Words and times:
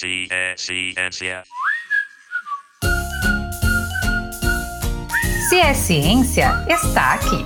Se 0.00 0.26
é 0.30 0.56
ciência. 0.56 1.42
Se 5.46 5.60
é 5.60 5.74
ciência, 5.74 6.48
está 6.66 7.12
aqui. 7.12 7.44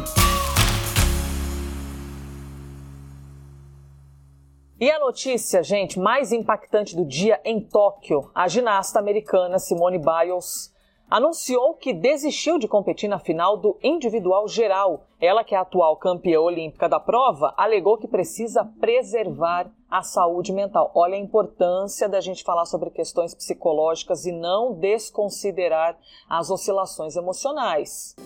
E 4.78 4.88
a 4.88 5.00
notícia, 5.00 5.64
gente, 5.64 5.98
mais 5.98 6.30
impactante 6.30 6.94
do 6.94 7.04
dia 7.04 7.40
em 7.44 7.60
Tóquio: 7.60 8.30
a 8.32 8.46
ginasta 8.46 9.00
americana 9.00 9.58
Simone 9.58 9.98
Biles 9.98 10.72
anunciou 11.14 11.74
que 11.74 11.92
desistiu 11.92 12.58
de 12.58 12.66
competir 12.66 13.08
na 13.08 13.20
final 13.20 13.56
do 13.56 13.78
individual 13.80 14.48
geral. 14.48 15.04
Ela, 15.20 15.44
que 15.44 15.54
é 15.54 15.58
a 15.58 15.60
atual 15.60 15.96
campeã 15.96 16.40
olímpica 16.40 16.88
da 16.88 16.98
prova, 16.98 17.54
alegou 17.56 17.96
que 17.96 18.08
precisa 18.08 18.64
preservar 18.80 19.70
a 19.88 20.02
saúde 20.02 20.52
mental. 20.52 20.90
Olha 20.92 21.14
a 21.14 21.20
importância 21.20 22.08
da 22.08 22.20
gente 22.20 22.42
falar 22.42 22.66
sobre 22.66 22.90
questões 22.90 23.32
psicológicas 23.32 24.26
e 24.26 24.32
não 24.32 24.74
desconsiderar 24.74 25.96
as 26.28 26.50
oscilações 26.50 27.14
emocionais. 27.14 28.16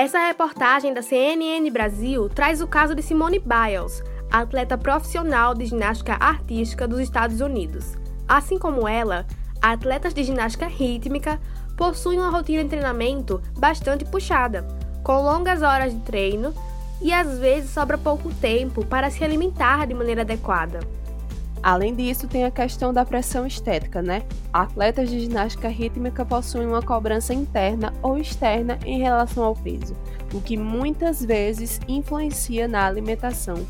Essa 0.00 0.28
reportagem 0.28 0.94
da 0.94 1.02
CNN 1.02 1.68
Brasil 1.72 2.28
traz 2.28 2.60
o 2.60 2.68
caso 2.68 2.94
de 2.94 3.02
Simone 3.02 3.40
Biles, 3.40 4.00
atleta 4.30 4.78
profissional 4.78 5.56
de 5.56 5.66
ginástica 5.66 6.14
artística 6.20 6.86
dos 6.86 7.00
Estados 7.00 7.40
Unidos. 7.40 7.96
Assim 8.28 8.60
como 8.60 8.86
ela, 8.86 9.26
atletas 9.60 10.14
de 10.14 10.22
ginástica 10.22 10.68
rítmica 10.68 11.40
possuem 11.76 12.20
uma 12.20 12.30
rotina 12.30 12.62
de 12.62 12.70
treinamento 12.70 13.42
bastante 13.58 14.04
puxada, 14.04 14.64
com 15.02 15.20
longas 15.20 15.62
horas 15.62 15.92
de 15.92 15.98
treino 16.02 16.54
e 17.02 17.12
às 17.12 17.36
vezes 17.40 17.70
sobra 17.70 17.98
pouco 17.98 18.32
tempo 18.34 18.86
para 18.86 19.10
se 19.10 19.24
alimentar 19.24 19.84
de 19.84 19.94
maneira 19.94 20.22
adequada. 20.22 20.78
Além 21.62 21.94
disso, 21.94 22.28
tem 22.28 22.44
a 22.44 22.50
questão 22.50 22.92
da 22.92 23.04
pressão 23.04 23.46
estética, 23.46 24.00
né? 24.00 24.22
Atletas 24.52 25.10
de 25.10 25.20
ginástica 25.20 25.68
rítmica 25.68 26.24
possuem 26.24 26.66
uma 26.66 26.82
cobrança 26.82 27.34
interna 27.34 27.92
ou 28.02 28.16
externa 28.16 28.78
em 28.84 29.00
relação 29.00 29.44
ao 29.44 29.54
peso, 29.54 29.96
o 30.32 30.40
que 30.40 30.56
muitas 30.56 31.24
vezes 31.24 31.80
influencia 31.88 32.68
na 32.68 32.86
alimentação. 32.86 33.66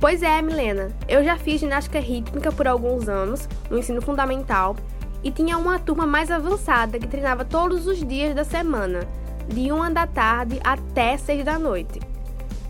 Pois 0.00 0.22
é, 0.22 0.40
Milena. 0.40 0.90
Eu 1.08 1.24
já 1.24 1.36
fiz 1.36 1.60
ginástica 1.60 1.98
rítmica 1.98 2.52
por 2.52 2.68
alguns 2.68 3.08
anos, 3.08 3.48
no 3.68 3.78
ensino 3.78 4.00
fundamental, 4.00 4.76
e 5.24 5.32
tinha 5.32 5.58
uma 5.58 5.80
turma 5.80 6.06
mais 6.06 6.30
avançada 6.30 6.98
que 6.98 7.08
treinava 7.08 7.44
todos 7.44 7.86
os 7.88 7.98
dias 8.06 8.34
da 8.34 8.44
semana, 8.44 9.00
de 9.48 9.72
1 9.72 9.92
da 9.92 10.06
tarde 10.06 10.60
até 10.62 11.16
6 11.16 11.44
da 11.44 11.58
noite. 11.58 11.98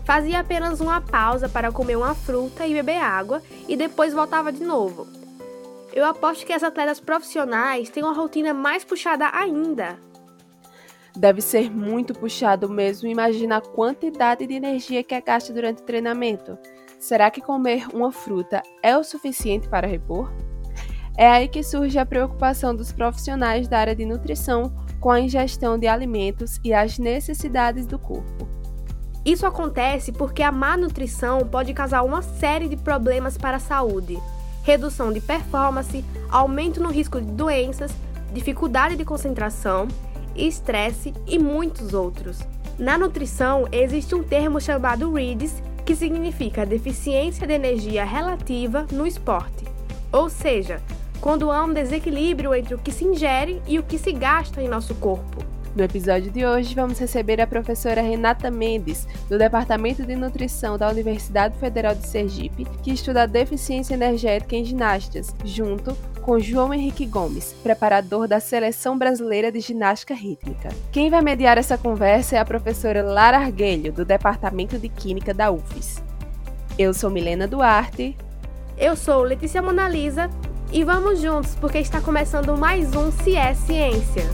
Fazia 0.09 0.39
apenas 0.39 0.81
uma 0.81 0.99
pausa 0.99 1.47
para 1.47 1.71
comer 1.71 1.95
uma 1.95 2.15
fruta 2.15 2.65
e 2.65 2.73
beber 2.73 2.99
água 2.99 3.43
e 3.67 3.77
depois 3.77 4.11
voltava 4.11 4.51
de 4.51 4.63
novo. 4.63 5.05
Eu 5.93 6.03
aposto 6.03 6.47
que 6.47 6.51
as 6.51 6.63
atletas 6.63 6.99
profissionais 6.99 7.91
têm 7.91 8.01
uma 8.01 8.15
rotina 8.15 8.51
mais 8.51 8.83
puxada 8.83 9.29
ainda. 9.31 9.99
Deve 11.15 11.41
ser 11.41 11.69
muito 11.69 12.11
puxado 12.15 12.67
mesmo. 12.67 13.07
Imagina 13.07 13.57
a 13.57 13.61
quantidade 13.61 14.47
de 14.47 14.55
energia 14.55 15.03
que 15.03 15.13
é 15.13 15.21
gasta 15.21 15.53
durante 15.53 15.83
o 15.83 15.85
treinamento. 15.85 16.57
Será 16.99 17.29
que 17.29 17.39
comer 17.39 17.85
uma 17.93 18.11
fruta 18.11 18.63
é 18.81 18.97
o 18.97 19.03
suficiente 19.03 19.69
para 19.69 19.85
repor? 19.85 20.33
É 21.15 21.27
aí 21.27 21.47
que 21.47 21.61
surge 21.61 21.99
a 21.99 22.05
preocupação 22.05 22.75
dos 22.75 22.91
profissionais 22.91 23.67
da 23.67 23.77
área 23.77 23.95
de 23.95 24.07
nutrição 24.07 24.73
com 24.99 25.11
a 25.11 25.21
ingestão 25.21 25.77
de 25.77 25.85
alimentos 25.85 26.59
e 26.63 26.73
as 26.73 26.97
necessidades 26.97 27.85
do 27.85 27.99
corpo. 27.99 28.58
Isso 29.25 29.45
acontece 29.45 30.11
porque 30.11 30.41
a 30.41 30.51
má 30.51 30.77
nutrição 30.77 31.45
pode 31.45 31.73
causar 31.73 32.03
uma 32.03 32.21
série 32.21 32.67
de 32.67 32.77
problemas 32.77 33.37
para 33.37 33.57
a 33.57 33.59
saúde: 33.59 34.17
redução 34.63 35.11
de 35.11 35.19
performance, 35.19 36.03
aumento 36.29 36.81
no 36.81 36.89
risco 36.89 37.19
de 37.19 37.31
doenças, 37.31 37.91
dificuldade 38.33 38.95
de 38.95 39.05
concentração, 39.05 39.87
estresse 40.35 41.13
e 41.27 41.37
muitos 41.37 41.93
outros. 41.93 42.39
Na 42.77 42.97
nutrição, 42.97 43.67
existe 43.71 44.15
um 44.15 44.23
termo 44.23 44.61
chamado 44.61 45.13
REDS, 45.13 45.61
que 45.85 45.95
significa 45.95 46.65
deficiência 46.65 47.45
de 47.45 47.53
energia 47.53 48.05
relativa 48.05 48.85
no 48.91 49.05
esporte. 49.05 49.65
Ou 50.11 50.29
seja, 50.29 50.81
quando 51.19 51.51
há 51.51 51.65
um 51.65 51.73
desequilíbrio 51.73 52.55
entre 52.55 52.73
o 52.73 52.77
que 52.77 52.91
se 52.91 53.03
ingere 53.03 53.61
e 53.67 53.77
o 53.77 53.83
que 53.83 53.97
se 53.97 54.13
gasta 54.13 54.61
em 54.61 54.69
nosso 54.69 54.95
corpo. 54.95 55.43
No 55.79 55.85
episódio 55.85 56.29
de 56.29 56.45
hoje, 56.45 56.75
vamos 56.75 56.99
receber 56.99 57.39
a 57.39 57.47
professora 57.47 58.01
Renata 58.01 58.51
Mendes, 58.51 59.07
do 59.29 59.37
Departamento 59.37 60.05
de 60.05 60.13
Nutrição 60.13 60.77
da 60.77 60.89
Universidade 60.89 61.57
Federal 61.57 61.95
de 61.95 62.05
Sergipe, 62.05 62.67
que 62.83 62.91
estuda 62.91 63.25
deficiência 63.25 63.93
energética 63.93 64.57
em 64.57 64.65
ginastas, 64.65 65.33
junto 65.45 65.95
com 66.21 66.37
João 66.37 66.73
Henrique 66.73 67.05
Gomes, 67.05 67.55
preparador 67.63 68.27
da 68.27 68.41
Seleção 68.41 68.97
Brasileira 68.97 69.53
de 69.53 69.61
Ginástica 69.61 70.13
Rítmica. 70.13 70.67
Quem 70.91 71.09
vai 71.09 71.21
mediar 71.21 71.57
essa 71.57 71.77
conversa 71.77 72.35
é 72.35 72.39
a 72.39 72.45
professora 72.45 73.01
Lara 73.01 73.37
Arguelho, 73.37 73.93
do 73.93 74.03
Departamento 74.03 74.77
de 74.77 74.89
Química 74.89 75.33
da 75.33 75.49
UFES. 75.49 76.03
Eu 76.77 76.93
sou 76.93 77.09
Milena 77.09 77.47
Duarte. 77.47 78.17
Eu 78.77 78.97
sou 78.97 79.23
Letícia 79.23 79.61
Monalisa 79.61 80.29
e 80.73 80.83
vamos 80.83 81.21
juntos 81.21 81.55
porque 81.55 81.77
está 81.77 82.01
começando 82.01 82.57
mais 82.57 82.93
um 82.93 83.09
Se 83.13 83.37
é 83.37 83.53
Ciência. 83.53 84.25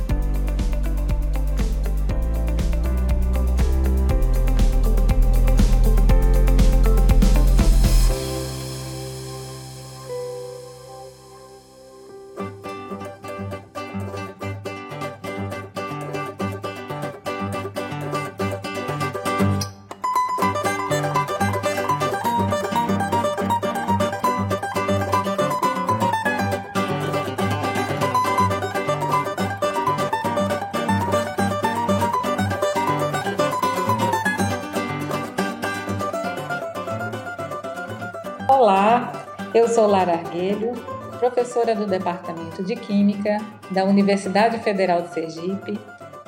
Sou 39.75 39.87
Lara 39.87 40.13
Arguelho, 40.13 40.71
professora 41.19 41.75
do 41.75 41.85
Departamento 41.85 42.63
de 42.63 42.77
Química 42.77 43.41
da 43.69 43.83
Universidade 43.83 44.57
Federal 44.59 45.01
de 45.01 45.13
Sergipe 45.13 45.77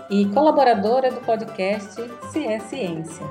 e 0.10 0.26
colaboradora 0.34 1.10
do 1.10 1.22
podcast 1.22 1.96
Se 2.30 2.46
é 2.46 2.60
Ciência. 2.60 3.26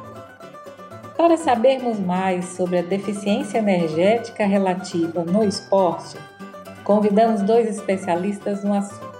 Para 1.18 1.36
sabermos 1.36 2.00
mais 2.00 2.46
sobre 2.46 2.78
a 2.78 2.82
deficiência 2.82 3.58
energética 3.58 4.46
relativa 4.46 5.22
no 5.22 5.44
esporte, 5.44 6.16
convidamos 6.82 7.42
dois 7.42 7.68
especialistas 7.68 8.64
no 8.64 8.72
assunto. 8.72 9.14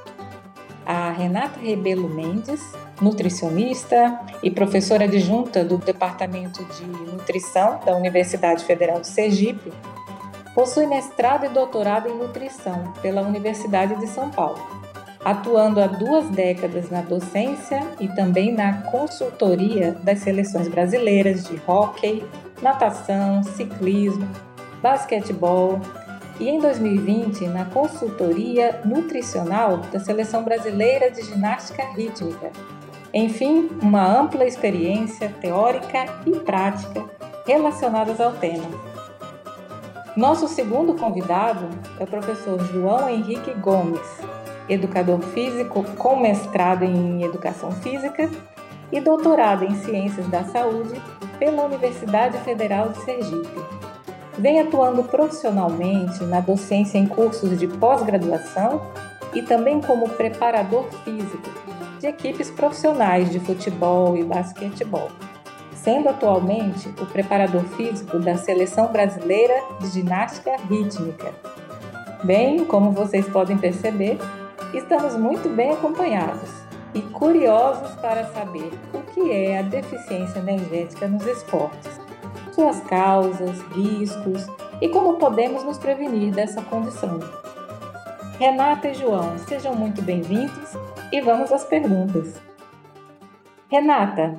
A 0.87 1.11
Renata 1.11 1.61
Rebelo 1.61 2.09
Mendes, 2.09 2.73
nutricionista 3.03 4.19
e 4.43 4.51
professora 4.51 5.05
adjunta 5.05 5.62
do 5.62 5.77
Departamento 5.77 6.65
de 6.65 6.87
Nutrição 6.87 7.81
da 7.85 7.95
Universidade 7.95 8.65
Federal 8.65 9.03
de 9.03 9.09
Sergipe, 9.09 9.71
possui 10.56 10.87
mestrado 10.87 11.44
e 11.44 11.50
doutorado 11.50 12.09
em 12.09 12.17
nutrição 12.17 12.94
pela 13.03 13.21
Universidade 13.21 13.94
de 13.97 14.06
São 14.06 14.31
Paulo, 14.31 14.59
atuando 15.22 15.82
há 15.82 15.87
duas 15.87 16.31
décadas 16.31 16.88
na 16.88 17.03
docência 17.03 17.87
e 18.00 18.08
também 18.08 18.55
na 18.55 18.81
consultoria 18.85 19.93
das 20.03 20.20
seleções 20.20 20.67
brasileiras 20.67 21.44
de 21.44 21.61
hóquei, 21.67 22.25
natação, 22.62 23.43
ciclismo, 23.43 24.26
basquetebol 24.81 25.79
e 26.41 26.49
em 26.49 26.58
2020 26.58 27.49
na 27.49 27.67
consultoria 27.67 28.81
nutricional 28.82 29.76
da 29.93 30.00
Seleção 30.00 30.43
Brasileira 30.43 31.11
de 31.11 31.20
Ginástica 31.20 31.82
Rítmica, 31.94 32.50
enfim, 33.12 33.69
uma 33.82 34.06
ampla 34.06 34.47
experiência 34.47 35.29
teórica 35.38 36.06
e 36.25 36.31
prática 36.41 37.05
relacionadas 37.47 38.19
ao 38.23 38.32
tema. 38.32 38.95
Nosso 40.17 40.49
segundo 40.49 40.95
convidado 40.95 41.69
é 42.01 42.05
o 42.05 42.07
professor 42.07 42.59
João 42.73 43.07
Henrique 43.07 43.53
Gomes, 43.53 44.01
educador 44.67 45.21
físico 45.21 45.85
com 45.99 46.17
mestrado 46.17 46.85
em 46.85 47.23
Educação 47.23 47.71
Física 47.71 48.31
e 48.91 48.99
doutorado 48.99 49.67
em 49.67 49.75
Ciências 49.75 50.27
da 50.29 50.43
Saúde 50.45 50.99
pela 51.39 51.67
Universidade 51.67 52.39
Federal 52.39 52.89
de 52.89 52.99
Sergipe. 53.05 53.61
Vem 54.39 54.59
atuando 54.59 55.05
profissionalmente 55.05 56.25
na 56.25 56.41
docência 56.41 56.97
em 56.97 57.07
cursos 57.07 57.59
de 57.59 57.67
pós-graduação 57.67 58.81
e 59.35 59.43
também 59.43 59.83
como 59.83 60.09
preparador 60.09 60.85
físico 61.05 61.51
de 62.01 62.07
equipes 62.07 62.51
profissionais 62.51 63.31
de 63.31 63.39
futebol 63.39 64.17
e 64.17 64.25
basquetebol, 64.25 65.11
sendo 65.87 66.09
atualmente 66.09 66.88
o 67.00 67.06
preparador 67.06 67.62
físico 67.77 68.19
da 68.19 68.37
Seleção 68.37 68.91
Brasileira 68.91 69.55
de 69.79 69.87
Ginástica 69.87 70.56
Rítmica. 70.69 71.33
Bem, 72.25 72.65
como 72.65 72.91
vocês 72.91 73.29
podem 73.29 73.56
perceber, 73.56 74.19
estamos 74.75 75.17
muito 75.17 75.49
bem 75.49 75.71
acompanhados 75.71 76.50
e 76.93 77.00
curiosos 77.00 77.94
para 78.00 78.25
saber 78.33 78.73
o 78.93 79.00
que 79.12 79.31
é 79.31 79.61
a 79.61 79.62
deficiência 79.62 80.41
energética 80.41 81.06
nos 81.06 81.25
esportes, 81.25 82.00
suas 82.53 82.81
causas, 82.81 83.61
riscos 83.71 84.44
e 84.81 84.89
como 84.89 85.19
podemos 85.19 85.62
nos 85.62 85.79
prevenir 85.79 86.35
dessa 86.35 86.61
condição. 86.62 87.21
Renata 88.41 88.89
e 88.89 88.94
João, 88.94 89.39
sejam 89.47 89.73
muito 89.73 90.03
bem-vindos 90.03 90.73
e 91.12 91.21
vamos 91.21 91.53
às 91.53 91.65
perguntas. 91.65 92.35
Renata, 93.71 94.37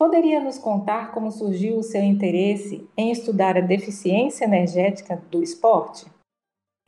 poderia 0.00 0.40
nos 0.40 0.56
contar 0.56 1.12
como 1.12 1.30
surgiu 1.30 1.76
o 1.76 1.82
seu 1.82 2.02
interesse 2.02 2.88
em 2.96 3.12
estudar 3.12 3.58
a 3.58 3.60
deficiência 3.60 4.46
energética 4.46 5.22
do 5.30 5.42
esporte? 5.42 6.06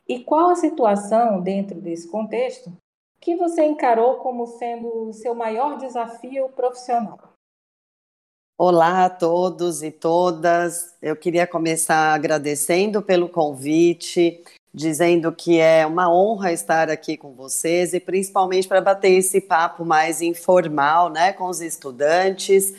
E 0.09 0.23
qual 0.23 0.49
a 0.49 0.55
situação 0.55 1.39
dentro 1.39 1.79
desse 1.79 2.09
contexto 2.09 2.73
que 3.21 3.35
você 3.35 3.63
encarou 3.63 4.15
como 4.15 4.47
sendo 4.47 5.09
o 5.09 5.13
seu 5.13 5.35
maior 5.35 5.77
desafio 5.77 6.49
profissional? 6.49 7.19
Olá 8.57 9.05
a 9.05 9.09
todos 9.11 9.83
e 9.83 9.91
todas. 9.91 10.95
Eu 10.99 11.15
queria 11.15 11.45
começar 11.45 12.15
agradecendo 12.15 12.99
pelo 12.99 13.29
convite 13.29 14.43
dizendo 14.73 15.31
que 15.31 15.59
é 15.59 15.85
uma 15.85 16.11
honra 16.11 16.51
estar 16.51 16.89
aqui 16.89 17.15
com 17.15 17.35
vocês 17.35 17.93
e 17.93 17.99
principalmente 17.99 18.67
para 18.67 18.81
bater 18.81 19.11
esse 19.11 19.39
papo 19.39 19.85
mais 19.85 20.19
informal, 20.19 21.11
né, 21.11 21.31
com 21.31 21.45
os 21.45 21.61
estudantes. 21.61 22.73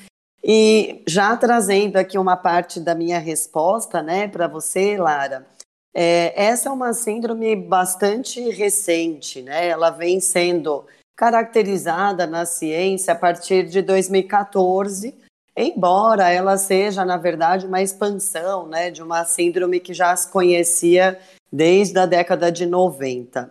E 0.46 1.02
já 1.08 1.34
trazendo 1.38 1.96
aqui 1.96 2.18
uma 2.18 2.36
parte 2.36 2.78
da 2.78 2.94
minha 2.94 3.18
resposta, 3.18 4.02
né, 4.02 4.28
para 4.28 4.46
você, 4.46 4.98
Lara. 4.98 5.46
É, 5.94 6.34
essa 6.36 6.68
é 6.68 6.72
uma 6.72 6.92
síndrome 6.92 7.56
bastante 7.56 8.50
recente, 8.50 9.40
né? 9.40 9.68
Ela 9.68 9.88
vem 9.88 10.20
sendo 10.20 10.84
caracterizada 11.16 12.26
na 12.26 12.44
ciência 12.44 13.14
a 13.14 13.16
partir 13.16 13.64
de 13.68 13.80
2014, 13.80 15.14
embora 15.56 16.28
ela 16.30 16.58
seja, 16.58 17.04
na 17.04 17.16
verdade, 17.16 17.66
uma 17.66 17.80
expansão, 17.80 18.66
né, 18.66 18.90
de 18.90 19.02
uma 19.02 19.24
síndrome 19.24 19.80
que 19.80 19.94
já 19.94 20.14
se 20.14 20.28
conhecia 20.28 21.18
desde 21.50 21.98
a 21.98 22.04
década 22.04 22.52
de 22.52 22.66
90. 22.66 23.50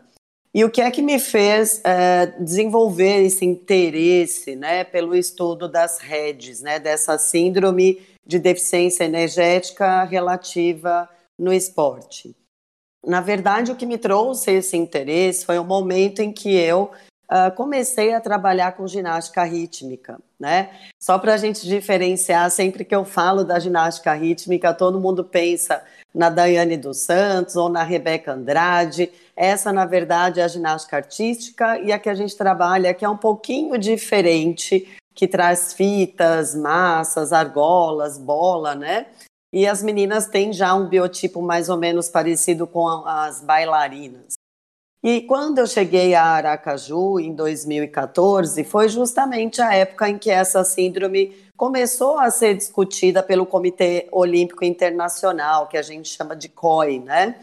E 0.54 0.64
o 0.64 0.70
que 0.70 0.82
é 0.82 0.92
que 0.92 1.02
me 1.02 1.18
fez 1.18 1.82
é, 1.84 2.28
desenvolver 2.40 3.24
esse 3.24 3.44
interesse 3.44 4.56
né, 4.56 4.84
pelo 4.84 5.16
estudo 5.16 5.68
das 5.68 5.98
redes, 5.98 6.62
né, 6.62 6.80
dessa 6.80 7.18
síndrome 7.18 8.02
de 8.26 8.38
deficiência 8.38 9.04
energética 9.04 10.04
relativa 10.04 11.10
no 11.40 11.52
esporte? 11.52 12.36
Na 13.04 13.20
verdade, 13.20 13.72
o 13.72 13.76
que 13.76 13.86
me 13.86 13.98
trouxe 13.98 14.52
esse 14.52 14.78
interesse 14.78 15.44
foi 15.44 15.58
o 15.58 15.64
momento 15.64 16.22
em 16.22 16.32
que 16.32 16.56
eu 16.56 16.92
uh, 17.32 17.54
comecei 17.56 18.14
a 18.14 18.22
trabalhar 18.22 18.74
com 18.74 18.88
ginástica 18.88 19.44
rítmica, 19.44 20.20
né? 20.40 20.70
Só 21.02 21.18
para 21.18 21.34
a 21.34 21.38
gente 21.38 21.68
diferenciar, 21.68 22.50
sempre 22.52 22.86
que 22.86 22.96
eu 22.96 23.04
falo 23.04 23.44
da 23.44 23.60
ginástica 23.60 24.14
rítmica, 24.14 24.74
todo 24.74 25.02
mundo 25.02 25.24
pensa 25.24 25.84
na 26.14 26.30
Daiane 26.30 26.78
dos 26.78 27.00
Santos 27.00 27.56
ou 27.56 27.70
na 27.70 27.84
Rebeca 27.84 28.34
Andrade. 28.34 29.12
Essa, 29.36 29.74
na 29.74 29.86
verdade, 29.86 30.40
é 30.40 30.44
a 30.44 30.48
ginástica 30.48 30.98
artística 30.98 31.80
e 31.80 31.92
a 31.92 31.98
que 31.98 32.10
a 32.10 32.14
gente 32.14 32.36
trabalha, 32.38 32.94
que 32.94 33.04
é 33.04 33.10
um 33.10 33.18
pouquinho 33.18 33.78
diferente, 33.78 34.88
que 35.16 35.28
traz 35.28 35.74
fitas, 35.74 36.54
massas, 36.54 37.34
argolas, 37.34 38.18
bola, 38.18 38.76
né? 38.76 39.08
E 39.52 39.68
as 39.68 39.84
meninas 39.84 40.28
têm 40.28 40.52
já 40.52 40.74
um 40.74 40.88
biotipo 40.88 41.42
mais 41.42 41.70
ou 41.70 41.78
menos 41.78 42.10
parecido 42.10 42.66
com 42.66 42.88
as 43.06 43.42
bailarinas. 43.42 44.34
E 45.04 45.20
quando 45.20 45.58
eu 45.58 45.68
cheguei 45.68 46.16
a 46.16 46.24
Aracaju, 46.24 47.20
em 47.20 47.36
2014, 47.36 48.64
foi 48.64 48.88
justamente 48.88 49.62
a 49.62 49.76
época 49.76 50.08
em 50.08 50.18
que 50.18 50.32
essa 50.32 50.64
síndrome 50.64 51.36
começou 51.58 52.18
a 52.18 52.32
ser 52.32 52.56
discutida 52.56 53.22
pelo 53.22 53.46
Comitê 53.46 54.08
Olímpico 54.14 54.64
Internacional, 54.64 55.68
que 55.68 55.76
a 55.76 55.82
gente 55.82 56.08
chama 56.08 56.38
de 56.38 56.48
COI, 56.48 57.00
né? 57.00 57.36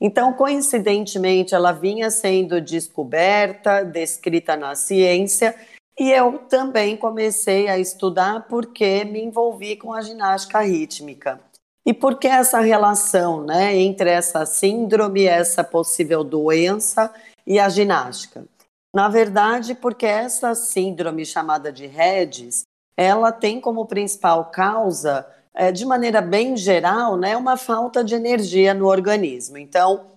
Então, 0.00 0.32
coincidentemente, 0.32 1.54
ela 1.54 1.70
vinha 1.70 2.10
sendo 2.10 2.62
descoberta, 2.62 3.84
descrita 3.84 4.56
na 4.56 4.74
ciência, 4.74 5.54
e 6.00 6.10
eu 6.10 6.38
também 6.48 6.96
comecei 6.96 7.68
a 7.68 7.78
estudar 7.78 8.46
porque 8.48 9.04
me 9.04 9.22
envolvi 9.22 9.76
com 9.76 9.92
a 9.92 10.00
ginástica 10.00 10.62
rítmica. 10.62 11.38
E 11.84 11.92
por 11.92 12.18
que 12.18 12.28
essa 12.28 12.60
relação 12.60 13.44
né, 13.44 13.76
entre 13.76 14.08
essa 14.08 14.46
síndrome, 14.46 15.24
essa 15.24 15.64
possível 15.64 16.22
doença 16.22 17.12
e 17.46 17.58
a 17.58 17.68
ginástica? 17.68 18.44
Na 18.94 19.08
verdade, 19.08 19.74
porque 19.74 20.06
essa 20.06 20.54
síndrome 20.54 21.24
chamada 21.24 21.72
de 21.72 21.86
REDS, 21.86 22.62
ela 22.96 23.32
tem 23.32 23.60
como 23.60 23.86
principal 23.86 24.50
causa, 24.50 25.26
é, 25.54 25.72
de 25.72 25.84
maneira 25.84 26.20
bem 26.20 26.56
geral, 26.56 27.16
né, 27.16 27.36
uma 27.36 27.56
falta 27.56 28.04
de 28.04 28.14
energia 28.14 28.74
no 28.74 28.86
organismo. 28.86 29.58
Então, 29.58 30.11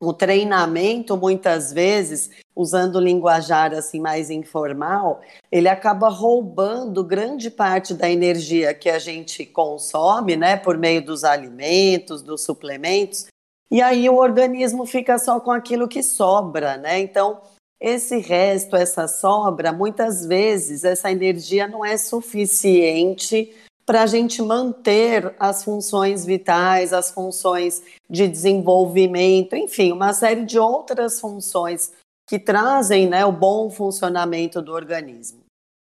o 0.00 0.12
treinamento, 0.12 1.16
muitas 1.16 1.72
vezes, 1.72 2.30
usando 2.54 3.00
linguajar 3.00 3.72
assim 3.72 4.00
mais 4.00 4.30
informal, 4.30 5.20
ele 5.50 5.68
acaba 5.68 6.08
roubando 6.08 7.02
grande 7.04 7.50
parte 7.50 7.94
da 7.94 8.08
energia 8.10 8.74
que 8.74 8.90
a 8.90 8.98
gente 8.98 9.46
consome, 9.46 10.36
né, 10.36 10.56
por 10.56 10.76
meio 10.76 11.04
dos 11.04 11.24
alimentos, 11.24 12.22
dos 12.22 12.42
suplementos, 12.42 13.26
e 13.70 13.80
aí 13.82 14.08
o 14.08 14.16
organismo 14.16 14.86
fica 14.86 15.18
só 15.18 15.40
com 15.40 15.50
aquilo 15.50 15.88
que 15.88 16.02
sobra, 16.02 16.76
né? 16.76 17.00
Então, 17.00 17.40
esse 17.80 18.18
resto, 18.18 18.76
essa 18.76 19.08
sobra, 19.08 19.72
muitas 19.72 20.24
vezes 20.24 20.84
essa 20.84 21.10
energia 21.10 21.66
não 21.66 21.84
é 21.84 21.96
suficiente 21.96 23.52
para 23.86 24.02
a 24.02 24.06
gente 24.06 24.40
manter 24.40 25.34
as 25.38 25.62
funções 25.62 26.24
vitais, 26.24 26.92
as 26.92 27.10
funções 27.10 27.82
de 28.08 28.26
desenvolvimento, 28.26 29.54
enfim, 29.54 29.92
uma 29.92 30.12
série 30.12 30.44
de 30.44 30.58
outras 30.58 31.20
funções 31.20 31.92
que 32.26 32.38
trazem 32.38 33.08
né, 33.08 33.24
o 33.24 33.32
bom 33.32 33.70
funcionamento 33.70 34.62
do 34.62 34.72
organismo. 34.72 35.40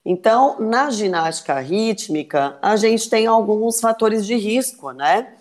Então, 0.04 0.60
na 0.60 0.90
ginástica 0.90 1.58
rítmica, 1.58 2.58
a 2.62 2.76
gente 2.76 3.10
tem 3.10 3.26
alguns 3.26 3.80
fatores 3.80 4.24
de 4.24 4.36
risco, 4.36 4.92
né? 4.92 5.34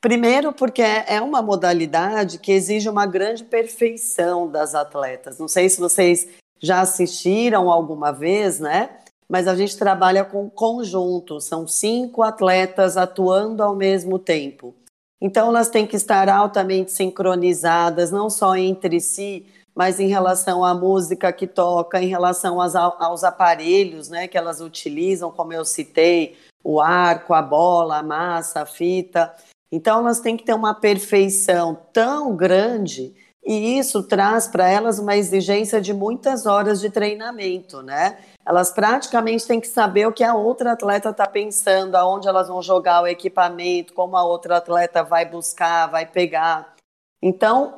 Primeiro, 0.00 0.52
porque 0.52 0.82
é 0.82 1.20
uma 1.20 1.42
modalidade 1.42 2.38
que 2.38 2.52
exige 2.52 2.88
uma 2.88 3.06
grande 3.06 3.42
perfeição 3.42 4.48
das 4.48 4.74
atletas. 4.74 5.38
Não 5.38 5.48
sei 5.48 5.68
se 5.68 5.80
vocês 5.80 6.28
já 6.60 6.80
assistiram 6.80 7.70
alguma 7.70 8.12
vez, 8.12 8.60
né? 8.60 8.90
Mas 9.32 9.48
a 9.48 9.56
gente 9.56 9.78
trabalha 9.78 10.26
com 10.26 10.50
conjunto, 10.50 11.40
são 11.40 11.66
cinco 11.66 12.22
atletas 12.22 12.98
atuando 12.98 13.62
ao 13.62 13.74
mesmo 13.74 14.18
tempo. 14.18 14.74
Então, 15.18 15.48
elas 15.48 15.70
têm 15.70 15.86
que 15.86 15.96
estar 15.96 16.28
altamente 16.28 16.92
sincronizadas, 16.92 18.10
não 18.10 18.28
só 18.28 18.54
entre 18.54 19.00
si, 19.00 19.46
mas 19.74 19.98
em 19.98 20.06
relação 20.06 20.62
à 20.62 20.74
música 20.74 21.32
que 21.32 21.46
toca, 21.46 22.02
em 22.02 22.08
relação 22.08 22.60
aos, 22.60 22.76
aos 22.76 23.24
aparelhos 23.24 24.10
né, 24.10 24.28
que 24.28 24.36
elas 24.36 24.60
utilizam, 24.60 25.30
como 25.30 25.54
eu 25.54 25.64
citei, 25.64 26.36
o 26.62 26.78
arco, 26.78 27.32
a 27.32 27.40
bola, 27.40 28.00
a 28.00 28.02
massa, 28.02 28.60
a 28.60 28.66
fita. 28.66 29.34
Então, 29.72 30.00
elas 30.00 30.20
têm 30.20 30.36
que 30.36 30.44
ter 30.44 30.52
uma 30.52 30.74
perfeição 30.74 31.74
tão 31.90 32.36
grande 32.36 33.14
e 33.44 33.78
isso 33.78 34.02
traz 34.04 34.46
para 34.46 34.68
elas 34.68 34.98
uma 34.98 35.16
exigência 35.16 35.80
de 35.80 35.92
muitas 35.92 36.46
horas 36.46 36.80
de 36.80 36.88
treinamento, 36.90 37.82
né? 37.82 38.18
Elas 38.46 38.70
praticamente 38.70 39.46
têm 39.46 39.60
que 39.60 39.66
saber 39.66 40.06
o 40.06 40.12
que 40.12 40.22
a 40.22 40.34
outra 40.34 40.72
atleta 40.72 41.10
está 41.10 41.26
pensando, 41.26 41.96
aonde 41.96 42.28
elas 42.28 42.48
vão 42.48 42.62
jogar 42.62 43.02
o 43.02 43.06
equipamento, 43.06 43.94
como 43.94 44.16
a 44.16 44.24
outra 44.24 44.58
atleta 44.58 45.02
vai 45.02 45.24
buscar, 45.24 45.88
vai 45.88 46.06
pegar. 46.06 46.74
Então, 47.20 47.74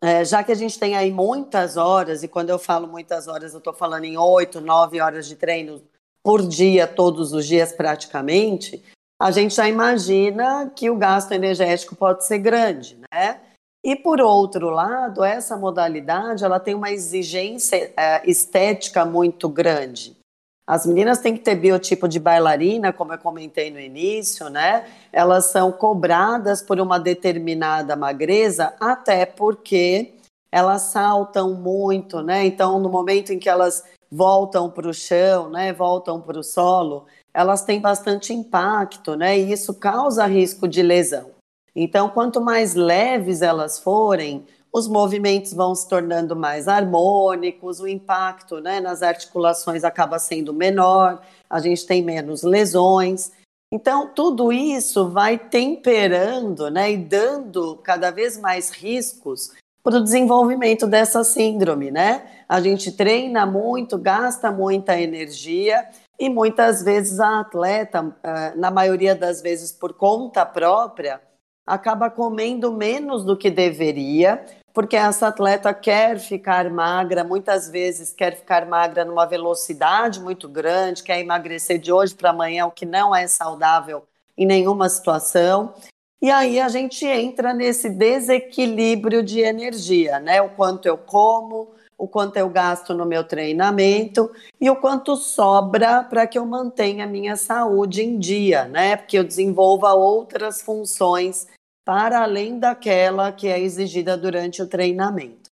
é, 0.00 0.24
já 0.24 0.42
que 0.44 0.52
a 0.52 0.56
gente 0.56 0.78
tem 0.78 0.96
aí 0.96 1.10
muitas 1.10 1.76
horas, 1.76 2.22
e 2.22 2.28
quando 2.28 2.50
eu 2.50 2.58
falo 2.58 2.86
muitas 2.86 3.26
horas, 3.26 3.52
eu 3.52 3.58
estou 3.58 3.72
falando 3.72 4.04
em 4.04 4.16
oito, 4.16 4.60
nove 4.60 5.00
horas 5.00 5.26
de 5.26 5.34
treino 5.34 5.82
por 6.24 6.46
dia, 6.46 6.86
todos 6.86 7.32
os 7.32 7.46
dias 7.46 7.72
praticamente, 7.72 8.82
a 9.20 9.30
gente 9.30 9.54
já 9.54 9.68
imagina 9.68 10.72
que 10.74 10.90
o 10.90 10.96
gasto 10.96 11.32
energético 11.32 11.94
pode 11.94 12.24
ser 12.24 12.38
grande, 12.38 12.98
né? 13.12 13.40
E 13.84 13.96
por 13.96 14.20
outro 14.20 14.70
lado, 14.70 15.24
essa 15.24 15.56
modalidade 15.56 16.44
ela 16.44 16.60
tem 16.60 16.74
uma 16.74 16.90
exigência 16.90 17.92
é, 17.96 18.22
estética 18.30 19.04
muito 19.04 19.48
grande. 19.48 20.16
As 20.64 20.86
meninas 20.86 21.18
têm 21.18 21.34
que 21.34 21.42
ter 21.42 21.56
biotipo 21.56 22.06
de 22.06 22.20
bailarina, 22.20 22.92
como 22.92 23.12
eu 23.12 23.18
comentei 23.18 23.70
no 23.70 23.80
início, 23.80 24.48
né? 24.48 24.86
Elas 25.12 25.46
são 25.46 25.72
cobradas 25.72 26.62
por 26.62 26.78
uma 26.78 27.00
determinada 27.00 27.96
magreza, 27.96 28.72
até 28.78 29.26
porque 29.26 30.14
elas 30.52 30.82
saltam 30.82 31.54
muito, 31.54 32.22
né? 32.22 32.46
Então, 32.46 32.78
no 32.78 32.88
momento 32.88 33.32
em 33.32 33.38
que 33.40 33.48
elas 33.48 33.82
voltam 34.10 34.70
para 34.70 34.88
o 34.88 34.94
chão, 34.94 35.50
né, 35.50 35.72
voltam 35.72 36.20
para 36.20 36.38
o 36.38 36.44
solo, 36.44 37.06
elas 37.34 37.64
têm 37.64 37.80
bastante 37.80 38.32
impacto, 38.32 39.16
né? 39.16 39.36
E 39.36 39.50
isso 39.50 39.74
causa 39.74 40.26
risco 40.26 40.68
de 40.68 40.82
lesão. 40.82 41.30
Então, 41.74 42.08
quanto 42.08 42.40
mais 42.40 42.74
leves 42.74 43.42
elas 43.42 43.78
forem, 43.78 44.46
os 44.72 44.88
movimentos 44.88 45.52
vão 45.52 45.74
se 45.74 45.88
tornando 45.88 46.34
mais 46.34 46.66
harmônicos, 46.66 47.80
o 47.80 47.86
impacto 47.86 48.60
né, 48.60 48.80
nas 48.80 49.02
articulações 49.02 49.84
acaba 49.84 50.18
sendo 50.18 50.52
menor, 50.52 51.20
a 51.48 51.60
gente 51.60 51.86
tem 51.86 52.02
menos 52.02 52.42
lesões. 52.42 53.32
Então, 53.72 54.08
tudo 54.14 54.52
isso 54.52 55.08
vai 55.08 55.38
temperando 55.38 56.70
né, 56.70 56.92
e 56.92 56.96
dando 56.96 57.76
cada 57.82 58.10
vez 58.10 58.38
mais 58.38 58.70
riscos 58.70 59.52
para 59.82 59.96
o 59.96 60.02
desenvolvimento 60.02 60.86
dessa 60.86 61.24
síndrome, 61.24 61.90
né? 61.90 62.22
A 62.48 62.60
gente 62.60 62.92
treina 62.92 63.44
muito, 63.44 63.98
gasta 63.98 64.50
muita 64.50 65.00
energia 65.00 65.88
e 66.18 66.30
muitas 66.30 66.82
vezes 66.82 67.18
a 67.18 67.40
atleta, 67.40 68.14
eh, 68.22 68.52
na 68.54 68.70
maioria 68.70 69.14
das 69.14 69.42
vezes 69.42 69.72
por 69.72 69.94
conta 69.94 70.46
própria, 70.46 71.20
acaba 71.66 72.10
comendo 72.10 72.72
menos 72.72 73.24
do 73.24 73.36
que 73.36 73.50
deveria, 73.50 74.44
porque 74.72 74.96
essa 74.96 75.28
atleta 75.28 75.72
quer 75.74 76.18
ficar 76.18 76.70
magra, 76.70 77.22
muitas 77.22 77.68
vezes 77.68 78.12
quer 78.12 78.34
ficar 78.36 78.66
magra 78.66 79.04
numa 79.04 79.26
velocidade 79.26 80.20
muito 80.20 80.48
grande, 80.48 81.02
quer 81.02 81.20
emagrecer 81.20 81.78
de 81.78 81.92
hoje 81.92 82.14
para 82.14 82.30
amanhã, 82.30 82.66
o 82.66 82.70
que 82.70 82.86
não 82.86 83.14
é 83.14 83.26
saudável 83.26 84.04
em 84.36 84.46
nenhuma 84.46 84.88
situação. 84.88 85.74
E 86.22 86.30
aí 86.30 86.60
a 86.60 86.68
gente 86.68 87.04
entra 87.04 87.52
nesse 87.52 87.90
desequilíbrio 87.90 89.22
de 89.22 89.40
energia, 89.40 90.20
né? 90.20 90.40
O 90.40 90.50
quanto 90.50 90.86
eu 90.86 90.96
como, 90.96 91.72
o 92.02 92.08
quanto 92.08 92.36
eu 92.36 92.48
gasto 92.48 92.94
no 92.94 93.06
meu 93.06 93.22
treinamento 93.22 94.28
e 94.60 94.68
o 94.68 94.74
quanto 94.74 95.14
sobra 95.14 96.02
para 96.02 96.26
que 96.26 96.36
eu 96.36 96.44
mantenha 96.44 97.04
a 97.04 97.06
minha 97.06 97.36
saúde 97.36 98.02
em 98.02 98.18
dia, 98.18 98.64
né? 98.64 98.96
Porque 98.96 99.16
eu 99.16 99.22
desenvolva 99.22 99.94
outras 99.94 100.60
funções 100.60 101.46
para 101.84 102.24
além 102.24 102.58
daquela 102.58 103.30
que 103.30 103.46
é 103.46 103.60
exigida 103.60 104.16
durante 104.16 104.60
o 104.60 104.66
treinamento. 104.66 105.48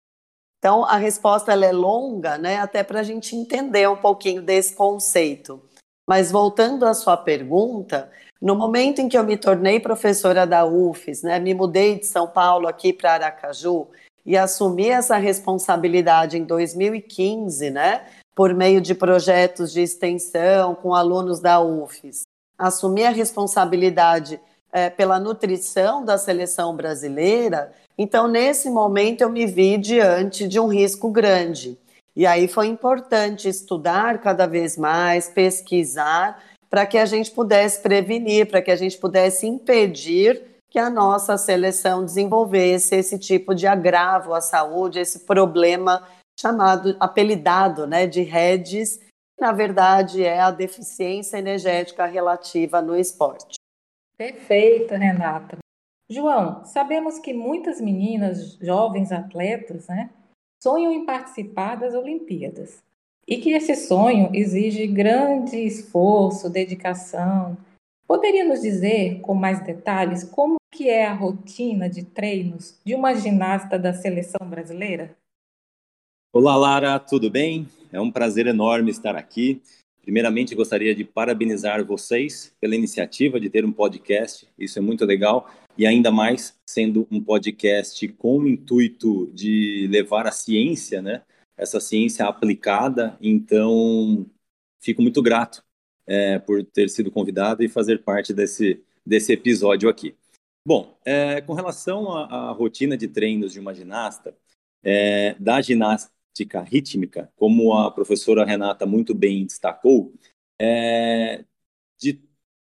Então, 0.60 0.84
a 0.84 0.96
resposta 0.96 1.52
é 1.52 1.72
longa, 1.72 2.38
né? 2.38 2.58
Até 2.60 2.84
para 2.84 3.00
a 3.00 3.02
gente 3.02 3.34
entender 3.34 3.88
um 3.88 3.96
pouquinho 3.96 4.40
desse 4.40 4.72
conceito. 4.72 5.60
Mas 6.08 6.30
voltando 6.30 6.86
à 6.86 6.94
sua 6.94 7.16
pergunta, 7.16 8.08
no 8.40 8.54
momento 8.54 9.00
em 9.00 9.08
que 9.08 9.18
eu 9.18 9.24
me 9.24 9.36
tornei 9.36 9.80
professora 9.80 10.46
da 10.46 10.64
UFES, 10.64 11.24
né, 11.24 11.40
me 11.40 11.52
mudei 11.54 11.98
de 11.98 12.06
São 12.06 12.28
Paulo 12.28 12.68
aqui 12.68 12.92
para 12.92 13.14
Aracaju 13.14 13.88
e 14.26 14.36
assumi 14.36 14.88
essa 14.88 15.16
responsabilidade 15.16 16.36
em 16.36 16.44
2015, 16.44 17.70
né, 17.70 18.04
por 18.34 18.52
meio 18.52 18.80
de 18.80 18.94
projetos 18.94 19.72
de 19.72 19.80
extensão 19.80 20.74
com 20.74 20.92
alunos 20.92 21.38
da 21.38 21.60
UFES. 21.60 22.22
Assumi 22.58 23.04
a 23.04 23.10
responsabilidade 23.10 24.40
é, 24.72 24.90
pela 24.90 25.20
nutrição 25.20 26.04
da 26.04 26.18
seleção 26.18 26.74
brasileira, 26.74 27.72
então 27.96 28.26
nesse 28.26 28.68
momento 28.68 29.22
eu 29.22 29.30
me 29.30 29.46
vi 29.46 29.78
diante 29.78 30.48
de 30.48 30.58
um 30.58 30.66
risco 30.66 31.10
grande. 31.10 31.78
E 32.14 32.26
aí 32.26 32.48
foi 32.48 32.66
importante 32.66 33.48
estudar 33.48 34.20
cada 34.20 34.46
vez 34.46 34.76
mais, 34.76 35.28
pesquisar 35.28 36.42
para 36.68 36.84
que 36.84 36.98
a 36.98 37.06
gente 37.06 37.30
pudesse 37.30 37.80
prevenir, 37.80 38.46
para 38.46 38.60
que 38.60 38.70
a 38.70 38.76
gente 38.76 38.98
pudesse 38.98 39.46
impedir 39.46 40.42
que 40.76 40.80
a 40.80 40.90
nossa 40.90 41.38
seleção 41.38 42.04
desenvolvesse 42.04 42.94
esse 42.94 43.18
tipo 43.18 43.54
de 43.54 43.66
agravo 43.66 44.34
à 44.34 44.42
saúde, 44.42 44.98
esse 44.98 45.20
problema 45.20 46.06
chamado, 46.38 46.94
apelidado 47.00 47.86
né, 47.86 48.06
de 48.06 48.20
REDS, 48.20 49.00
na 49.40 49.52
verdade 49.52 50.22
é 50.22 50.38
a 50.38 50.50
deficiência 50.50 51.38
energética 51.38 52.04
relativa 52.04 52.82
no 52.82 52.94
esporte. 52.94 53.54
Perfeito, 54.18 54.92
Renata. 54.92 55.56
João, 56.10 56.62
sabemos 56.66 57.18
que 57.18 57.32
muitas 57.32 57.80
meninas, 57.80 58.58
jovens 58.60 59.10
atletas, 59.10 59.88
né, 59.88 60.10
sonham 60.62 60.92
em 60.92 61.06
participar 61.06 61.76
das 61.76 61.94
Olimpíadas 61.94 62.82
e 63.26 63.38
que 63.38 63.52
esse 63.52 63.74
sonho 63.74 64.28
exige 64.34 64.86
grande 64.86 65.56
esforço, 65.56 66.50
dedicação. 66.50 67.56
Poderia 68.06 68.44
nos 68.44 68.60
dizer 68.60 69.20
com 69.20 69.34
mais 69.34 69.64
detalhes 69.64 70.22
como 70.22 70.56
que 70.72 70.88
é 70.88 71.06
a 71.06 71.12
rotina 71.12 71.90
de 71.90 72.04
treinos 72.04 72.78
de 72.84 72.94
uma 72.94 73.12
ginasta 73.14 73.76
da 73.76 73.92
seleção 73.92 74.48
brasileira? 74.48 75.16
Olá, 76.32 76.54
Lara, 76.54 77.00
tudo 77.00 77.28
bem? 77.28 77.66
É 77.90 78.00
um 78.00 78.12
prazer 78.12 78.46
enorme 78.46 78.92
estar 78.92 79.16
aqui. 79.16 79.60
Primeiramente, 80.02 80.54
gostaria 80.54 80.94
de 80.94 81.02
parabenizar 81.02 81.84
vocês 81.84 82.54
pela 82.60 82.76
iniciativa 82.76 83.40
de 83.40 83.50
ter 83.50 83.64
um 83.64 83.72
podcast. 83.72 84.46
Isso 84.56 84.78
é 84.78 84.82
muito 84.82 85.04
legal 85.04 85.50
e 85.76 85.84
ainda 85.84 86.12
mais 86.12 86.56
sendo 86.64 87.08
um 87.10 87.20
podcast 87.20 88.06
com 88.06 88.38
o 88.38 88.46
intuito 88.46 89.28
de 89.34 89.88
levar 89.90 90.28
a 90.28 90.32
ciência, 90.32 91.02
né, 91.02 91.22
essa 91.56 91.80
ciência 91.80 92.24
aplicada. 92.26 93.18
Então, 93.20 94.24
fico 94.80 95.02
muito 95.02 95.20
grato 95.20 95.65
é, 96.06 96.38
por 96.38 96.64
ter 96.64 96.88
sido 96.88 97.10
convidado 97.10 97.62
e 97.62 97.68
fazer 97.68 98.02
parte 98.02 98.32
desse, 98.32 98.82
desse 99.04 99.32
episódio 99.32 99.88
aqui. 99.88 100.14
Bom, 100.64 100.98
é, 101.04 101.40
com 101.40 101.52
relação 101.54 102.12
à, 102.12 102.48
à, 102.48 102.50
rotina 102.50 102.96
de 102.96 103.08
treinos 103.08 103.52
de 103.52 103.60
uma 103.60 103.74
ginasta, 103.74 104.36
é, 104.82 105.34
da 105.34 105.60
ginástica 105.60 106.60
rítmica, 106.62 107.32
como 107.36 107.72
a 107.74 107.90
professora 107.90 108.44
Renata 108.44 108.84
muito 108.84 109.14
bem 109.14 109.46
destacou, 109.46 110.12
é, 110.60 111.44
de, 112.00 112.20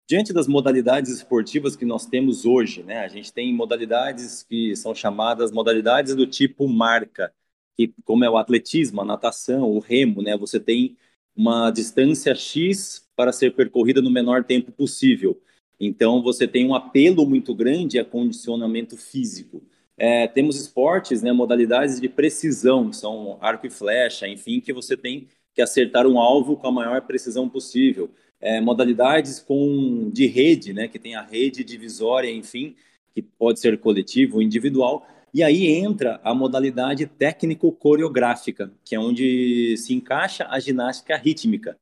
diante 0.07 0.33
das 0.33 0.47
modalidades 0.47 1.11
esportivas 1.11 1.75
que 1.75 1.85
nós 1.85 2.05
temos 2.05 2.45
hoje, 2.45 2.83
né, 2.83 2.99
a 2.99 3.07
gente 3.07 3.31
tem 3.31 3.53
modalidades 3.53 4.43
que 4.43 4.75
são 4.75 4.93
chamadas 4.95 5.51
modalidades 5.51 6.15
do 6.15 6.27
tipo 6.27 6.67
marca, 6.67 7.33
que 7.75 7.93
como 8.03 8.23
é 8.23 8.29
o 8.29 8.37
atletismo, 8.37 9.01
a 9.01 9.05
natação, 9.05 9.71
o 9.71 9.79
remo, 9.79 10.21
né, 10.21 10.37
você 10.37 10.59
tem 10.59 10.97
uma 11.35 11.71
distância 11.71 12.35
X 12.35 13.02
para 13.15 13.31
ser 13.31 13.55
percorrida 13.55 14.01
no 14.01 14.09
menor 14.09 14.43
tempo 14.43 14.71
possível. 14.71 15.39
Então 15.79 16.21
você 16.21 16.47
tem 16.47 16.65
um 16.65 16.75
apelo 16.75 17.25
muito 17.25 17.53
grande 17.53 17.99
a 17.99 18.05
condicionamento 18.05 18.95
físico. 18.95 19.63
É, 19.97 20.27
temos 20.27 20.59
esportes, 20.59 21.21
né, 21.21 21.31
modalidades 21.31 21.99
de 21.99 22.09
precisão, 22.09 22.91
são 22.91 23.37
arco 23.41 23.67
e 23.67 23.69
flecha, 23.69 24.27
enfim, 24.27 24.59
que 24.59 24.73
você 24.73 24.97
tem 24.97 25.27
que 25.53 25.61
acertar 25.61 26.07
um 26.07 26.19
alvo 26.19 26.57
com 26.57 26.67
a 26.67 26.71
maior 26.71 27.01
precisão 27.01 27.47
possível. 27.47 28.09
É, 28.41 28.59
modalidades 28.59 29.39
com 29.39 30.09
de 30.11 30.25
rede, 30.25 30.73
né, 30.73 30.87
que 30.87 30.99
tem 30.99 31.15
a 31.15 31.21
rede 31.21 31.63
divisória, 31.63 32.29
enfim, 32.29 32.75
que 33.13 33.21
pode 33.21 33.59
ser 33.59 33.77
coletivo 33.79 34.37
ou 34.37 34.41
individual. 34.41 35.07
E 35.33 35.43
aí 35.43 35.67
entra 35.67 36.19
a 36.23 36.33
modalidade 36.33 37.05
técnico-coreográfica, 37.05 38.71
que 38.83 38.95
é 38.95 38.99
onde 38.99 39.75
se 39.77 39.93
encaixa 39.93 40.47
a 40.49 40.59
ginástica 40.59 41.15
rítmica. 41.17 41.77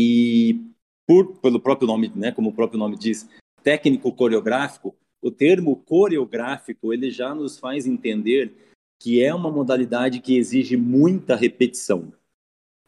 E 0.00 0.60
por, 1.04 1.40
pelo 1.40 1.58
próprio 1.58 1.88
nome, 1.88 2.12
né, 2.14 2.30
como 2.30 2.50
o 2.50 2.52
próprio 2.52 2.78
nome 2.78 2.96
diz, 2.96 3.28
técnico-coreográfico, 3.64 4.94
o 5.20 5.28
termo 5.28 5.74
coreográfico 5.74 6.92
ele 6.92 7.10
já 7.10 7.34
nos 7.34 7.58
faz 7.58 7.84
entender 7.84 8.54
que 9.00 9.20
é 9.20 9.34
uma 9.34 9.50
modalidade 9.50 10.20
que 10.20 10.36
exige 10.36 10.76
muita 10.76 11.34
repetição. 11.34 12.12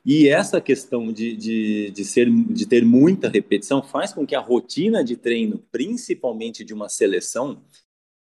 E 0.07 0.29
essa 0.29 0.61
questão 0.61 1.13
de, 1.13 1.37
de, 1.37 1.91
de, 1.91 2.05
ser, 2.05 2.31
de 2.31 2.65
ter 2.65 2.85
muita 2.85 3.29
repetição 3.29 3.83
faz 3.83 4.13
com 4.13 4.25
que 4.25 4.37
a 4.37 4.41
rotina 4.41 5.03
de 5.03 5.17
treino, 5.17 5.59
principalmente 5.73 6.65
de 6.65 6.73
uma 6.73 6.89
seleção, 6.89 7.61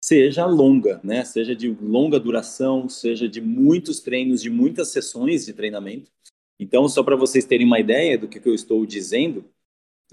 seja 0.01 0.45
longa, 0.45 1.01
né? 1.03 1.25
Seja 1.25 1.53
de 1.53 1.69
longa 1.81 2.19
duração, 2.19 2.87
seja 2.87 3.27
de 3.27 3.41
muitos 3.41 3.99
treinos, 3.99 4.41
de 4.41 4.49
muitas 4.49 4.89
sessões 4.89 5.45
de 5.45 5.51
treinamento. 5.51 6.09
Então, 6.59 6.87
só 6.89 7.03
para 7.03 7.15
vocês 7.15 7.45
terem 7.45 7.65
uma 7.65 7.79
ideia 7.79 8.17
do 8.17 8.27
que, 8.27 8.39
que 8.39 8.49
eu 8.49 8.55
estou 8.55 8.85
dizendo, 8.85 9.45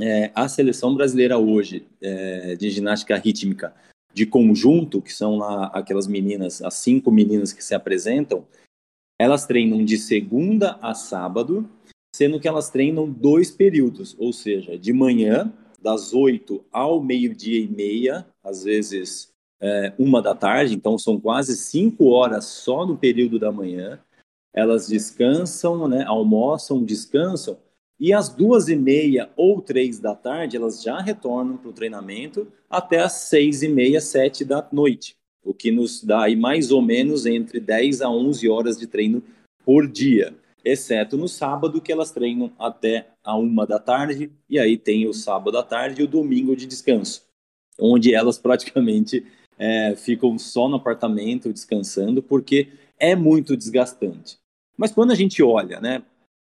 é, 0.01 0.31
a 0.35 0.49
seleção 0.49 0.95
brasileira 0.95 1.39
hoje 1.39 1.87
é, 2.01 2.57
de 2.57 2.69
ginástica 2.71 3.17
rítmica 3.17 3.75
de 4.13 4.27
conjunto, 4.27 5.03
que 5.03 5.13
são 5.13 5.37
lá 5.37 5.67
aquelas 5.67 6.07
meninas, 6.07 6.63
as 6.63 6.75
cinco 6.75 7.11
meninas 7.11 7.53
que 7.53 7.65
se 7.65 7.75
apresentam, 7.75 8.47
elas 9.19 9.47
treinam 9.47 9.85
de 9.85 9.99
segunda 9.99 10.79
a 10.81 10.95
sábado, 10.95 11.69
sendo 12.15 12.39
que 12.39 12.47
elas 12.47 12.71
treinam 12.71 13.11
dois 13.11 13.51
períodos, 13.51 14.15
ou 14.19 14.33
seja, 14.33 14.79
de 14.79 14.93
manhã, 14.93 15.53
das 15.81 16.15
oito 16.15 16.65
ao 16.73 17.03
meio-dia 17.03 17.61
e 17.61 17.69
meia, 17.69 18.27
às 18.43 18.65
vezes 18.65 19.33
é, 19.61 19.93
uma 19.99 20.23
da 20.23 20.35
tarde, 20.35 20.75
então 20.75 20.99
são 20.99 21.21
quase 21.21 21.57
cinco 21.57 22.07
horas 22.07 22.45
só 22.47 22.87
no 22.87 22.97
período 22.97 23.39
da 23.39 23.51
manhã. 23.51 23.99
Elas 24.55 24.87
descansam, 24.87 25.89
né, 25.89 26.05
almoçam, 26.07 26.83
descansam, 26.83 27.59
e 27.99 28.13
às 28.13 28.29
duas 28.29 28.69
e 28.69 28.77
meia 28.77 29.31
ou 29.37 29.61
três 29.61 29.99
da 29.99 30.15
tarde 30.15 30.57
elas 30.57 30.83
já 30.83 31.01
retornam 31.01 31.57
para 31.57 31.69
o 31.69 31.73
treinamento 31.73 32.47
até 32.69 33.01
às 33.01 33.13
seis 33.13 33.63
e 33.63 33.69
meia, 33.69 34.01
sete 34.01 34.45
da 34.45 34.67
noite. 34.73 35.17
o 35.45 35.53
que 35.53 35.71
nos 35.71 36.03
dá 36.03 36.23
aí 36.23 36.35
mais 36.35 36.71
ou 36.71 36.81
menos 36.81 37.27
entre 37.27 37.61
10 37.61 38.01
a 38.01 38.09
11 38.09 38.49
horas 38.49 38.79
de 38.79 38.87
treino 38.87 39.23
por 39.65 39.87
dia, 39.87 40.35
exceto 40.65 41.19
no 41.19 41.29
sábado 41.29 41.81
que 41.83 41.93
elas 41.93 42.11
treinam 42.11 42.51
até 42.59 43.09
a 43.23 43.37
uma 43.37 43.67
da 43.67 43.79
tarde 43.79 44.31
e 44.49 44.59
aí 44.59 44.79
tem 44.79 45.07
o 45.07 45.13
sábado 45.13 45.59
à 45.59 45.63
tarde 45.63 46.01
e 46.01 46.05
o 46.05 46.09
domingo 46.09 46.57
de 46.57 46.67
descanso, 46.67 47.27
onde 47.79 48.15
elas 48.15 48.39
praticamente 48.39 49.27
é, 49.59 49.95
ficam 49.95 50.39
só 50.39 50.69
no 50.69 50.77
apartamento 50.77 51.53
descansando 51.53 52.23
porque 52.23 52.69
é 52.99 53.15
muito 53.15 53.57
desgastante. 53.57 54.39
Mas 54.77 54.93
quando 54.93 55.13
a 55.13 55.15
gente 55.15 55.43
olha, 55.43 55.81
né, 55.81 56.03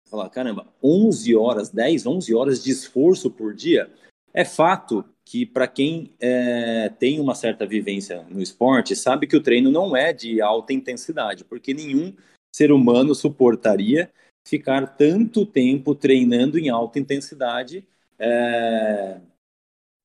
fala, 0.08 0.28
caramba, 0.28 0.66
11 0.82 1.34
horas, 1.36 1.70
10, 1.70 2.06
11 2.06 2.34
horas 2.34 2.62
de 2.62 2.70
esforço 2.70 3.30
por 3.30 3.54
dia, 3.54 3.90
é 4.32 4.44
fato 4.44 5.04
que 5.24 5.44
para 5.44 5.68
quem 5.68 6.10
é, 6.18 6.88
tem 6.98 7.20
uma 7.20 7.34
certa 7.34 7.66
vivência 7.66 8.24
no 8.30 8.40
esporte, 8.40 8.96
sabe 8.96 9.26
que 9.26 9.36
o 9.36 9.42
treino 9.42 9.70
não 9.70 9.94
é 9.94 10.12
de 10.12 10.40
alta 10.40 10.72
intensidade, 10.72 11.44
porque 11.44 11.74
nenhum 11.74 12.14
ser 12.54 12.72
humano 12.72 13.14
suportaria 13.14 14.10
ficar 14.46 14.86
tanto 14.96 15.44
tempo 15.44 15.94
treinando 15.94 16.58
em 16.58 16.70
alta 16.70 16.98
intensidade 16.98 17.86
é, 18.18 19.20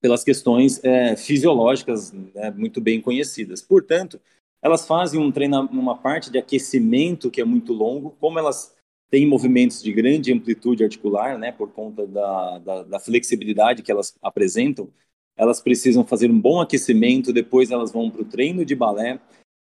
pelas 0.01 0.25
questões 0.25 0.83
é, 0.83 1.15
fisiológicas 1.15 2.11
né, 2.11 2.51
muito 2.51 2.81
bem 2.81 2.99
conhecidas. 2.99 3.61
Portanto, 3.61 4.19
elas 4.63 4.87
fazem 4.87 5.19
um 5.19 5.29
treino, 5.29 5.67
uma 5.71 5.97
parte 5.97 6.31
de 6.31 6.37
aquecimento 6.37 7.29
que 7.29 7.41
é 7.41 7.45
muito 7.45 7.73
longo, 7.73 8.15
como 8.17 8.39
elas 8.39 8.73
têm 9.11 9.27
movimentos 9.27 9.83
de 9.83 9.91
grande 9.91 10.31
amplitude 10.31 10.83
articular, 10.83 11.37
né, 11.37 11.51
por 11.51 11.71
conta 11.71 12.07
da, 12.07 12.59
da, 12.59 12.83
da 12.83 12.99
flexibilidade 12.99 13.83
que 13.83 13.91
elas 13.91 14.15
apresentam, 14.23 14.89
elas 15.35 15.59
precisam 15.59 16.05
fazer 16.05 16.31
um 16.31 16.39
bom 16.39 16.61
aquecimento, 16.61 17.33
depois 17.33 17.71
elas 17.71 17.91
vão 17.91 18.09
para 18.09 18.21
o 18.21 18.25
treino 18.25 18.63
de 18.63 18.73
balé, 18.73 19.19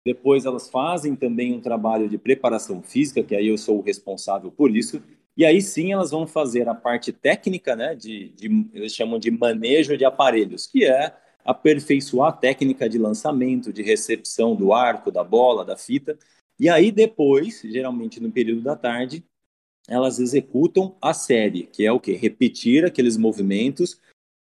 depois 0.05 0.45
elas 0.45 0.69
fazem 0.69 1.15
também 1.15 1.55
um 1.55 1.61
trabalho 1.61 2.09
de 2.09 2.19
preparação 2.19 2.83
física, 2.83 3.23
que 3.23 3.37
aí 3.37 3.47
eu 3.47 3.57
sou 3.57 3.79
o 3.79 3.83
responsável 3.83 4.51
por 4.51 4.77
isso, 4.77 5.01
e 5.37 5.45
aí 5.45 5.63
sim 5.63 5.93
elas 5.93 6.11
vão 6.11 6.27
fazer 6.27 6.69
a 6.69 6.75
parte 6.75 7.13
técnica, 7.13 7.77
né, 7.77 7.95
de, 7.95 8.31
de 8.31 8.67
eles 8.75 8.93
chamam 8.93 9.19
de 9.19 9.31
manejo 9.31 9.97
de 9.97 10.05
aparelhos, 10.05 10.67
que 10.67 10.85
é 10.85 11.15
aperfeiçoar 11.49 12.29
a 12.29 12.37
técnica 12.37 12.87
de 12.91 12.99
lançamento, 12.99 13.73
de 13.73 13.83
recepção 13.83 14.55
do 14.55 14.75
arco, 14.75 15.11
da 15.11 15.25
bola, 15.25 15.65
da 15.65 15.79
fita, 15.79 16.19
e 16.61 16.69
aí 16.69 16.93
depois, 16.93 17.63
geralmente 17.65 18.21
no 18.21 18.31
período 18.31 18.61
da 18.61 18.77
tarde, 18.77 19.25
elas 19.89 20.19
executam 20.19 20.95
a 21.01 21.15
série, 21.15 21.63
que 21.63 21.87
é 21.87 21.91
o 21.91 21.99
que? 21.99 22.13
Repetir 22.13 22.85
aqueles 22.85 23.17
movimentos 23.17 23.99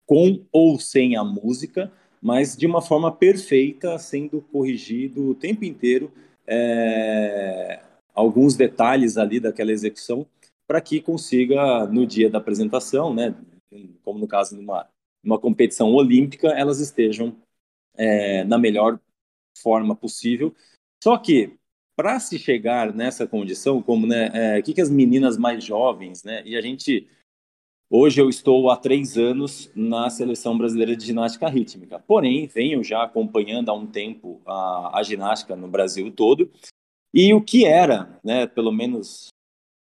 com 0.07 0.47
ou 0.51 0.81
sem 0.81 1.15
a 1.15 1.23
música, 1.23 1.93
mas 2.23 2.57
de 2.57 2.67
uma 2.67 2.81
forma 2.81 3.13
perfeita, 3.13 3.99
sendo 3.99 4.41
corrigido 4.41 5.29
o 5.29 5.35
tempo 5.35 5.63
inteiro 5.63 6.11
é, 6.47 7.83
alguns 8.15 8.57
detalhes 8.57 9.19
ali 9.19 9.39
daquela 9.39 9.73
execução, 9.73 10.27
para 10.67 10.81
que 10.81 11.03
consiga, 11.03 11.85
no 11.87 12.07
dia 12.07 12.31
da 12.31 12.39
apresentação, 12.39 13.13
né, 13.13 13.35
como 14.03 14.19
no 14.19 14.27
caso 14.27 14.57
de 14.57 14.63
uma, 14.63 14.89
uma 15.25 15.39
competição 15.39 15.93
olímpica, 15.93 16.49
elas 16.49 16.81
estejam 16.81 17.37
é, 17.97 18.45
na 18.45 18.59
melhor 18.59 19.01
forma 19.59 19.95
possível. 19.95 20.55
Só 21.03 21.17
que, 21.17 21.57
para 21.97 22.19
se 22.21 22.39
chegar 22.39 22.93
nessa 22.93 23.27
condição, 23.27 23.83
como 23.83 24.07
né, 24.07 24.31
é, 24.33 24.63
que, 24.63 24.75
que 24.75 24.81
as 24.81 24.91
meninas 24.91 25.37
mais 25.37 25.65
jovens, 25.65 26.23
né, 26.25 26.43
e 26.45 26.57
a 26.57 26.61
gente 26.61 27.09
Hoje 27.97 28.21
eu 28.21 28.29
estou 28.29 28.71
há 28.71 28.77
três 28.77 29.17
anos 29.17 29.71
na 29.73 30.09
seleção 30.11 30.57
brasileira 30.59 30.97
de 30.97 31.05
ginástica 31.05 31.49
rítmica, 31.49 32.01
porém 32.01 32.47
venho 32.47 32.83
já 32.83 33.05
acompanhando 33.05 33.69
há 33.69 33.75
um 33.75 33.87
tempo 33.87 34.41
a, 34.47 34.99
a 34.99 35.03
ginástica 35.03 35.55
no 35.55 35.69
Brasil 35.69 36.11
todo. 36.11 36.51
E 37.13 37.33
o 37.33 37.41
que 37.41 37.65
era, 37.65 38.19
né, 38.25 38.47
pelo 38.47 38.73
menos 38.73 39.29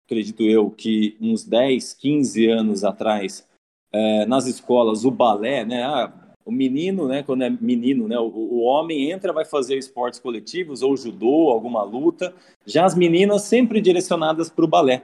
acredito 0.06 0.44
eu, 0.44 0.70
que 0.70 1.16
uns 1.22 1.46
10, 1.46 1.94
15 1.94 2.48
anos 2.48 2.84
atrás, 2.84 3.48
é, 3.92 4.26
nas 4.26 4.48
escolas, 4.48 5.04
o 5.04 5.12
balé, 5.12 5.66
né, 5.66 5.84
ah, 5.84 6.12
o 6.46 6.52
menino, 6.52 7.08
né, 7.08 7.24
quando 7.24 7.44
é 7.44 7.50
menino, 7.50 8.08
né, 8.08 8.18
o, 8.18 8.28
o, 8.28 8.62
homem 8.62 9.12
entra, 9.12 9.34
vai 9.34 9.46
fazer 9.46 9.78
esportes 9.78 10.20
coletivos, 10.20 10.82
ou 10.82 10.98
judô, 10.98 11.50
alguma 11.50 11.84
luta, 11.84 12.34
já 12.66 12.86
as 12.86 12.96
meninas 12.96 13.44
sempre 13.44 13.82
direcionadas 13.82 14.50
para 14.50 14.66
o 14.66 14.68
balé. 14.68 15.04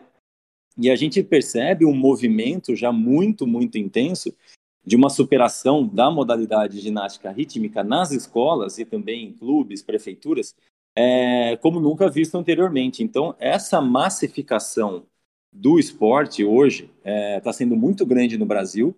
E 0.78 0.90
a 0.90 0.96
gente 0.96 1.22
percebe 1.24 1.86
um 1.86 1.96
movimento 1.96 2.76
já 2.76 2.92
muito, 2.92 3.48
muito 3.48 3.78
intenso 3.78 4.34
de 4.86 4.96
uma 4.96 5.10
superação 5.10 5.86
da 5.86 6.10
modalidade 6.10 6.80
ginástica 6.80 7.32
rítmica 7.32 7.84
nas 7.84 8.12
escolas 8.12 8.78
e 8.78 8.86
também 8.86 9.26
em 9.26 9.34
clubes, 9.34 9.82
prefeituras, 9.82 10.56
é, 10.96 11.58
como 11.58 11.80
nunca 11.80 12.10
visto 12.10 12.38
anteriormente. 12.38 13.04
Então, 13.04 13.36
essa 13.40 13.82
massificação 13.82 15.04
do 15.58 15.80
esporte 15.80 16.44
hoje 16.44 16.84
está 16.98 17.10
é, 17.10 17.40
tá 17.40 17.52
sendo 17.52 17.76
muito 17.76 18.06
grande 18.06 18.38
no 18.38 18.46
Brasil 18.46 18.96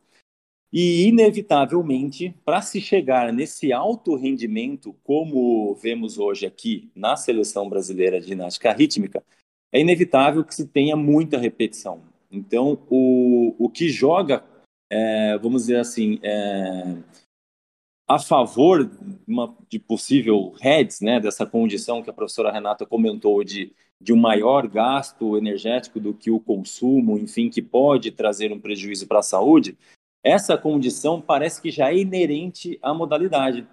e, 0.72 1.08
inevitavelmente, 1.08 2.36
para 2.46 2.62
se 2.62 2.80
chegar 2.80 3.34
nesse 3.34 3.74
alto 3.74 4.16
rendimento, 4.16 4.96
como 5.04 5.74
vemos 5.76 6.20
hoje 6.20 6.46
aqui 6.46 6.92
na 6.96 7.16
seleção 7.16 7.68
brasileira 7.68 8.20
de 8.20 8.28
ginástica 8.28 8.72
rítmica, 8.72 9.24
é 9.72 9.80
inevitável 9.80 10.44
que 10.44 10.54
se 10.54 10.68
tenha 10.68 10.96
muita 10.96 11.40
repetição. 11.40 12.02
Então, 12.32 12.80
o, 12.90 13.56
o 13.58 13.70
que 13.70 13.90
joga, 13.90 14.44
é, 14.92 15.38
vamos 15.40 15.64
dizer 15.64 15.80
assim, 15.80 16.20
é, 16.22 16.98
a 18.08 18.20
favor 18.20 18.86
de, 18.86 19.20
uma, 19.28 19.56
de 19.68 19.80
possível 19.80 20.54
heads, 20.62 21.02
né, 21.02 21.20
dessa 21.20 21.48
condição 21.48 22.04
que 22.04 22.10
a 22.12 22.14
professora 22.14 22.52
Renata 22.52 22.86
comentou 22.86 23.44
de, 23.44 23.74
de 24.02 24.14
um 24.14 24.18
maior 24.18 24.68
gasto 24.68 25.38
energético 25.38 26.00
do 26.00 26.14
que 26.14 26.32
o 26.32 26.40
consumo, 26.40 27.18
enfim, 27.18 27.50
que 27.50 27.62
pode 27.62 28.12
trazer 28.12 28.52
um 28.52 28.60
prejuízo 28.60 29.08
para 29.08 29.20
a 29.20 29.24
saúde, 29.24 29.78
essa 30.24 30.58
condição 30.58 31.22
parece 31.22 31.62
que 31.62 31.72
já 31.72 31.92
é 31.92 31.98
inerente 31.98 32.78
à 32.82 32.94
modalidade. 32.94 33.68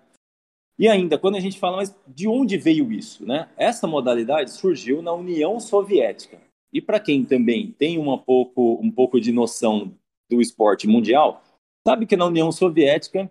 E 0.79 0.89
ainda, 0.89 1.19
quando 1.19 1.37
a 1.37 1.41
gente 1.41 1.59
fala, 1.59 1.79
mas 1.79 1.97
de 2.07 2.29
onde 2.29 2.59
veio 2.59 2.93
isso? 2.93 3.25
Né? 3.25 3.49
Essa 3.57 3.87
modalidade 3.87 4.51
surgiu 4.51 5.01
na 5.01 5.13
União 5.13 5.59
Soviética. 5.59 6.41
E 6.73 6.81
para 6.81 7.01
quem 7.01 7.25
também 7.25 7.73
tem 7.73 7.97
uma 7.97 8.19
pouco, 8.19 8.79
um 8.83 8.91
pouco 8.91 9.21
de 9.21 9.33
noção 9.33 9.95
do 10.31 10.41
esporte 10.41 10.87
mundial, 10.87 11.43
sabe 11.87 12.05
que 12.05 12.17
na 12.17 12.27
União 12.27 12.53
Soviética 12.53 13.31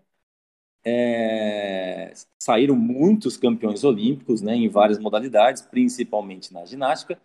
é, 0.85 2.13
saíram 2.39 2.75
muitos 2.75 3.37
campeões 3.37 3.83
olímpicos 3.83 4.41
né, 4.41 4.55
em 4.55 4.69
várias 4.69 4.99
modalidades, 4.99 5.63
principalmente 5.63 6.53
na 6.53 6.63
ginástica, 6.65 7.19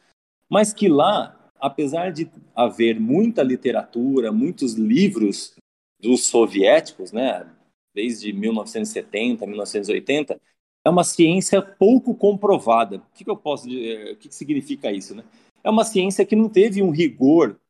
mas 0.48 0.72
que 0.72 0.88
lá, 0.88 1.50
apesar 1.60 2.10
de 2.10 2.30
haver 2.54 2.98
muita 2.98 3.42
literatura, 3.42 4.32
muitos 4.32 4.74
livros 4.74 5.54
dos 6.00 6.26
soviéticos, 6.26 7.12
né, 7.12 7.46
desde 7.94 8.32
1970, 8.32 9.46
1980, 9.46 10.40
é 10.84 10.90
uma 10.90 11.04
ciência 11.04 11.60
pouco 11.60 12.14
comprovada. 12.14 12.96
O 12.96 13.02
que, 13.14 13.24
que 13.24 13.30
eu 13.30 13.36
posso 13.36 13.68
dizer? 13.68 14.14
O 14.14 14.16
que, 14.16 14.28
que 14.28 14.34
significa 14.34 14.90
isso? 14.90 15.14
Né? 15.14 15.22
É 15.62 15.68
uma 15.68 15.84
ciência 15.84 16.24
que 16.24 16.34
não 16.34 16.48
teve 16.48 16.82
um 16.82 16.90
rigor 16.90 17.60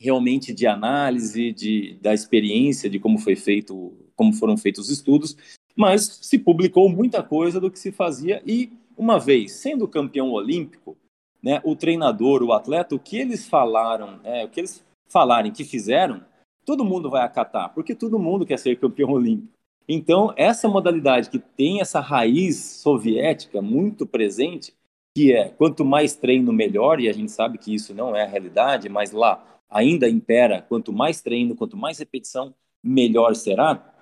realmente 0.00 0.52
de 0.52 0.66
análise, 0.66 1.52
de, 1.52 1.98
da 2.00 2.12
experiência, 2.12 2.90
de 2.90 2.98
como 2.98 3.18
foi 3.18 3.36
feito, 3.36 3.96
como 4.18 4.32
foram 4.32 4.56
feitos 4.56 4.86
os 4.86 4.90
estudos, 4.90 5.36
mas 5.76 6.02
se 6.22 6.38
publicou 6.38 6.88
muita 6.88 7.22
coisa 7.22 7.60
do 7.60 7.70
que 7.70 7.78
se 7.78 7.92
fazia 7.92 8.42
e 8.44 8.72
uma 8.96 9.18
vez 9.18 9.52
sendo 9.52 9.86
campeão 9.86 10.32
olímpico, 10.32 10.96
né, 11.40 11.60
o 11.64 11.76
treinador, 11.76 12.42
o 12.42 12.52
atleta, 12.52 12.96
o 12.96 12.98
que 12.98 13.16
eles 13.16 13.46
falaram, 13.46 14.18
é, 14.24 14.44
o 14.44 14.48
que 14.48 14.58
eles 14.58 14.84
falarem 15.08 15.52
que 15.52 15.62
fizeram, 15.62 16.20
todo 16.64 16.84
mundo 16.84 17.08
vai 17.08 17.22
acatar, 17.22 17.72
porque 17.72 17.94
todo 17.94 18.18
mundo 18.18 18.44
quer 18.44 18.58
ser 18.58 18.76
campeão 18.76 19.10
olímpico. 19.10 19.56
Então, 19.88 20.34
essa 20.36 20.68
modalidade 20.68 21.30
que 21.30 21.38
tem 21.38 21.80
essa 21.80 22.00
raiz 22.00 22.56
soviética 22.56 23.62
muito 23.62 24.04
presente, 24.04 24.74
que 25.16 25.32
é 25.32 25.48
quanto 25.48 25.84
mais 25.84 26.14
treino, 26.14 26.52
melhor, 26.52 27.00
e 27.00 27.08
a 27.08 27.12
gente 27.12 27.30
sabe 27.30 27.56
que 27.56 27.72
isso 27.72 27.94
não 27.94 28.14
é 28.14 28.24
a 28.24 28.28
realidade, 28.28 28.88
mas 28.88 29.12
lá 29.12 29.42
ainda 29.70 30.08
impera 30.08 30.60
quanto 30.60 30.92
mais 30.92 31.22
treino, 31.22 31.54
quanto 31.54 31.76
mais 31.76 31.98
repetição, 31.98 32.54
melhor 32.82 33.34
será. 33.34 33.94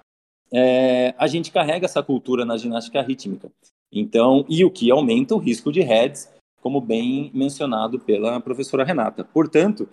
É, 0.53 1.15
a 1.19 1.27
gente 1.27 1.51
carrega 1.51 1.87
essa 1.87 2.03
cultura 2.03 2.45
na 2.45 2.57
ginástica 2.57 3.03
rítmica. 3.03 3.51
Então, 3.93 4.45
e 4.49 4.65
o 4.65 4.71
que 4.71 4.91
aumenta 4.91 5.35
o 5.35 5.39
risco 5.39 5.73
de 5.73 5.81
heads, 5.81 6.33
como 6.61 6.81
bem 6.81 7.31
mencionado 7.35 7.99
pela 7.99 8.41
professora 8.41 8.85
Renata. 8.85 9.25
Portanto, 9.25 9.89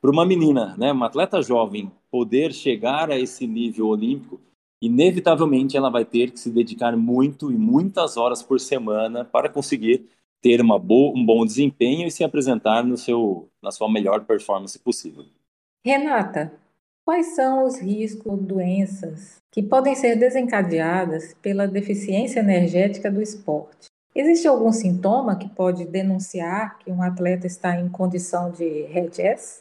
para 0.00 0.10
uma 0.10 0.24
menina, 0.24 0.74
né, 0.78 0.92
uma 0.92 1.06
atleta 1.06 1.42
jovem, 1.42 1.90
poder 2.10 2.52
chegar 2.52 3.10
a 3.10 3.18
esse 3.18 3.46
nível 3.46 3.86
olímpico, 3.88 4.40
inevitavelmente 4.82 5.76
ela 5.76 5.90
vai 5.90 6.04
ter 6.04 6.30
que 6.30 6.40
se 6.40 6.50
dedicar 6.50 6.96
muito 6.96 7.52
e 7.52 7.56
muitas 7.56 8.16
horas 8.16 8.42
por 8.42 8.58
semana 8.58 9.24
para 9.24 9.48
conseguir 9.48 10.08
ter 10.40 10.60
uma 10.60 10.78
boa, 10.78 11.16
um 11.16 11.24
bom 11.24 11.44
desempenho 11.44 12.06
e 12.06 12.10
se 12.10 12.24
apresentar 12.24 12.82
no 12.82 12.96
seu, 12.96 13.50
na 13.62 13.70
sua 13.70 13.90
melhor 13.90 14.24
performance 14.24 14.78
possível. 14.78 15.24
Renata, 15.84 16.59
quais 17.10 17.34
são 17.34 17.64
os 17.64 17.76
riscos, 17.76 18.40
doenças 18.40 19.42
que 19.50 19.60
podem 19.60 19.96
ser 19.96 20.14
desencadeadas 20.14 21.34
pela 21.42 21.66
deficiência 21.66 22.38
energética 22.38 23.10
do 23.10 23.20
esporte? 23.20 23.88
Existe 24.14 24.46
algum 24.46 24.70
sintoma 24.70 25.34
que 25.34 25.48
pode 25.48 25.84
denunciar 25.86 26.78
que 26.78 26.88
um 26.88 27.02
atleta 27.02 27.48
está 27.48 27.74
em 27.74 27.88
condição 27.88 28.52
de 28.52 28.82
REDS? 28.82 29.58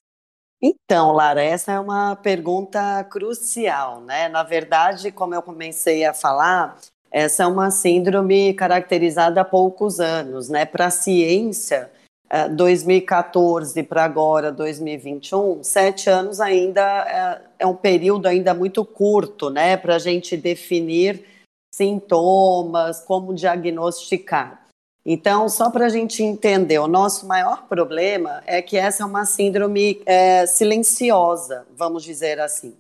Então, 0.62 1.12
Lara, 1.12 1.42
essa 1.42 1.72
é 1.72 1.80
uma 1.80 2.16
pergunta 2.18 3.04
crucial, 3.06 4.00
né? 4.02 4.30
Na 4.30 4.44
verdade, 4.44 5.12
como 5.12 5.34
eu 5.34 5.42
comecei 5.42 6.06
a 6.06 6.14
falar, 6.14 6.78
essa 7.10 7.42
é 7.42 7.48
uma 7.48 7.72
síndrome 7.72 8.54
caracterizada 8.54 9.42
há 9.42 9.46
poucos 9.46 10.00
anos, 10.00 10.50
né? 10.50 10.68
Para 10.68 10.86
a 10.86 10.92
ciência, 10.92 11.90
2014 12.48 13.82
para 13.84 14.04
agora, 14.04 14.52
2021, 14.52 15.64
sete 15.64 16.10
anos 16.10 16.40
ainda 16.40 16.82
é, 17.60 17.64
é, 17.64 17.68
um 17.68 17.76
período 17.76 18.28
ainda 18.28 18.54
muito 18.54 18.86
curto, 18.86 19.50
né? 19.50 19.76
Para 19.76 19.96
a 19.96 20.00
gente 20.00 20.38
definir 20.38 21.26
sintomas, 21.74 23.02
como 23.02 23.34
diagnosticar. 23.34 24.68
Então, 25.04 25.50
só 25.50 25.72
para 25.72 25.88
a 25.88 25.90
gente 25.90 26.22
entender, 26.22 26.78
o 26.78 26.88
nosso 26.88 27.26
maior 27.26 27.68
problema 27.68 28.44
é 28.46 28.62
que 28.62 28.78
essa 28.78 29.02
é 29.02 29.06
uma 29.06 29.26
síndrome 29.26 30.02
é, 30.06 30.46
silenciosa, 30.46 31.66
vamos 31.76 32.04
dizer 32.04 32.40
assim. 32.40 32.76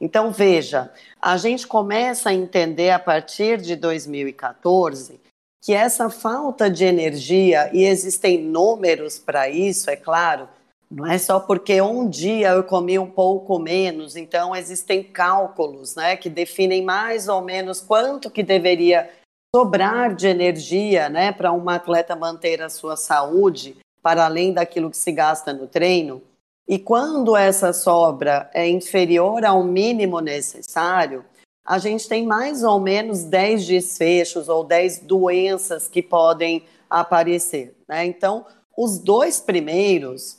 Então, 0.00 0.30
veja, 0.30 0.92
a 1.20 1.36
gente 1.36 1.66
começa 1.66 2.28
a 2.28 2.34
entender 2.34 2.90
a 2.90 2.98
partir 2.98 3.60
de 3.60 3.74
2014 3.74 5.23
que 5.64 5.72
essa 5.72 6.10
falta 6.10 6.68
de 6.68 6.84
energia, 6.84 7.70
e 7.72 7.84
existem 7.84 8.38
números 8.38 9.18
para 9.18 9.48
isso, 9.48 9.88
é 9.88 9.96
claro, 9.96 10.46
não 10.90 11.06
é 11.06 11.16
só 11.16 11.40
porque 11.40 11.80
um 11.80 12.06
dia 12.06 12.50
eu 12.50 12.62
comi 12.62 12.98
um 12.98 13.10
pouco 13.10 13.58
menos, 13.58 14.14
então 14.14 14.54
existem 14.54 15.02
cálculos 15.02 15.96
né, 15.96 16.18
que 16.18 16.28
definem 16.28 16.82
mais 16.82 17.28
ou 17.28 17.40
menos 17.40 17.80
quanto 17.80 18.30
que 18.30 18.42
deveria 18.42 19.10
sobrar 19.56 20.14
de 20.14 20.26
energia 20.26 21.08
né, 21.08 21.32
para 21.32 21.50
um 21.50 21.66
atleta 21.70 22.14
manter 22.14 22.60
a 22.60 22.68
sua 22.68 22.94
saúde, 22.94 23.74
para 24.02 24.26
além 24.26 24.52
daquilo 24.52 24.90
que 24.90 24.98
se 24.98 25.12
gasta 25.12 25.54
no 25.54 25.66
treino. 25.66 26.20
E 26.68 26.78
quando 26.78 27.34
essa 27.34 27.72
sobra 27.72 28.50
é 28.52 28.68
inferior 28.68 29.46
ao 29.46 29.64
mínimo 29.64 30.20
necessário, 30.20 31.24
a 31.64 31.78
gente 31.78 32.06
tem 32.06 32.26
mais 32.26 32.62
ou 32.62 32.78
menos 32.78 33.24
10 33.24 33.66
desfechos 33.66 34.48
ou 34.48 34.62
10 34.62 35.00
doenças 35.00 35.88
que 35.88 36.02
podem 36.02 36.62
aparecer. 36.90 37.74
Né? 37.88 38.04
Então, 38.04 38.44
os 38.76 38.98
dois 38.98 39.40
primeiros, 39.40 40.38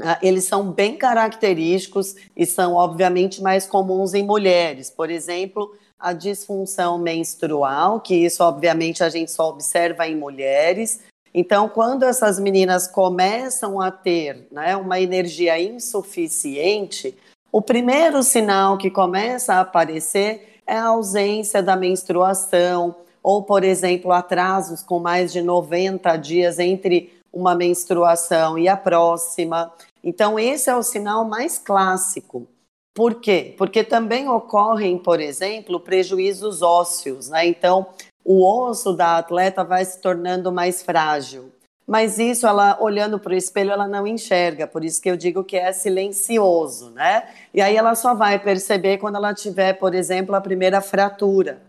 ah, 0.00 0.18
eles 0.22 0.44
são 0.44 0.70
bem 0.70 0.96
característicos 0.96 2.14
e 2.34 2.46
são, 2.46 2.74
obviamente, 2.74 3.42
mais 3.42 3.66
comuns 3.66 4.14
em 4.14 4.24
mulheres. 4.24 4.88
Por 4.88 5.10
exemplo, 5.10 5.76
a 5.98 6.12
disfunção 6.12 6.98
menstrual, 6.98 8.00
que 8.00 8.14
isso, 8.14 8.42
obviamente, 8.42 9.04
a 9.04 9.08
gente 9.10 9.30
só 9.30 9.50
observa 9.50 10.08
em 10.08 10.16
mulheres. 10.16 11.00
Então, 11.32 11.68
quando 11.68 12.04
essas 12.04 12.38
meninas 12.38 12.88
começam 12.88 13.80
a 13.80 13.90
ter 13.90 14.46
né, 14.50 14.76
uma 14.76 15.00
energia 15.00 15.60
insuficiente, 15.60 17.16
o 17.52 17.60
primeiro 17.60 18.22
sinal 18.22 18.78
que 18.78 18.90
começa 18.90 19.54
a 19.54 19.60
aparecer 19.60 20.53
é 20.66 20.76
a 20.76 20.88
ausência 20.88 21.62
da 21.62 21.76
menstruação, 21.76 22.96
ou, 23.22 23.42
por 23.42 23.64
exemplo, 23.64 24.12
atrasos 24.12 24.82
com 24.82 24.98
mais 24.98 25.32
de 25.32 25.40
90 25.40 26.16
dias 26.16 26.58
entre 26.58 27.12
uma 27.32 27.54
menstruação 27.54 28.58
e 28.58 28.68
a 28.68 28.76
próxima. 28.76 29.72
Então, 30.02 30.38
esse 30.38 30.68
é 30.68 30.76
o 30.76 30.82
sinal 30.82 31.24
mais 31.24 31.58
clássico. 31.58 32.46
Por 32.94 33.16
quê? 33.16 33.54
Porque 33.58 33.82
também 33.82 34.28
ocorrem, 34.28 34.98
por 34.98 35.20
exemplo, 35.20 35.80
prejuízos 35.80 36.62
ósseos, 36.62 37.28
né? 37.28 37.46
Então, 37.46 37.86
o 38.24 38.46
osso 38.46 38.92
da 38.92 39.18
atleta 39.18 39.64
vai 39.64 39.84
se 39.84 40.00
tornando 40.00 40.52
mais 40.52 40.82
frágil. 40.82 41.50
Mas 41.86 42.18
isso, 42.18 42.46
ela 42.46 42.78
olhando 42.80 43.18
para 43.18 43.32
o 43.32 43.36
espelho, 43.36 43.70
ela 43.70 43.86
não 43.86 44.06
enxerga, 44.06 44.66
por 44.66 44.84
isso 44.84 45.02
que 45.02 45.10
eu 45.10 45.16
digo 45.16 45.44
que 45.44 45.56
é 45.56 45.70
silencioso, 45.72 46.90
né? 46.90 47.28
E 47.52 47.60
aí 47.60 47.76
ela 47.76 47.94
só 47.94 48.14
vai 48.14 48.38
perceber 48.38 48.98
quando 48.98 49.16
ela 49.16 49.34
tiver, 49.34 49.74
por 49.74 49.94
exemplo, 49.94 50.34
a 50.34 50.40
primeira 50.40 50.80
fratura. 50.80 51.60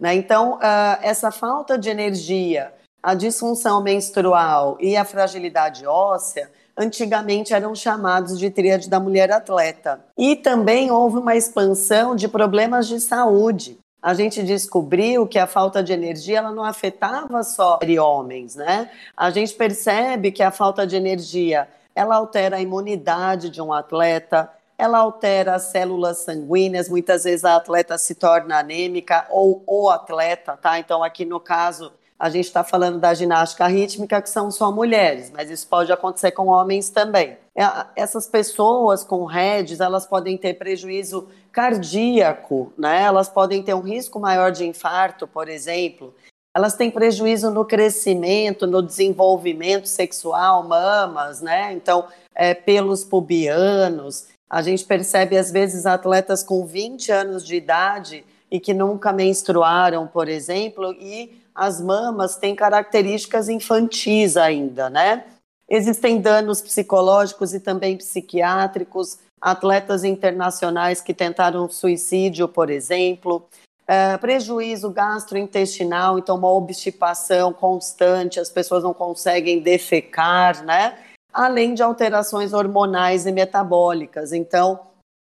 Né? 0.00 0.14
Então, 0.14 0.54
uh, 0.54 0.98
essa 1.02 1.30
falta 1.30 1.76
de 1.76 1.90
energia 1.90 2.72
a 3.02 3.14
disfunção 3.14 3.82
menstrual 3.82 4.76
e 4.80 4.96
a 4.96 5.04
fragilidade 5.04 5.86
óssea 5.86 6.50
antigamente 6.76 7.54
eram 7.54 7.74
chamados 7.74 8.38
de 8.38 8.50
tríade 8.50 8.88
da 8.88 9.00
mulher 9.00 9.30
atleta. 9.32 10.04
E 10.16 10.36
também 10.36 10.90
houve 10.90 11.18
uma 11.18 11.36
expansão 11.36 12.14
de 12.14 12.28
problemas 12.28 12.86
de 12.86 13.00
saúde. 13.00 13.78
A 14.00 14.14
gente 14.14 14.42
descobriu 14.42 15.26
que 15.26 15.38
a 15.38 15.46
falta 15.46 15.82
de 15.82 15.92
energia 15.92 16.38
ela 16.38 16.52
não 16.52 16.64
afetava 16.64 17.42
só 17.42 17.78
homens, 18.00 18.54
né? 18.54 18.90
A 19.16 19.30
gente 19.30 19.52
percebe 19.54 20.30
que 20.30 20.42
a 20.42 20.52
falta 20.52 20.86
de 20.86 20.94
energia 20.94 21.68
ela 21.94 22.14
altera 22.14 22.56
a 22.56 22.60
imunidade 22.60 23.50
de 23.50 23.60
um 23.60 23.72
atleta, 23.72 24.48
ela 24.78 24.98
altera 24.98 25.56
as 25.56 25.64
células 25.64 26.18
sanguíneas, 26.18 26.88
muitas 26.88 27.24
vezes 27.24 27.44
a 27.44 27.56
atleta 27.56 27.98
se 27.98 28.14
torna 28.14 28.60
anêmica 28.60 29.26
ou 29.30 29.64
o 29.66 29.90
atleta, 29.90 30.56
tá? 30.56 30.78
Então 30.78 31.02
aqui 31.02 31.24
no 31.24 31.40
caso 31.40 31.92
a 32.16 32.30
gente 32.30 32.46
está 32.46 32.62
falando 32.62 32.98
da 32.98 33.14
ginástica 33.14 33.66
rítmica, 33.66 34.22
que 34.22 34.30
são 34.30 34.50
só 34.50 34.70
mulheres, 34.70 35.30
mas 35.30 35.50
isso 35.50 35.66
pode 35.66 35.92
acontecer 35.92 36.32
com 36.32 36.46
homens 36.46 36.90
também. 36.90 37.36
É, 37.58 37.86
essas 37.96 38.28
pessoas 38.28 39.02
com 39.02 39.24
REDs, 39.24 39.80
elas 39.80 40.06
podem 40.06 40.38
ter 40.38 40.54
prejuízo 40.54 41.26
cardíaco, 41.50 42.72
né? 42.78 43.02
Elas 43.02 43.28
podem 43.28 43.64
ter 43.64 43.74
um 43.74 43.80
risco 43.80 44.20
maior 44.20 44.52
de 44.52 44.64
infarto, 44.64 45.26
por 45.26 45.48
exemplo. 45.48 46.14
Elas 46.56 46.76
têm 46.76 46.88
prejuízo 46.88 47.50
no 47.50 47.64
crescimento, 47.64 48.64
no 48.64 48.80
desenvolvimento 48.80 49.88
sexual, 49.88 50.62
mamas, 50.68 51.42
né? 51.42 51.72
Então, 51.72 52.06
é, 52.32 52.54
pelos 52.54 53.02
pubianos. 53.02 54.28
A 54.48 54.62
gente 54.62 54.84
percebe, 54.84 55.36
às 55.36 55.50
vezes, 55.50 55.84
atletas 55.84 56.44
com 56.44 56.64
20 56.64 57.10
anos 57.10 57.44
de 57.44 57.56
idade 57.56 58.24
e 58.48 58.60
que 58.60 58.72
nunca 58.72 59.12
menstruaram, 59.12 60.06
por 60.06 60.28
exemplo, 60.28 60.92
e 60.92 61.42
as 61.52 61.80
mamas 61.80 62.36
têm 62.36 62.54
características 62.54 63.48
infantis 63.48 64.36
ainda, 64.36 64.88
né? 64.88 65.24
Existem 65.68 66.20
danos 66.20 66.62
psicológicos 66.62 67.52
e 67.52 67.60
também 67.60 67.96
psiquiátricos, 67.96 69.18
atletas 69.40 70.02
internacionais 70.02 71.00
que 71.00 71.12
tentaram 71.12 71.68
suicídio, 71.68 72.48
por 72.48 72.70
exemplo, 72.70 73.46
é, 73.86 74.16
prejuízo 74.16 74.90
gastrointestinal, 74.90 76.18
então 76.18 76.36
uma 76.36 76.50
obstipação 76.50 77.52
constante, 77.52 78.40
as 78.40 78.50
pessoas 78.50 78.82
não 78.82 78.94
conseguem 78.94 79.60
defecar, 79.60 80.64
né? 80.64 80.98
Além 81.32 81.74
de 81.74 81.82
alterações 81.82 82.52
hormonais 82.52 83.26
e 83.26 83.32
metabólicas. 83.32 84.32
Então, 84.32 84.80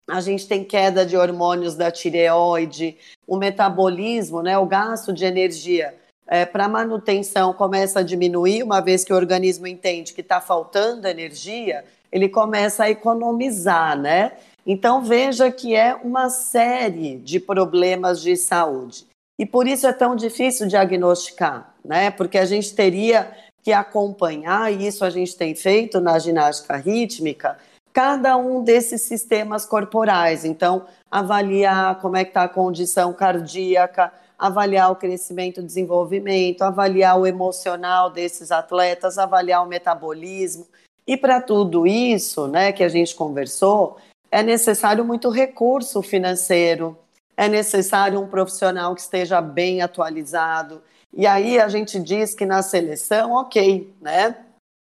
a 0.09 0.19
gente 0.19 0.47
tem 0.47 0.63
queda 0.63 1.05
de 1.05 1.15
hormônios 1.15 1.75
da 1.75 1.91
tireoide, 1.91 2.97
o 3.27 3.37
metabolismo, 3.37 4.41
né, 4.41 4.57
o 4.57 4.65
gasto 4.65 5.13
de 5.13 5.23
energia 5.23 5.93
é, 6.31 6.45
para 6.45 6.69
manutenção 6.69 7.51
começa 7.51 7.99
a 7.99 8.03
diminuir, 8.03 8.63
uma 8.63 8.79
vez 8.79 9.03
que 9.03 9.11
o 9.11 9.15
organismo 9.17 9.67
entende 9.67 10.13
que 10.13 10.21
está 10.21 10.39
faltando 10.39 11.05
energia, 11.05 11.83
ele 12.09 12.29
começa 12.29 12.85
a 12.85 12.89
economizar, 12.89 13.99
né? 13.99 14.31
Então 14.65 15.03
veja 15.03 15.51
que 15.51 15.75
é 15.75 15.93
uma 15.93 16.29
série 16.29 17.17
de 17.17 17.37
problemas 17.37 18.21
de 18.21 18.37
saúde. 18.37 19.05
E 19.37 19.45
por 19.45 19.67
isso 19.67 19.85
é 19.85 19.91
tão 19.91 20.15
difícil 20.15 20.67
diagnosticar, 20.67 21.75
né? 21.83 22.09
Porque 22.09 22.37
a 22.37 22.45
gente 22.45 22.73
teria 22.73 23.29
que 23.61 23.73
acompanhar, 23.73 24.71
e 24.71 24.87
isso 24.87 25.03
a 25.03 25.09
gente 25.09 25.35
tem 25.35 25.53
feito 25.53 25.99
na 25.99 26.17
ginástica 26.17 26.77
rítmica, 26.77 27.57
cada 27.91 28.37
um 28.37 28.63
desses 28.63 29.01
sistemas 29.01 29.65
corporais. 29.65 30.45
Então, 30.45 30.85
avaliar 31.11 31.99
como 31.99 32.15
é 32.15 32.23
que 32.23 32.29
está 32.29 32.43
a 32.43 32.49
condição 32.49 33.11
cardíaca, 33.11 34.13
avaliar 34.41 34.91
o 34.91 34.95
crescimento 34.95 35.61
e 35.61 35.63
desenvolvimento, 35.63 36.63
avaliar 36.63 37.19
o 37.19 37.27
emocional 37.27 38.09
desses 38.09 38.51
atletas, 38.51 39.19
avaliar 39.19 39.63
o 39.63 39.67
metabolismo. 39.67 40.65
E 41.05 41.15
para 41.15 41.39
tudo 41.39 41.85
isso, 41.85 42.47
né, 42.47 42.71
que 42.71 42.83
a 42.83 42.89
gente 42.89 43.13
conversou, 43.13 43.97
é 44.31 44.41
necessário 44.41 45.05
muito 45.05 45.29
recurso 45.29 46.01
financeiro, 46.01 46.97
é 47.37 47.47
necessário 47.47 48.19
um 48.19 48.27
profissional 48.27 48.95
que 48.95 49.01
esteja 49.01 49.39
bem 49.41 49.83
atualizado. 49.83 50.81
E 51.13 51.27
aí 51.27 51.59
a 51.59 51.67
gente 51.67 51.99
diz 51.99 52.33
que 52.33 52.45
na 52.45 52.63
seleção, 52.63 53.33
ok, 53.33 53.93
né? 54.01 54.35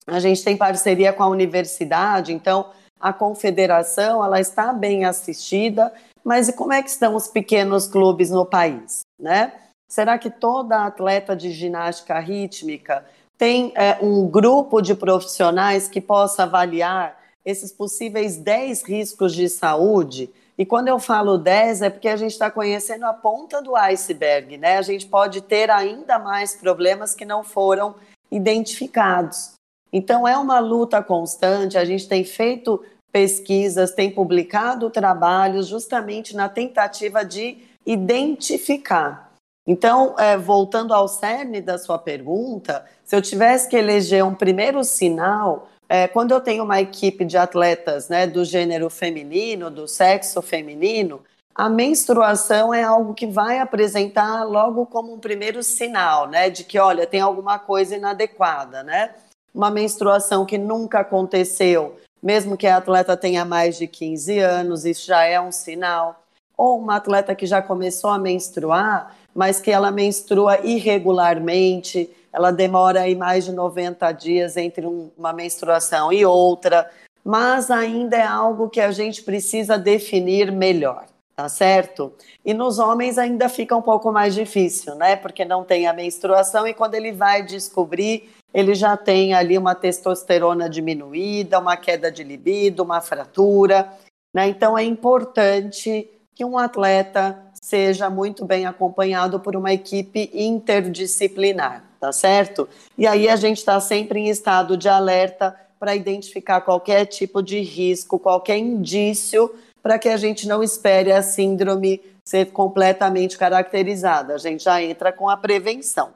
A 0.08 0.22
gente 0.22 0.42
tem 0.42 0.56
parceria 0.56 1.12
com 1.12 1.24
a 1.24 1.28
universidade, 1.28 2.32
então 2.32 2.72
a 2.98 3.12
confederação 3.12 4.24
ela 4.24 4.40
está 4.40 4.72
bem 4.72 5.04
assistida 5.04 5.92
mas 6.24 6.48
e 6.48 6.54
como 6.54 6.74
é 6.74 6.82
que 6.82 6.90
estão 6.90 7.16
os 7.16 7.28
pequenos 7.28 7.88
clubes 7.88 8.30
no 8.30 8.46
país, 8.46 9.02
né? 9.20 9.54
Será 9.88 10.18
que 10.18 10.30
toda 10.30 10.86
atleta 10.86 11.36
de 11.36 11.52
ginástica 11.52 12.20
rítmica 12.20 13.06
tem 13.38 13.72
é, 13.76 13.98
um 14.02 14.28
grupo 14.28 14.82
de 14.82 14.96
profissionais 14.96 15.88
que 15.88 16.02
possa 16.02 16.44
avaliar 16.44 17.20
esses 17.46 17.72
possíveis 17.72 18.38
10 18.38 18.84
riscos 18.84 19.34
de 19.34 19.50
saúde 19.50 20.32
E 20.58 20.66
quando 20.66 20.88
eu 20.88 21.00
falo 21.00 21.38
10, 21.38 21.82
é 21.82 21.90
porque 21.90 22.08
a 22.08 22.16
gente 22.16 22.32
está 22.32 22.50
conhecendo 22.50 23.06
a 23.06 23.14
ponta 23.14 23.62
do 23.62 23.76
iceberg, 23.76 24.58
né? 24.58 24.78
A 24.78 24.84
gente 24.84 25.08
pode 25.08 25.42
ter 25.42 25.70
ainda 25.72 26.20
mais 26.20 26.56
problemas 26.56 27.16
que 27.16 27.26
não 27.26 27.44
foram 27.44 27.96
identificados. 28.32 29.54
Então, 29.92 30.28
é 30.28 30.38
uma 30.38 30.60
luta 30.60 31.02
constante, 31.02 31.78
a 31.78 31.86
gente 31.86 32.08
tem 32.08 32.24
feito 32.24 32.84
pesquisas, 33.14 33.92
tem 33.92 34.10
publicado 34.10 34.90
trabalhos 34.90 35.68
justamente 35.68 36.36
na 36.36 36.50
tentativa 36.50 37.24
de 37.24 37.60
identificar. 37.86 39.32
Então, 39.68 40.16
é, 40.18 40.36
voltando 40.36 40.94
ao 40.94 41.08
cerne 41.08 41.62
da 41.62 41.78
sua 41.78 42.00
pergunta, 42.00 42.84
se 43.06 43.16
eu 43.16 43.22
tivesse 43.22 43.70
que 43.70 43.78
eleger 43.78 44.26
um 44.26 44.34
primeiro 44.34 44.84
sinal, 44.84 45.70
é, 45.88 46.08
quando 46.08 46.32
eu 46.32 46.42
tenho 46.42 46.64
uma 46.64 46.82
equipe 46.82 47.24
de 47.24 47.38
atletas 47.38 48.10
né, 48.10 48.26
do 48.26 48.44
gênero 48.44 48.90
feminino, 48.90 49.70
do 49.70 49.88
sexo 49.88 50.42
feminino, 50.42 51.22
a 51.54 51.70
menstruação 51.70 52.74
é 52.74 52.82
algo 52.82 53.14
que 53.14 53.28
vai 53.28 53.60
apresentar 53.60 54.44
logo 54.44 54.88
como 54.88 55.14
um 55.14 55.20
primeiro 55.20 55.62
sinal, 55.62 56.28
né, 56.28 56.50
de 56.50 56.64
que, 56.64 56.80
olha, 56.80 57.06
tem 57.06 57.22
alguma 57.22 57.60
coisa 57.60 57.96
inadequada, 57.96 58.82
né? 58.82 59.14
Uma 59.54 59.70
menstruação 59.70 60.48
que 60.48 60.58
nunca 60.58 61.02
aconteceu, 61.02 61.96
mesmo 62.24 62.56
que 62.56 62.66
a 62.66 62.78
atleta 62.78 63.18
tenha 63.18 63.44
mais 63.44 63.78
de 63.78 63.86
15 63.86 64.40
anos, 64.40 64.86
isso 64.86 65.06
já 65.06 65.26
é 65.26 65.42
um 65.42 65.52
sinal. 65.52 66.24
Ou 66.58 66.80
uma 66.80 66.96
atleta 66.96 67.36
que 67.36 67.46
já 67.46 67.62
começou 67.62 68.10
a 68.10 68.18
menstruar, 68.18 69.14
mas 69.36 69.60
que 69.60 69.70
ela 69.70 69.92
menstrua 69.92 70.60
irregularmente, 70.66 72.10
ela 72.32 72.52
demora 72.52 73.02
aí 73.02 73.14
mais 73.14 73.44
de 73.44 73.52
90 73.52 74.10
dias 74.14 74.56
entre 74.56 74.88
um, 74.88 75.12
uma 75.18 75.34
menstruação 75.34 76.14
e 76.14 76.26
outra, 76.26 76.90
mas 77.26 77.70
ainda 77.70 78.16
é 78.16 78.26
algo 78.26 78.70
que 78.70 78.80
a 78.80 78.92
gente 78.92 79.22
precisa 79.24 79.78
definir 79.78 80.52
melhor, 80.52 81.06
tá 81.36 81.50
certo? 81.50 82.14
E 82.46 82.54
nos 82.54 82.80
homens 82.80 83.18
ainda 83.18 83.50
fica 83.50 83.76
um 83.76 83.82
pouco 83.82 84.12
mais 84.12 84.36
difícil, 84.36 84.96
né? 84.96 85.16
Porque 85.16 85.44
não 85.44 85.64
tem 85.64 85.88
a 85.88 85.94
menstruação 85.94 86.68
e 86.68 86.74
quando 86.74 86.96
ele 86.96 87.12
vai 87.12 87.44
descobrir, 87.44 88.30
ele 88.54 88.76
já 88.76 88.96
tem 88.96 89.34
ali 89.34 89.58
uma 89.58 89.76
testosterona 89.76 90.70
diminuída, 90.70 91.60
uma 91.60 91.76
queda 91.76 92.12
de 92.12 92.24
libido, 92.24 92.84
uma 92.84 93.02
fratura, 93.02 93.92
né? 94.34 94.48
Então 94.48 94.78
é 94.78 94.84
importante 94.84 96.10
que 96.36 96.46
um 96.46 96.58
atleta 96.58 97.40
seja 97.54 98.10
muito 98.10 98.46
bem 98.46 98.66
acompanhado 98.66 99.40
por 99.40 99.56
uma 99.56 99.74
equipe 99.74 100.30
interdisciplinar 100.34 101.94
tá 102.04 102.12
certo? 102.12 102.68
E 102.98 103.08
aí 103.08 103.30
a 103.30 103.38
gente 103.38 103.60
está 103.60 103.80
sempre 103.80 104.20
em 104.20 104.28
estado 104.28 104.76
de 104.76 104.90
alerta 104.90 105.58
para 105.80 105.96
identificar 105.96 106.60
qualquer 106.60 107.06
tipo 107.06 107.42
de 107.42 107.62
risco, 107.62 108.20
qualquer 108.20 108.58
indício, 108.58 109.50
para 109.84 110.00
que 110.00 110.08
a 110.08 110.16
gente 110.16 110.48
não 110.48 110.64
espere 110.64 111.12
a 111.12 111.22
síndrome 111.22 112.02
ser 112.26 112.52
completamente 112.52 113.38
caracterizada. 113.38 114.34
A 114.34 114.38
gente 114.38 114.64
já 114.64 114.82
entra 114.82 115.12
com 115.12 115.30
a 115.30 115.36
prevenção. 115.36 116.14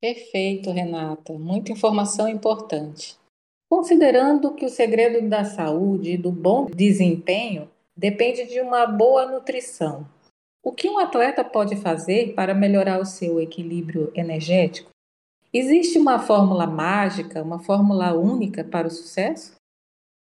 Perfeito, 0.00 0.70
Renata. 0.70 1.34
Muita 1.34 1.70
informação 1.70 2.26
importante. 2.26 3.16
Considerando 3.70 4.54
que 4.54 4.64
o 4.64 4.70
segredo 4.70 5.28
da 5.28 5.44
saúde 5.44 6.12
e 6.12 6.16
do 6.16 6.32
bom 6.32 6.66
desempenho 6.66 7.70
depende 7.96 8.46
de 8.46 8.60
uma 8.60 8.86
boa 8.86 9.26
nutrição, 9.26 10.06
o 10.62 10.72
que 10.72 10.88
um 10.88 10.98
atleta 10.98 11.44
pode 11.44 11.76
fazer 11.76 12.34
para 12.34 12.54
melhorar 12.54 13.00
o 13.00 13.06
seu 13.06 13.40
equilíbrio 13.40 14.10
energético? 14.14 14.90
Existe 15.52 15.98
uma 15.98 16.18
fórmula 16.18 16.66
mágica, 16.66 17.42
uma 17.42 17.58
fórmula 17.58 18.14
única 18.14 18.64
para 18.64 18.86
o 18.86 18.90
sucesso? 18.90 19.54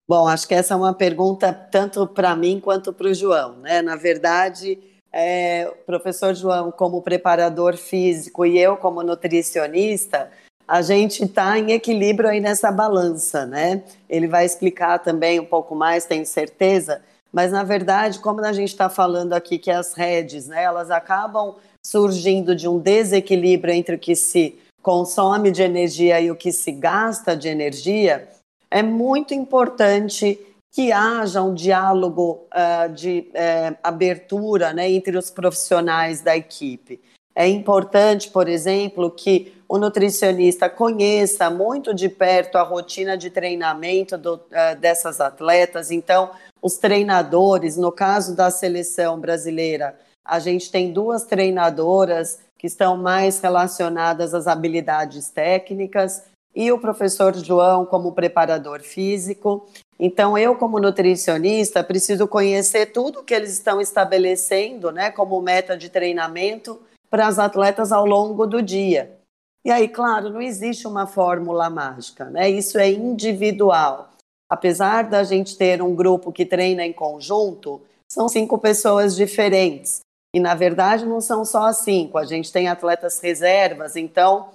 Bom, 0.08 0.26
acho 0.26 0.46
que 0.48 0.54
essa 0.54 0.74
é 0.74 0.76
uma 0.76 0.92
pergunta 0.92 1.52
tanto 1.52 2.06
para 2.06 2.34
mim 2.34 2.60
quanto 2.60 2.92
para 2.92 3.08
o 3.08 3.14
João. 3.14 3.56
Né? 3.58 3.80
Na 3.82 3.96
verdade, 3.96 4.78
é, 5.12 5.72
professor 5.86 6.34
João, 6.34 6.72
como 6.72 7.02
preparador 7.02 7.76
físico, 7.76 8.44
e 8.44 8.58
eu, 8.58 8.76
como 8.76 9.02
nutricionista, 9.02 10.30
a 10.66 10.80
gente 10.80 11.24
está 11.24 11.58
em 11.58 11.72
equilíbrio 11.72 12.30
aí 12.30 12.40
nessa 12.40 12.72
balança, 12.72 13.44
né? 13.44 13.82
Ele 14.08 14.26
vai 14.26 14.46
explicar 14.46 14.98
também 15.00 15.38
um 15.38 15.44
pouco 15.44 15.74
mais, 15.74 16.04
tenho 16.04 16.24
certeza. 16.24 17.02
Mas, 17.32 17.52
na 17.52 17.62
verdade, 17.62 18.18
como 18.20 18.40
a 18.40 18.52
gente 18.52 18.68
está 18.68 18.88
falando 18.88 19.32
aqui 19.32 19.58
que 19.58 19.70
as 19.70 19.94
redes, 19.94 20.46
né, 20.46 20.62
elas 20.62 20.90
acabam 20.90 21.56
surgindo 21.84 22.54
de 22.54 22.68
um 22.68 22.78
desequilíbrio 22.78 23.74
entre 23.74 23.96
o 23.96 23.98
que 23.98 24.14
se 24.14 24.58
consome 24.82 25.50
de 25.50 25.62
energia 25.62 26.20
e 26.20 26.30
o 26.30 26.36
que 26.36 26.52
se 26.52 26.72
gasta 26.72 27.36
de 27.36 27.48
energia, 27.48 28.28
é 28.72 28.82
muito 28.82 29.35
importante 29.35 30.40
que 30.70 30.90
haja 30.90 31.42
um 31.42 31.52
diálogo 31.52 32.46
uh, 32.48 32.90
de 32.90 33.30
uh, 33.30 33.76
abertura 33.82 34.72
né, 34.72 34.90
entre 34.90 35.18
os 35.18 35.30
profissionais 35.30 36.22
da 36.22 36.35
equipe. 36.35 36.98
É 37.35 37.46
importante, 37.46 38.30
por 38.30 38.48
exemplo, 38.48 39.11
que 39.11 39.52
o 39.68 39.76
nutricionista 39.76 40.70
conheça 40.70 41.50
muito 41.50 41.92
de 41.94 42.08
perto 42.08 42.56
a 42.56 42.62
rotina 42.62 43.16
de 43.16 43.28
treinamento 43.28 44.16
do, 44.16 44.37
uh, 44.37 44.80
dessas 44.80 45.20
atletas. 45.20 45.90
Então, 45.90 46.30
os 46.62 46.78
treinadores, 46.78 47.76
no 47.76 47.92
caso 47.92 48.35
da 48.35 48.50
seleção 48.50 49.20
brasileira, 49.20 49.98
a 50.24 50.38
gente 50.38 50.70
tem 50.70 50.90
duas 50.90 51.24
treinadoras 51.24 52.38
que 52.56 52.66
estão 52.66 52.96
mais 52.96 53.38
relacionadas 53.40 54.32
às 54.32 54.46
habilidades 54.46 55.28
técnicas, 55.28 56.22
e 56.54 56.70
o 56.70 56.78
professor 56.78 57.34
João 57.34 57.84
como 57.86 58.12
preparador 58.12 58.80
físico. 58.80 59.66
Então, 59.98 60.36
eu, 60.36 60.56
como 60.56 60.78
nutricionista, 60.78 61.82
preciso 61.82 62.26
conhecer 62.26 62.86
tudo 62.86 63.22
que 63.22 63.34
eles 63.34 63.52
estão 63.52 63.80
estabelecendo 63.80 64.90
né, 64.90 65.10
como 65.10 65.40
meta 65.40 65.76
de 65.76 65.88
treinamento 65.88 66.80
para 67.08 67.26
as 67.26 67.38
atletas 67.38 67.92
ao 67.92 68.04
longo 68.04 68.46
do 68.46 68.62
dia. 68.62 69.18
E 69.64 69.70
aí, 69.70 69.88
claro, 69.88 70.30
não 70.30 70.42
existe 70.42 70.88
uma 70.88 71.06
fórmula 71.06 71.70
mágica, 71.70 72.24
né? 72.24 72.50
Isso 72.50 72.78
é 72.78 72.90
individual. 72.90 74.10
Apesar 74.50 75.04
da 75.04 75.22
gente 75.22 75.56
ter 75.56 75.80
um 75.80 75.94
grupo 75.94 76.32
que 76.32 76.44
treina 76.44 76.84
em 76.84 76.92
conjunto, 76.92 77.80
são 78.10 78.28
cinco 78.28 78.58
pessoas 78.58 79.14
diferentes. 79.14 80.00
E, 80.34 80.40
na 80.40 80.54
verdade, 80.54 81.06
não 81.06 81.20
são 81.20 81.44
só 81.44 81.72
cinco, 81.72 82.18
a 82.18 82.24
gente 82.24 82.50
tem 82.50 82.66
atletas 82.66 83.20
reservas, 83.20 83.96
então, 83.96 84.48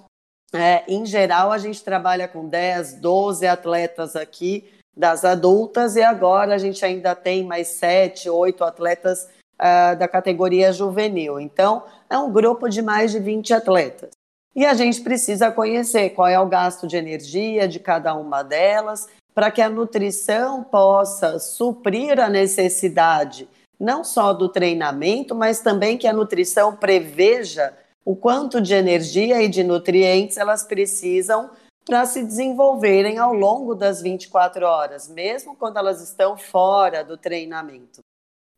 é, 0.53 0.83
em 0.87 1.05
geral, 1.05 1.51
a 1.51 1.57
gente 1.57 1.83
trabalha 1.83 2.27
com 2.27 2.47
10, 2.47 2.95
12 2.95 3.45
atletas 3.45 4.15
aqui 4.15 4.69
das 4.95 5.23
adultas, 5.23 5.95
e 5.95 6.01
agora 6.01 6.55
a 6.55 6.57
gente 6.57 6.83
ainda 6.83 7.13
tem 7.13 7.43
mais 7.43 7.67
7, 7.67 8.29
8 8.29 8.63
atletas 8.63 9.27
uh, 9.59 9.95
da 9.97 10.07
categoria 10.07 10.73
juvenil. 10.73 11.39
Então, 11.39 11.83
é 12.09 12.17
um 12.17 12.31
grupo 12.31 12.67
de 12.67 12.81
mais 12.81 13.11
de 13.11 13.19
20 13.19 13.53
atletas. 13.53 14.09
E 14.55 14.65
a 14.65 14.73
gente 14.73 15.01
precisa 15.01 15.51
conhecer 15.51 16.11
qual 16.11 16.27
é 16.27 16.39
o 16.39 16.47
gasto 16.47 16.87
de 16.87 16.97
energia 16.97 17.67
de 17.67 17.79
cada 17.79 18.15
uma 18.15 18.41
delas, 18.41 19.07
para 19.35 19.51
que 19.51 19.61
a 19.61 19.69
nutrição 19.69 20.63
possa 20.63 21.37
suprir 21.37 22.19
a 22.19 22.27
necessidade 22.27 23.47
não 23.79 24.03
só 24.03 24.33
do 24.33 24.49
treinamento, 24.49 25.35
mas 25.35 25.59
também 25.59 25.97
que 25.97 26.07
a 26.07 26.13
nutrição 26.13 26.75
preveja 26.75 27.73
o 28.07 28.15
quanto 28.15 28.61
de 28.61 28.73
energia 28.73 29.41
e 29.41 29.49
de 29.49 29.65
nutrientes 29.65 30.37
elas 30.37 30.63
precisam 30.63 31.49
para 31.85 32.05
se 32.05 32.23
desenvolverem 32.23 33.17
ao 33.17 33.33
longo 33.33 33.75
das 33.75 34.01
24 34.01 34.65
horas, 34.65 35.09
mesmo 35.09 35.57
quando 35.57 35.75
elas 35.75 36.01
estão 36.01 36.37
fora 36.37 37.03
do 37.03 37.17
treinamento. 37.17 37.99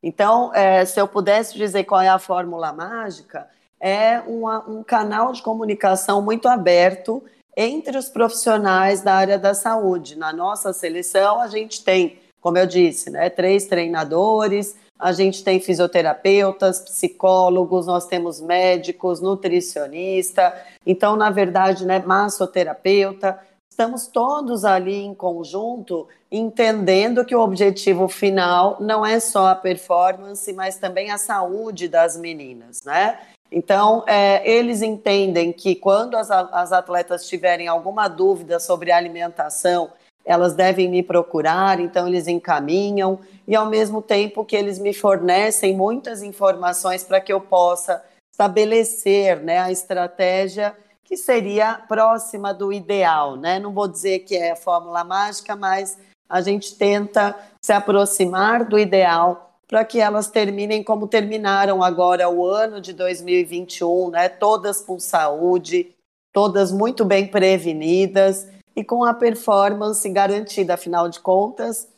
Então, 0.04 0.54
é, 0.54 0.86
se 0.86 1.02
eu 1.02 1.08
pudesse 1.08 1.58
dizer 1.58 1.84
qual 1.86 2.00
é 2.00 2.10
a 2.10 2.20
fórmula 2.20 2.72
mágica, 2.72 3.50
é 3.80 4.20
uma, 4.20 4.70
um 4.70 4.84
canal 4.84 5.34
de 5.34 5.42
comunicação 5.42 6.22
muito 6.22 6.48
aberto 6.48 7.24
entre 7.58 7.98
os 7.98 8.08
profissionais 8.08 9.02
da 9.02 9.16
área 9.16 9.40
da 9.40 9.56
saúde. 9.56 10.16
Na 10.16 10.32
nossa 10.32 10.72
seleção, 10.74 11.42
a 11.42 11.48
gente 11.48 11.84
tem, 11.84 12.20
como 12.40 12.60
eu 12.60 12.68
disse, 12.68 13.10
né, 13.10 13.32
três 13.32 13.66
treinadores, 13.66 14.76
a 15.00 15.14
gente 15.14 15.44
tem 15.44 15.62
fisioterapeutas, 15.62 16.82
psicólogos, 16.82 17.88
nós 17.88 18.06
temos 18.06 18.42
médicos, 18.42 19.22
nutricionista, 19.22 20.54
então, 20.86 21.16
na 21.16 21.30
verdade, 21.30 21.86
né, 21.86 22.00
massoterapeuta, 22.00 23.40
estamos 23.70 24.08
todos 24.08 24.66
ali 24.66 24.98
em 24.98 25.14
conjunto, 25.14 26.06
entendendo 26.30 27.24
que 27.24 27.34
o 27.34 27.40
objetivo 27.40 28.10
final 28.10 28.76
não 28.82 29.06
é 29.06 29.22
só 29.22 29.48
a 29.48 29.56
performance, 29.56 30.52
mas 30.52 30.78
também 30.78 31.12
a 31.12 31.18
saúde 31.18 31.88
das 31.88 32.18
meninas, 32.18 32.82
né? 32.84 33.20
Então, 33.52 34.04
é, 34.06 34.48
eles 34.48 34.82
entendem 34.82 35.52
que 35.52 35.76
quando 35.76 36.16
as, 36.16 36.30
as 36.30 36.72
atletas 36.72 37.28
tiverem 37.28 37.68
alguma 37.68 38.08
dúvida 38.08 38.60
sobre 38.60 38.92
alimentação, 38.92 39.90
elas 40.30 40.54
devem 40.54 40.88
me 40.88 41.02
procurar, 41.02 41.80
então 41.80 42.08
eles 42.08 42.28
encaminham, 42.28 43.18
e 43.48 43.56
ao 43.56 43.66
mesmo 43.66 44.00
tempo 44.00 44.46
que 44.46 44.56
eles 44.56 44.78
me 44.78 44.94
fornecem 44.94 45.76
muitas 45.76 46.22
informações 46.22 47.04
para 47.04 47.20
que 47.20 47.34
eu 47.34 47.42
possa 47.42 48.06
estabelecer 48.32 49.42
né, 49.42 49.58
a 49.58 49.72
estratégia 49.72 50.76
que 51.04 51.18
seria 51.18 51.74
próxima 51.74 52.54
do 52.54 52.72
ideal. 52.72 53.38
Né? 53.38 53.58
Não 53.58 53.74
vou 53.74 53.88
dizer 53.88 54.20
que 54.20 54.36
é 54.36 54.52
a 54.52 54.56
fórmula 54.56 55.04
mágica, 55.04 55.56
mas 55.56 55.98
a 56.30 56.42
gente 56.42 56.76
tenta 56.76 57.36
se 57.60 57.74
aproximar 57.74 58.64
do 58.66 58.78
ideal 58.78 59.58
para 59.68 59.84
que 59.84 60.00
elas 60.00 60.28
terminem 60.28 60.84
como 60.84 61.08
terminaram 61.08 61.82
agora 61.82 62.30
o 62.30 62.46
ano 62.46 62.80
de 62.80 62.94
2021, 62.94 64.12
né? 64.12 64.30
Todas 64.30 64.82
com 64.82 65.00
saúde, 65.00 65.92
todas 66.32 66.72
muito 66.72 67.04
bem 67.06 67.28
prevenidas 67.28 68.48
e 68.80 68.84
com 68.84 69.04
a 69.04 69.14
performance 69.14 70.08
garantida, 70.08 70.76
afinal 70.76 71.10
de 71.10 71.20
contas. 71.20 71.90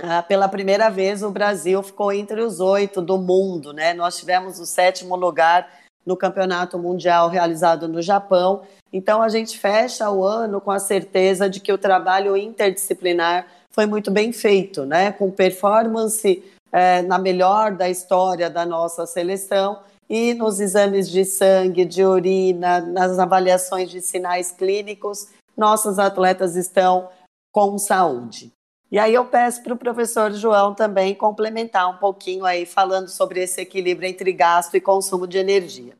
Ah, 0.00 0.22
pela 0.22 0.48
primeira 0.48 0.88
vez, 0.88 1.24
o 1.24 1.30
Brasil 1.30 1.82
ficou 1.82 2.12
entre 2.12 2.40
os 2.40 2.60
oito 2.60 3.02
do 3.02 3.18
mundo, 3.18 3.72
né? 3.72 3.92
Nós 3.94 4.16
tivemos 4.16 4.60
o 4.60 4.64
sétimo 4.64 5.16
lugar 5.16 5.68
no 6.06 6.16
Campeonato 6.16 6.78
Mundial 6.78 7.28
realizado 7.28 7.88
no 7.88 8.00
Japão. 8.00 8.62
Então, 8.92 9.20
a 9.20 9.28
gente 9.28 9.58
fecha 9.58 10.08
o 10.08 10.24
ano 10.24 10.60
com 10.60 10.70
a 10.70 10.78
certeza 10.78 11.50
de 11.50 11.58
que 11.58 11.72
o 11.72 11.78
trabalho 11.78 12.36
interdisciplinar 12.36 13.48
foi 13.72 13.86
muito 13.86 14.12
bem 14.12 14.32
feito, 14.32 14.86
né? 14.86 15.10
Com 15.10 15.32
performance 15.32 16.44
é, 16.70 17.02
na 17.02 17.18
melhor 17.18 17.72
da 17.72 17.90
história 17.90 18.48
da 18.48 18.64
nossa 18.64 19.04
seleção 19.04 19.80
e 20.08 20.32
nos 20.34 20.60
exames 20.60 21.10
de 21.10 21.24
sangue, 21.24 21.84
de 21.84 22.04
urina, 22.04 22.80
nas 22.80 23.18
avaliações 23.18 23.90
de 23.90 24.00
sinais 24.00 24.52
clínicos, 24.52 25.28
nossos 25.60 25.98
atletas 25.98 26.56
estão 26.56 27.10
com 27.52 27.76
saúde. 27.76 28.50
E 28.90 28.98
aí 28.98 29.14
eu 29.14 29.26
peço 29.26 29.62
para 29.62 29.74
o 29.74 29.78
professor 29.78 30.32
João 30.32 30.74
também 30.74 31.14
complementar 31.14 31.88
um 31.88 31.98
pouquinho 31.98 32.44
aí, 32.44 32.64
falando 32.64 33.08
sobre 33.08 33.42
esse 33.42 33.60
equilíbrio 33.60 34.08
entre 34.08 34.32
gasto 34.32 34.74
e 34.74 34.80
consumo 34.80 35.26
de 35.26 35.38
energia. 35.38 35.96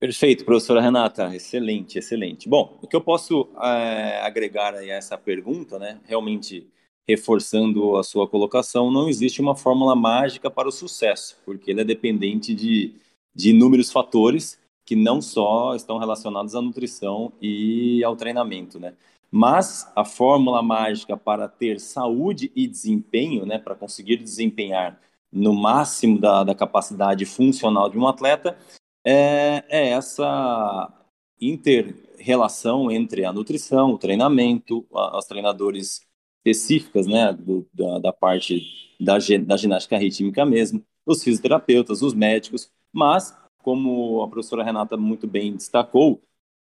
Perfeito, 0.00 0.44
professora 0.44 0.80
Renata, 0.80 1.34
excelente, 1.34 1.98
excelente. 1.98 2.48
Bom, 2.48 2.78
o 2.80 2.86
que 2.86 2.96
eu 2.96 3.00
posso 3.00 3.48
é, 3.60 4.20
agregar 4.22 4.74
a 4.74 4.84
essa 4.84 5.18
pergunta, 5.18 5.78
né, 5.78 6.00
realmente 6.04 6.68
reforçando 7.06 7.96
a 7.96 8.02
sua 8.02 8.28
colocação, 8.28 8.90
não 8.90 9.08
existe 9.08 9.40
uma 9.40 9.56
fórmula 9.56 9.94
mágica 9.94 10.50
para 10.50 10.68
o 10.68 10.72
sucesso, 10.72 11.36
porque 11.44 11.70
ele 11.70 11.80
é 11.80 11.84
dependente 11.84 12.54
de, 12.54 12.94
de 13.34 13.50
inúmeros 13.50 13.90
fatores 13.90 14.58
que 14.84 14.96
não 14.96 15.20
só 15.22 15.74
estão 15.74 15.98
relacionados 15.98 16.54
à 16.54 16.60
nutrição 16.60 17.32
e 17.40 18.02
ao 18.04 18.16
treinamento, 18.16 18.78
né? 18.78 18.94
Mas 19.30 19.90
a 19.96 20.04
fórmula 20.04 20.62
mágica 20.62 21.16
para 21.16 21.48
ter 21.48 21.80
saúde 21.80 22.52
e 22.54 22.66
desempenho, 22.66 23.46
né, 23.46 23.58
para 23.58 23.74
conseguir 23.74 24.18
desempenhar 24.18 25.00
no 25.32 25.54
máximo 25.54 26.18
da, 26.20 26.44
da 26.44 26.54
capacidade 26.54 27.24
funcional 27.24 27.88
de 27.88 27.96
um 27.96 28.06
atleta, 28.06 28.58
é, 29.04 29.64
é 29.68 29.88
essa 29.88 30.92
inter-relação 31.40 32.90
entre 32.90 33.24
a 33.24 33.32
nutrição, 33.32 33.92
o 33.92 33.98
treinamento, 33.98 34.86
a, 34.92 35.18
os 35.18 35.24
treinadores 35.24 36.02
específicas, 36.44 37.06
né, 37.06 37.32
do, 37.32 37.66
da, 37.72 37.98
da, 37.98 38.12
parte 38.12 38.62
da, 39.00 39.14
da 39.14 39.56
ginástica 39.56 39.96
rítmica 39.96 40.44
mesmo, 40.44 40.84
os 41.06 41.22
fisioterapeutas, 41.22 42.02
os 42.02 42.14
médicos, 42.14 42.70
mas, 42.92 43.36
como 43.62 44.22
a 44.22 44.28
professora 44.28 44.64
Renata 44.64 44.96
muito 44.96 45.26
bem 45.26 45.54
destacou, 45.54 46.22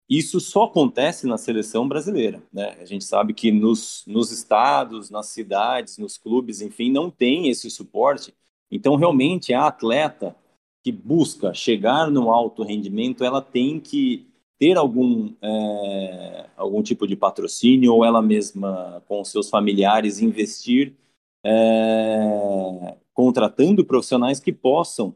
isso 0.10 0.39
só 0.39 0.63
acontece 0.65 1.25
na 1.27 1.38
seleção 1.38 1.88
brasileira, 1.88 2.41
né? 2.53 2.77
A 2.79 2.86
gente 2.86 3.03
sabe 3.05 3.34
que 3.34 3.51
nos, 3.51 4.03
nos 4.08 4.31
estados, 4.31 5.10
nas 5.10 5.27
cidades, 5.27 5.97
nos 5.97 6.17
clubes, 6.17 6.62
enfim, 6.62 6.91
não 6.91 7.10
tem 7.10 7.49
esse 7.49 7.69
suporte. 7.71 8.34
Então, 8.71 8.95
realmente, 8.95 9.53
a 9.53 9.67
atleta 9.67 10.36
que 10.84 10.91
busca 10.91 11.53
chegar 11.53 12.12
no 12.12 12.29
alto 12.31 12.63
rendimento, 12.63 13.23
ela 13.23 13.41
tem 13.41 13.79
que 13.79 14.27
ter 14.60 14.77
algum, 14.77 15.34
é, 15.41 16.49
algum 16.55 16.84
tipo 16.84 17.08
de 17.08 17.15
patrocínio 17.15 17.93
ou 17.93 18.05
ela 18.05 18.21
mesma, 18.21 19.03
com 19.08 19.23
seus 19.23 19.49
familiares, 19.49 20.21
investir 20.21 20.95
é, 21.43 22.97
contratando 23.13 23.86
profissionais 23.86 24.39
que 24.39 24.51
possam 24.51 25.15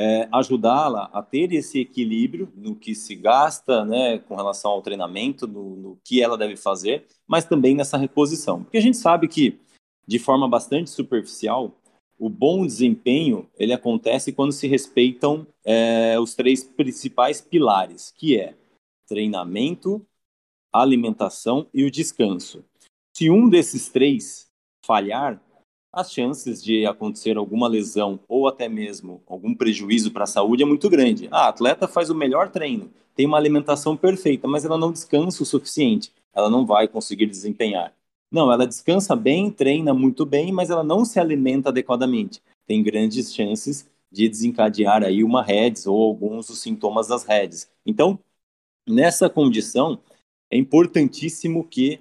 é, 0.00 0.26
ajudá-la 0.32 1.10
a 1.12 1.22
ter 1.22 1.52
esse 1.52 1.78
equilíbrio 1.78 2.50
no 2.56 2.74
que 2.74 2.94
se 2.94 3.14
gasta 3.14 3.84
né, 3.84 4.18
com 4.20 4.34
relação 4.34 4.70
ao 4.70 4.80
treinamento, 4.80 5.46
no, 5.46 5.76
no 5.76 6.00
que 6.02 6.22
ela 6.22 6.38
deve 6.38 6.56
fazer, 6.56 7.06
mas 7.28 7.44
também 7.44 7.74
nessa 7.74 7.98
reposição. 7.98 8.64
Porque 8.64 8.78
a 8.78 8.80
gente 8.80 8.96
sabe 8.96 9.28
que, 9.28 9.60
de 10.06 10.18
forma 10.18 10.48
bastante 10.48 10.88
superficial, 10.88 11.78
o 12.18 12.30
bom 12.30 12.66
desempenho 12.66 13.46
ele 13.58 13.74
acontece 13.74 14.32
quando 14.32 14.52
se 14.52 14.66
respeitam 14.66 15.46
é, 15.62 16.18
os 16.18 16.34
três 16.34 16.64
principais 16.64 17.42
pilares, 17.42 18.10
que 18.16 18.40
é 18.40 18.54
treinamento, 19.06 20.00
alimentação 20.72 21.66
e 21.74 21.84
o 21.84 21.90
descanso. 21.90 22.64
Se 23.14 23.28
um 23.28 23.50
desses 23.50 23.90
três 23.90 24.48
falhar, 24.82 25.42
as 25.92 26.12
chances 26.12 26.62
de 26.62 26.86
acontecer 26.86 27.36
alguma 27.36 27.68
lesão 27.68 28.20
ou 28.28 28.46
até 28.46 28.68
mesmo 28.68 29.22
algum 29.26 29.54
prejuízo 29.54 30.10
para 30.10 30.24
a 30.24 30.26
saúde 30.26 30.62
é 30.62 30.66
muito 30.66 30.88
grande. 30.88 31.28
Ah, 31.30 31.46
a 31.46 31.48
atleta 31.48 31.88
faz 31.88 32.10
o 32.10 32.14
melhor 32.14 32.48
treino, 32.50 32.90
tem 33.14 33.26
uma 33.26 33.36
alimentação 33.36 33.96
perfeita, 33.96 34.46
mas 34.46 34.64
ela 34.64 34.78
não 34.78 34.92
descansa 34.92 35.42
o 35.42 35.46
suficiente, 35.46 36.12
ela 36.32 36.48
não 36.48 36.64
vai 36.64 36.86
conseguir 36.86 37.26
desempenhar. 37.26 37.92
Não, 38.30 38.52
ela 38.52 38.66
descansa 38.66 39.16
bem, 39.16 39.50
treina 39.50 39.92
muito 39.92 40.24
bem, 40.24 40.52
mas 40.52 40.70
ela 40.70 40.84
não 40.84 41.04
se 41.04 41.18
alimenta 41.18 41.70
adequadamente. 41.70 42.40
Tem 42.66 42.82
grandes 42.82 43.34
chances 43.34 43.88
de 44.10 44.28
desencadear 44.28 45.02
aí 45.02 45.24
uma 45.24 45.42
REDS 45.42 45.86
ou 45.86 46.00
alguns 46.00 46.46
dos 46.46 46.60
sintomas 46.60 47.08
das 47.08 47.24
REDS. 47.24 47.68
Então, 47.84 48.18
Nessa 48.90 49.30
condição, 49.30 50.00
é 50.50 50.56
importantíssimo 50.56 51.64
que 51.64 52.00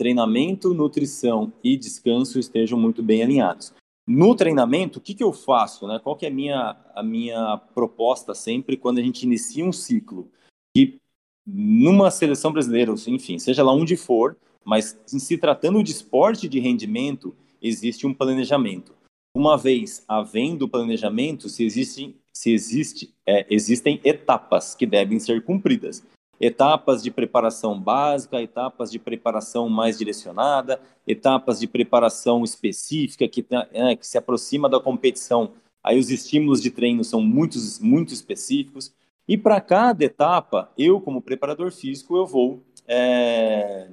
treinamento, 0.00 0.72
nutrição 0.72 1.52
e 1.62 1.76
descanso 1.76 2.38
estejam 2.38 2.80
muito 2.80 3.02
bem 3.02 3.22
alinhados. 3.22 3.74
No 4.08 4.34
treinamento, 4.34 4.98
o 4.98 5.02
que, 5.02 5.12
que 5.12 5.22
eu 5.22 5.30
faço? 5.30 5.86
Né? 5.86 6.00
Qual 6.02 6.16
que 6.16 6.24
é 6.24 6.30
a 6.30 6.32
minha, 6.32 6.74
a 6.94 7.02
minha 7.02 7.58
proposta 7.74 8.34
sempre 8.34 8.78
quando 8.78 8.96
a 8.96 9.02
gente 9.02 9.24
inicia 9.24 9.62
um 9.62 9.70
ciclo? 9.70 10.26
Que 10.74 10.98
numa 11.46 12.10
seleção 12.10 12.50
brasileira, 12.50 12.94
enfim, 13.08 13.38
seja 13.38 13.62
lá 13.62 13.74
onde 13.74 13.94
for, 13.94 14.38
mas 14.64 14.98
se 15.04 15.36
tratando 15.36 15.82
de 15.82 15.92
esporte 15.92 16.48
de 16.48 16.58
rendimento, 16.58 17.36
existe 17.60 18.06
um 18.06 18.14
planejamento. 18.14 18.94
Uma 19.36 19.58
vez 19.58 20.02
havendo 20.08 20.66
planejamento, 20.66 21.46
se, 21.50 21.62
existe, 21.62 22.16
se 22.32 22.50
existe, 22.50 23.14
é, 23.26 23.46
existem 23.50 24.00
etapas 24.02 24.74
que 24.74 24.86
devem 24.86 25.20
ser 25.20 25.44
cumpridas 25.44 26.02
etapas 26.40 27.02
de 27.02 27.10
preparação 27.10 27.78
básica, 27.78 28.40
etapas 28.40 28.90
de 28.90 28.98
preparação 28.98 29.68
mais 29.68 29.98
direcionada, 29.98 30.80
etapas 31.06 31.60
de 31.60 31.66
preparação 31.66 32.42
específica 32.42 33.28
que, 33.28 33.46
é, 33.72 33.94
que 33.94 34.06
se 34.06 34.16
aproxima 34.16 34.68
da 34.68 34.80
competição. 34.80 35.52
Aí 35.84 35.98
os 35.98 36.10
estímulos 36.10 36.62
de 36.62 36.70
treino 36.70 37.04
são 37.04 37.20
muito, 37.20 37.58
muito 37.82 38.14
específicos. 38.14 38.92
E 39.28 39.36
para 39.36 39.60
cada 39.60 40.02
etapa, 40.02 40.72
eu, 40.78 41.00
como 41.00 41.20
preparador 41.20 41.70
físico, 41.70 42.16
eu 42.16 42.26
vou 42.26 42.62
é, 42.88 43.90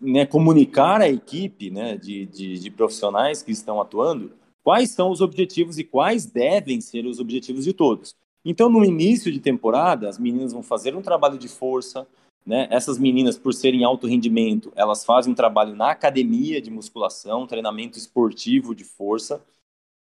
né, 0.00 0.26
comunicar 0.26 1.00
à 1.00 1.08
equipe 1.08 1.70
né, 1.70 1.96
de, 1.96 2.26
de, 2.26 2.58
de 2.58 2.70
profissionais 2.70 3.42
que 3.42 3.52
estão 3.52 3.80
atuando 3.80 4.32
quais 4.64 4.90
são 4.90 5.10
os 5.10 5.20
objetivos 5.20 5.78
e 5.78 5.84
quais 5.84 6.26
devem 6.26 6.80
ser 6.80 7.06
os 7.06 7.20
objetivos 7.20 7.64
de 7.64 7.72
todos. 7.72 8.14
Então, 8.50 8.70
no 8.70 8.82
início 8.82 9.30
de 9.30 9.40
temporada, 9.40 10.08
as 10.08 10.18
meninas 10.18 10.54
vão 10.54 10.62
fazer 10.62 10.96
um 10.96 11.02
trabalho 11.02 11.36
de 11.36 11.48
força, 11.48 12.08
né? 12.46 12.66
Essas 12.70 12.98
meninas, 12.98 13.36
por 13.36 13.52
serem 13.52 13.84
alto 13.84 14.06
rendimento, 14.06 14.72
elas 14.74 15.04
fazem 15.04 15.30
um 15.30 15.36
trabalho 15.36 15.76
na 15.76 15.90
academia 15.90 16.58
de 16.58 16.70
musculação, 16.70 17.46
treinamento 17.46 17.98
esportivo 17.98 18.74
de 18.74 18.84
força, 18.84 19.44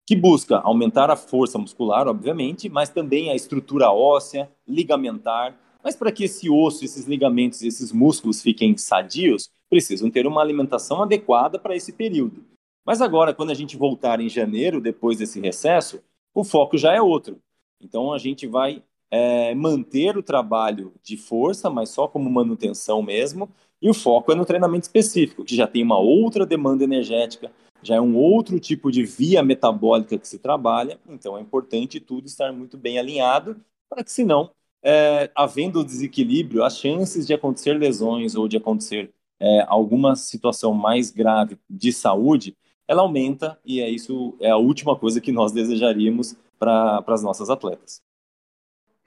que 0.04 0.16
busca 0.16 0.58
aumentar 0.58 1.08
a 1.08 1.14
força 1.14 1.56
muscular, 1.56 2.08
obviamente, 2.08 2.68
mas 2.68 2.88
também 2.88 3.30
a 3.30 3.36
estrutura 3.36 3.92
óssea, 3.92 4.50
ligamentar. 4.66 5.56
Mas 5.80 5.94
para 5.94 6.10
que 6.10 6.24
esse 6.24 6.50
osso, 6.50 6.84
esses 6.84 7.06
ligamentos, 7.06 7.62
esses 7.62 7.92
músculos 7.92 8.42
fiquem 8.42 8.76
sadios, 8.76 9.50
precisam 9.70 10.10
ter 10.10 10.26
uma 10.26 10.42
alimentação 10.42 11.00
adequada 11.00 11.60
para 11.60 11.76
esse 11.76 11.92
período. 11.92 12.44
Mas 12.84 13.00
agora, 13.00 13.32
quando 13.32 13.50
a 13.50 13.54
gente 13.54 13.76
voltar 13.76 14.18
em 14.18 14.28
janeiro, 14.28 14.80
depois 14.80 15.18
desse 15.18 15.38
recesso, 15.38 16.02
o 16.34 16.42
foco 16.42 16.76
já 16.76 16.92
é 16.92 17.00
outro. 17.00 17.40
Então 17.82 18.12
a 18.12 18.18
gente 18.18 18.46
vai 18.46 18.82
é, 19.10 19.54
manter 19.54 20.16
o 20.16 20.22
trabalho 20.22 20.92
de 21.02 21.16
força, 21.16 21.68
mas 21.68 21.90
só 21.90 22.08
como 22.08 22.30
manutenção 22.30 23.02
mesmo, 23.02 23.48
e 23.80 23.90
o 23.90 23.94
foco 23.94 24.32
é 24.32 24.34
no 24.34 24.44
treinamento 24.44 24.84
específico, 24.84 25.44
que 25.44 25.56
já 25.56 25.66
tem 25.66 25.82
uma 25.82 25.98
outra 25.98 26.46
demanda 26.46 26.84
energética, 26.84 27.50
já 27.82 27.96
é 27.96 28.00
um 28.00 28.16
outro 28.16 28.60
tipo 28.60 28.90
de 28.90 29.04
via 29.04 29.42
metabólica 29.42 30.16
que 30.16 30.28
se 30.28 30.38
trabalha, 30.38 30.98
então 31.08 31.36
é 31.36 31.40
importante 31.40 31.98
tudo 32.00 32.26
estar 32.26 32.52
muito 32.52 32.78
bem 32.78 32.98
alinhado, 32.98 33.56
para 33.90 34.04
que 34.04 34.12
senão, 34.12 34.50
é, 34.82 35.30
havendo 35.34 35.84
desequilíbrio, 35.84 36.64
as 36.64 36.78
chances 36.78 37.26
de 37.26 37.34
acontecer 37.34 37.74
lesões 37.74 38.34
ou 38.34 38.48
de 38.48 38.56
acontecer 38.56 39.12
é, 39.38 39.64
alguma 39.66 40.14
situação 40.14 40.72
mais 40.72 41.10
grave 41.10 41.58
de 41.68 41.92
saúde, 41.92 42.56
ela 42.86 43.02
aumenta. 43.02 43.58
E 43.64 43.80
é 43.80 43.90
isso 43.90 44.36
é 44.40 44.50
a 44.50 44.56
última 44.56 44.96
coisa 44.96 45.20
que 45.20 45.32
nós 45.32 45.52
desejaríamos 45.52 46.36
para 46.62 47.02
as 47.08 47.24
nossas 47.24 47.50
atletas. 47.50 48.00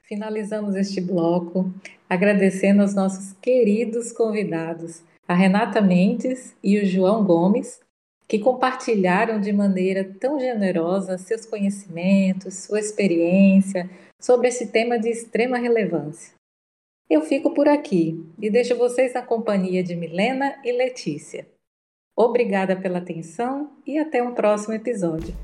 Finalizamos 0.02 0.76
este 0.76 1.00
bloco 1.00 1.72
agradecendo 2.08 2.82
aos 2.82 2.94
nossos 2.94 3.32
queridos 3.40 4.12
convidados, 4.12 5.02
a 5.26 5.34
Renata 5.34 5.80
Mendes 5.80 6.54
e 6.62 6.78
o 6.78 6.84
João 6.84 7.24
Gomes, 7.24 7.80
que 8.28 8.38
compartilharam 8.38 9.40
de 9.40 9.52
maneira 9.54 10.04
tão 10.20 10.38
generosa 10.38 11.16
seus 11.16 11.46
conhecimentos, 11.46 12.66
sua 12.66 12.78
experiência 12.78 13.88
sobre 14.20 14.48
esse 14.48 14.66
tema 14.66 14.98
de 14.98 15.08
extrema 15.08 15.56
relevância. 15.56 16.34
Eu 17.08 17.22
fico 17.22 17.54
por 17.54 17.68
aqui 17.68 18.22
e 18.38 18.50
deixo 18.50 18.76
vocês 18.76 19.14
na 19.14 19.22
companhia 19.22 19.82
de 19.82 19.96
Milena 19.96 20.60
e 20.62 20.72
Letícia. 20.72 21.46
Obrigada 22.14 22.76
pela 22.76 22.98
atenção 22.98 23.78
e 23.86 23.98
até 23.98 24.22
um 24.22 24.34
próximo 24.34 24.74
episódio. 24.74 25.34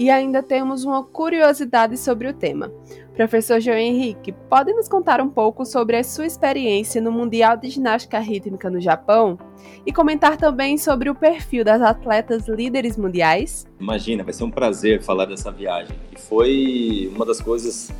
E 0.00 0.08
ainda 0.08 0.42
temos 0.42 0.82
uma 0.82 1.04
curiosidade 1.04 1.94
sobre 1.98 2.26
o 2.26 2.32
tema. 2.32 2.72
Professor 3.14 3.60
João 3.60 3.76
Henrique, 3.76 4.32
pode 4.48 4.72
nos 4.72 4.88
contar 4.88 5.20
um 5.20 5.28
pouco 5.28 5.66
sobre 5.66 5.94
a 5.94 6.02
sua 6.02 6.24
experiência 6.24 7.02
no 7.02 7.12
Mundial 7.12 7.54
de 7.54 7.68
Ginástica 7.68 8.18
Rítmica 8.18 8.70
no 8.70 8.80
Japão 8.80 9.38
e 9.84 9.92
comentar 9.92 10.38
também 10.38 10.78
sobre 10.78 11.10
o 11.10 11.14
perfil 11.14 11.62
das 11.64 11.82
atletas 11.82 12.48
líderes 12.48 12.96
mundiais? 12.96 13.66
Imagina, 13.78 14.24
vai 14.24 14.32
ser 14.32 14.44
um 14.44 14.50
prazer 14.50 15.02
falar 15.02 15.26
dessa 15.26 15.52
viagem. 15.52 15.94
E 16.10 16.18
foi 16.18 17.12
uma 17.14 17.26
das 17.26 17.38
coisas 17.38 17.92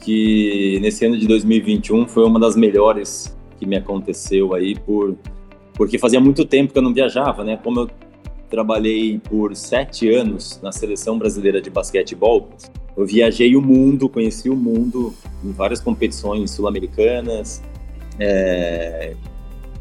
que 0.00 0.78
nesse 0.80 1.04
ano 1.04 1.18
de 1.18 1.28
2021 1.28 2.08
foi 2.08 2.24
uma 2.24 2.40
das 2.40 2.56
melhores 2.56 3.36
que 3.58 3.66
me 3.66 3.76
aconteceu 3.76 4.54
aí 4.54 4.74
por 4.74 5.14
porque 5.74 5.98
fazia 5.98 6.18
muito 6.18 6.46
tempo 6.46 6.72
que 6.72 6.78
eu 6.78 6.82
não 6.82 6.94
viajava, 6.94 7.44
né? 7.44 7.58
Como 7.62 7.80
eu 7.80 7.90
trabalhei 8.48 9.18
por 9.18 9.54
sete 9.56 10.08
anos 10.12 10.60
na 10.62 10.72
seleção 10.72 11.18
brasileira 11.18 11.60
de 11.60 11.70
basquetebol. 11.70 12.48
Eu 12.96 13.06
viajei 13.06 13.56
o 13.56 13.62
mundo, 13.62 14.08
conheci 14.08 14.48
o 14.48 14.56
mundo 14.56 15.14
em 15.44 15.52
várias 15.52 15.80
competições 15.80 16.50
sul-americanas, 16.50 17.62
é, 18.18 19.14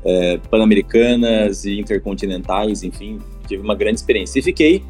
é, 0.03 0.38
pan-americanas 0.49 1.66
e 1.66 1.80
intercontinentais, 1.80 2.84
enfim, 2.84 3.20
tive 3.47 3.63
uma 3.63 3.76
grande 3.76 3.99
experiência. 3.99 4.39
E 4.39 4.41
fiquei 4.41 4.84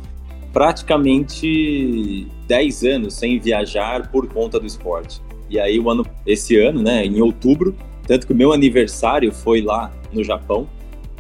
praticamente 0.52 2.28
10 2.48 2.84
anos 2.84 3.14
sem 3.14 3.40
viajar 3.40 4.10
por 4.12 4.28
conta 4.28 4.60
do 4.60 4.66
esporte. 4.66 5.22
E 5.50 5.60
aí, 5.60 5.80
o 5.80 5.90
ano, 5.90 6.06
esse 6.26 6.58
ano, 6.58 6.82
né, 6.82 7.06
em 7.06 7.22
outubro, 7.22 7.76
tanto 8.08 8.26
que 8.26 8.34
o 8.34 8.36
meu 8.36 8.52
aniversário 8.52 9.32
foi 9.32 9.62
lá 9.62 9.92
no 10.12 10.24
Japão, 10.24 10.68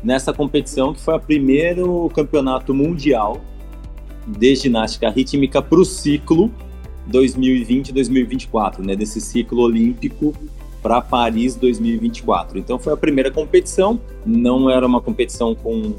nessa 0.05 0.31
competição 0.31 0.93
que 0.93 1.01
foi 1.01 1.15
o 1.15 1.19
primeiro 1.19 2.07
campeonato 2.13 2.75
mundial 2.75 3.41
de 4.27 4.55
ginástica 4.55 5.09
rítmica 5.09 5.63
para 5.63 5.79
o 5.79 5.83
ciclo 5.83 6.51
2020-2024, 7.11 8.85
né, 8.85 8.95
desse 8.95 9.19
ciclo 9.19 9.63
olímpico 9.63 10.31
para 10.81 11.01
Paris 11.01 11.55
2024. 11.55 12.59
Então 12.59 12.77
foi 12.77 12.93
a 12.93 12.97
primeira 12.97 13.31
competição, 13.31 13.99
não 14.23 14.69
era 14.69 14.85
uma 14.85 15.01
competição 15.01 15.55
com 15.55 15.95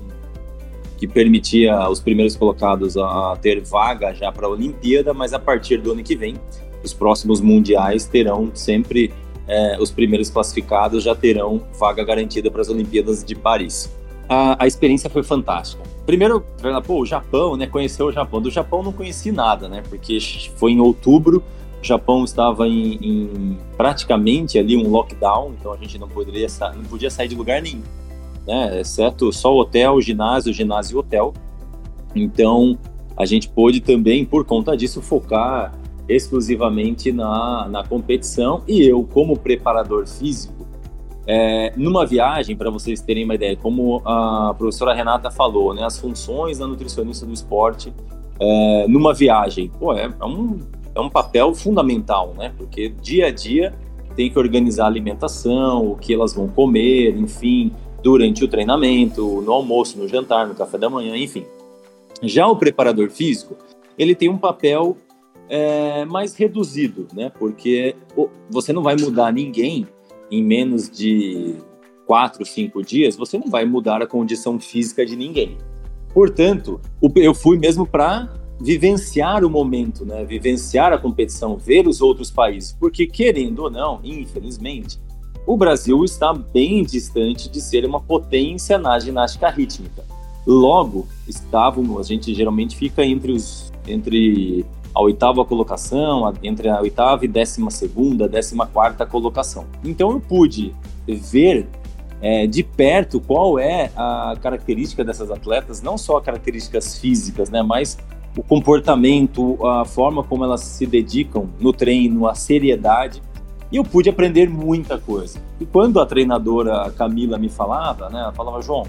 que 0.97 1.09
permitia 1.09 1.91
os 1.91 2.01
primeiros 2.01 2.37
colocados 2.37 2.97
a 2.97 3.37
ter 3.43 3.61
vaga 3.61 4.15
já 4.15 4.31
para 4.31 4.47
a 4.47 4.51
Olimpíada, 4.51 5.13
mas 5.13 5.33
a 5.33 5.39
partir 5.39 5.79
do 5.79 5.93
ano 5.93 6.03
que 6.03 6.15
vem, 6.15 6.37
os 6.83 6.95
próximos 6.95 7.41
mundiais 7.41 8.07
terão 8.07 8.53
sempre 8.55 9.13
é, 9.49 9.77
os 9.81 9.91
primeiros 9.91 10.31
classificados 10.31 11.03
já 11.03 11.15
terão 11.15 11.63
vaga 11.79 12.05
garantida 12.05 12.51
para 12.51 12.61
as 12.61 12.69
Olimpíadas 12.69 13.25
de 13.25 13.35
Paris. 13.35 13.96
A, 14.29 14.65
a 14.65 14.67
experiência 14.67 15.09
foi 15.09 15.23
fantástica. 15.23 15.83
Primeiro, 16.05 16.45
pô, 16.87 17.01
o 17.01 17.07
Japão, 17.07 17.57
né? 17.57 17.67
Conheceu 17.67 18.07
o 18.07 18.13
Japão. 18.13 18.41
Do 18.41 18.51
Japão 18.51 18.83
não 18.83 18.93
conheci 18.93 19.33
nada, 19.33 19.69
né? 19.69 19.83
Porque 19.89 20.19
foi 20.57 20.73
em 20.73 20.81
outubro, 20.81 21.43
o 21.83 21.85
Japão 21.85 22.25
estava 22.25 22.67
em, 22.67 22.95
em 22.95 23.59
praticamente 23.77 24.59
ali 24.59 24.77
um 24.77 24.89
lockdown, 24.89 25.55
então 25.59 25.73
a 25.73 25.77
gente 25.77 25.99
não 25.99 26.09
poderia 26.09 26.47
não 26.75 26.85
podia 26.85 27.11
sair 27.11 27.29
de 27.29 27.35
lugar 27.35 27.63
nenhum, 27.63 27.83
né? 28.47 28.81
Exceto 28.81 29.33
só 29.33 29.55
hotel, 29.55 30.01
ginásio, 30.01 30.53
ginásio 30.53 30.97
e 30.97 30.99
hotel. 30.99 31.35
Então 32.15 32.79
a 33.17 33.25
gente 33.25 33.49
pôde 33.49 33.81
também, 33.81 34.25
por 34.25 34.45
conta 34.45 34.77
disso, 34.77 35.01
focar 35.01 35.73
exclusivamente 36.09 37.11
na, 37.13 37.69
na 37.69 37.85
competição 37.85 38.63
e 38.67 38.83
eu, 38.83 39.03
como 39.03 39.37
preparador 39.37 40.07
físico, 40.07 40.66
é, 41.27 41.73
numa 41.77 42.07
viagem, 42.07 42.57
para 42.57 42.71
vocês 42.71 43.01
terem 43.01 43.25
uma 43.25 43.35
ideia, 43.35 43.57
como 43.57 44.01
a 44.05 44.55
professora 44.57 44.95
Renata 44.95 45.31
falou, 45.31 45.75
né, 45.75 45.85
as 45.85 45.99
funções 45.99 46.59
da 46.59 46.67
nutricionista 46.67 47.27
do 47.27 47.33
esporte 47.33 47.93
é, 48.39 48.87
numa 48.89 49.13
viagem, 49.13 49.71
pô, 49.79 49.93
é, 49.93 50.05
é, 50.05 50.25
um, 50.25 50.59
é 50.95 51.01
um 51.01 51.09
papel 51.09 51.55
fundamental, 51.55 52.35
né? 52.37 52.53
Porque 52.57 52.89
dia 52.89 53.27
a 53.27 53.31
dia 53.31 53.75
tem 54.15 54.31
que 54.31 54.39
organizar 54.39 54.85
a 54.85 54.87
alimentação, 54.87 55.91
o 55.93 55.97
que 55.97 56.15
elas 56.15 56.35
vão 56.35 56.49
comer, 56.49 57.17
enfim, 57.17 57.73
durante 58.03 58.45
o 58.45 58.49
treinamento, 58.49 59.43
no 59.43 59.53
almoço, 59.53 59.99
no 59.99 60.07
jantar, 60.07 60.47
no 60.47 60.55
café 60.55 60.79
da 60.79 60.89
manhã, 60.89 61.17
enfim. 61.17 61.45
Já 62.23 62.47
o 62.47 62.57
preparador 62.57 63.11
físico, 63.11 63.57
ele 63.99 64.15
tem 64.15 64.29
um 64.29 64.39
papel 64.39 64.97
é, 65.49 66.05
mais 66.05 66.35
reduzido, 66.35 67.09
né? 67.13 67.31
Porque 67.39 67.97
você 68.51 68.73
não 68.73 68.83
vai 68.83 68.97
mudar 68.97 69.33
ninguém 69.33 69.87
em 70.31 70.43
menos 70.43 70.91
de 70.91 71.57
quatro, 72.07 72.45
cinco 72.45 72.83
dias, 72.83 73.17
você 73.17 73.37
não 73.39 73.49
vai 73.49 73.65
mudar 73.65 74.01
a 74.01 74.07
condição 74.07 74.59
física 74.61 75.05
de 75.05 75.17
ninguém. 75.17 75.57
Portanto, 76.15 76.81
eu 77.17 77.35
fui 77.35 77.59
mesmo 77.59 77.87
para 77.87 78.33
vivenciar 78.61 79.45
o 79.45 79.51
momento, 79.51 80.07
né? 80.07 80.25
Vivenciar 80.25 80.93
a 80.93 80.99
competição, 80.99 81.57
ver 81.57 81.87
os 81.87 82.01
outros 82.01 82.31
países, 82.31 82.73
porque 82.73 83.07
querendo 83.07 83.65
ou 83.65 83.71
não, 83.71 84.01
infelizmente, 84.03 84.99
o 85.47 85.57
Brasil 85.57 86.05
está 86.05 86.33
bem 86.33 86.83
distante 86.83 87.51
de 87.51 87.61
ser 87.61 87.85
uma 87.85 88.01
potência 88.01 88.79
na 88.79 88.99
ginástica 88.99 89.51
rítmica. 89.51 90.05
Logo, 90.47 91.07
estávamos, 91.29 92.01
a 92.01 92.03
gente 92.03 92.33
geralmente 92.35 92.77
fica 92.77 93.05
entre 93.05 93.33
os 93.33 93.73
entre 93.87 94.65
a 94.97 95.03
oitava 95.03 95.45
colocação, 95.45 96.33
entre 96.43 96.71
a 96.71 96.81
oitava 96.81 97.27
e 97.27 97.29
décima 97.29 97.71
segunda, 97.71 98.27
décima 98.27 98.67
quarta 98.67 99.05
colocação. 99.05 99.67
Então 99.85 100.11
eu 100.11 100.19
pude 100.19 100.75
ver 101.07 101.69
é, 102.23 102.47
de 102.47 102.63
perto 102.63 103.21
qual 103.21 103.59
é 103.59 103.91
a 103.95 104.35
característica 104.41 105.05
dessas 105.05 105.31
atletas, 105.31 105.83
não 105.83 105.99
só 105.99 106.19
características 106.19 106.99
físicas, 106.99 107.51
né, 107.51 107.63
mas 107.63 107.99
o 108.35 108.43
comportamento, 108.43 109.59
a 109.67 109.85
forma 109.85 110.25
como 110.25 110.45
elas 110.45 110.63
se 110.63 110.87
dedicam 110.87 111.47
no 111.61 111.75
treino, 111.75 112.27
a 112.27 112.35
seriedade. 112.35 113.21
E 113.71 113.77
eu 113.77 113.85
pude 113.85 114.09
aprender 114.09 114.49
muita 114.49 114.97
coisa. 114.97 115.39
E 115.61 115.67
quando 115.67 116.01
a 116.01 116.07
treinadora 116.07 116.91
Camila 116.93 117.37
me 117.37 117.51
falava, 117.51 118.09
né, 118.09 118.21
ela 118.21 118.33
falava, 118.33 118.63
João, 118.63 118.87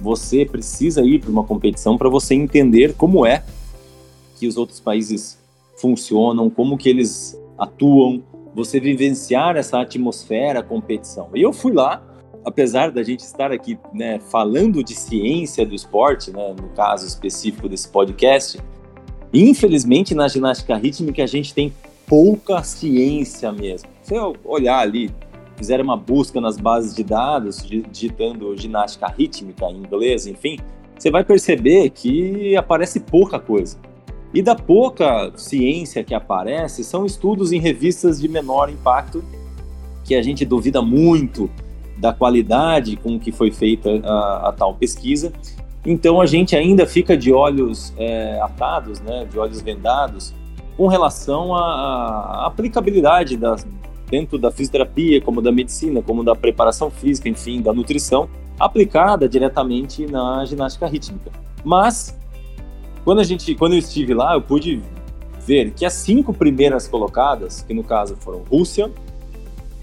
você 0.00 0.44
precisa 0.44 1.02
ir 1.02 1.18
para 1.20 1.30
uma 1.30 1.42
competição 1.42 1.98
para 1.98 2.08
você 2.08 2.36
entender 2.36 2.94
como 2.94 3.26
é 3.26 3.42
que 4.44 4.48
os 4.48 4.58
outros 4.58 4.78
países 4.78 5.38
funcionam, 5.76 6.50
como 6.50 6.76
que 6.76 6.90
eles 6.90 7.40
atuam, 7.58 8.22
você 8.54 8.78
vivenciar 8.78 9.56
essa 9.56 9.80
atmosfera, 9.80 10.62
competição. 10.62 11.30
E 11.34 11.40
eu 11.40 11.50
fui 11.50 11.72
lá, 11.72 12.02
apesar 12.44 12.92
da 12.92 13.02
gente 13.02 13.20
estar 13.20 13.50
aqui 13.50 13.78
né, 13.92 14.20
falando 14.30 14.84
de 14.84 14.94
ciência 14.94 15.64
do 15.64 15.74
esporte, 15.74 16.30
né, 16.30 16.54
no 16.60 16.68
caso 16.70 17.06
específico 17.06 17.68
desse 17.70 17.88
podcast, 17.88 18.60
infelizmente 19.32 20.14
na 20.14 20.28
ginástica 20.28 20.76
rítmica 20.76 21.24
a 21.24 21.26
gente 21.26 21.54
tem 21.54 21.72
pouca 22.06 22.62
ciência 22.62 23.50
mesmo. 23.50 23.88
Se 24.02 24.14
eu 24.14 24.36
olhar 24.44 24.80
ali, 24.80 25.10
fizer 25.56 25.80
uma 25.80 25.96
busca 25.96 26.38
nas 26.38 26.58
bases 26.58 26.94
de 26.94 27.02
dados, 27.02 27.66
digitando 27.90 28.54
ginástica 28.58 29.08
rítmica 29.08 29.64
em 29.70 29.78
inglês, 29.78 30.26
enfim, 30.26 30.58
você 30.98 31.10
vai 31.10 31.24
perceber 31.24 31.88
que 31.90 32.54
aparece 32.56 33.00
pouca 33.00 33.40
coisa. 33.40 33.78
E 34.34 34.42
da 34.42 34.56
pouca 34.56 35.32
ciência 35.36 36.02
que 36.02 36.12
aparece, 36.12 36.82
são 36.82 37.06
estudos 37.06 37.52
em 37.52 37.60
revistas 37.60 38.20
de 38.20 38.26
menor 38.26 38.68
impacto, 38.68 39.22
que 40.04 40.14
a 40.16 40.22
gente 40.22 40.44
duvida 40.44 40.82
muito 40.82 41.48
da 41.96 42.12
qualidade 42.12 42.96
com 42.96 43.18
que 43.18 43.30
foi 43.30 43.52
feita 43.52 43.88
a, 44.04 44.48
a 44.48 44.52
tal 44.52 44.74
pesquisa. 44.74 45.32
Então 45.86 46.20
a 46.20 46.26
gente 46.26 46.56
ainda 46.56 46.84
fica 46.84 47.16
de 47.16 47.32
olhos 47.32 47.94
é, 47.96 48.40
atados, 48.40 49.00
né, 49.00 49.24
de 49.30 49.38
olhos 49.38 49.60
vendados, 49.60 50.34
com 50.76 50.88
relação 50.88 51.54
à, 51.54 52.46
aplicabilidade 52.46 53.36
das, 53.36 53.64
dentro 54.10 54.36
da 54.36 54.50
fisioterapia, 54.50 55.20
como 55.20 55.40
da 55.40 55.52
medicina, 55.52 56.02
como 56.02 56.24
da 56.24 56.34
preparação 56.34 56.90
física, 56.90 57.28
enfim, 57.28 57.62
da 57.62 57.72
nutrição, 57.72 58.28
aplicada 58.58 59.28
diretamente 59.28 60.06
na 60.06 60.44
ginástica 60.44 60.88
rítmica. 60.88 61.30
Mas 61.64 62.18
quando, 63.04 63.20
a 63.20 63.24
gente, 63.24 63.54
quando 63.54 63.74
eu 63.74 63.78
estive 63.78 64.14
lá, 64.14 64.34
eu 64.34 64.40
pude 64.40 64.82
ver 65.46 65.72
que 65.72 65.84
as 65.84 65.92
cinco 65.92 66.32
primeiras 66.32 66.88
colocadas, 66.88 67.62
que 67.62 67.74
no 67.74 67.84
caso 67.84 68.16
foram 68.16 68.42
Rússia, 68.50 68.90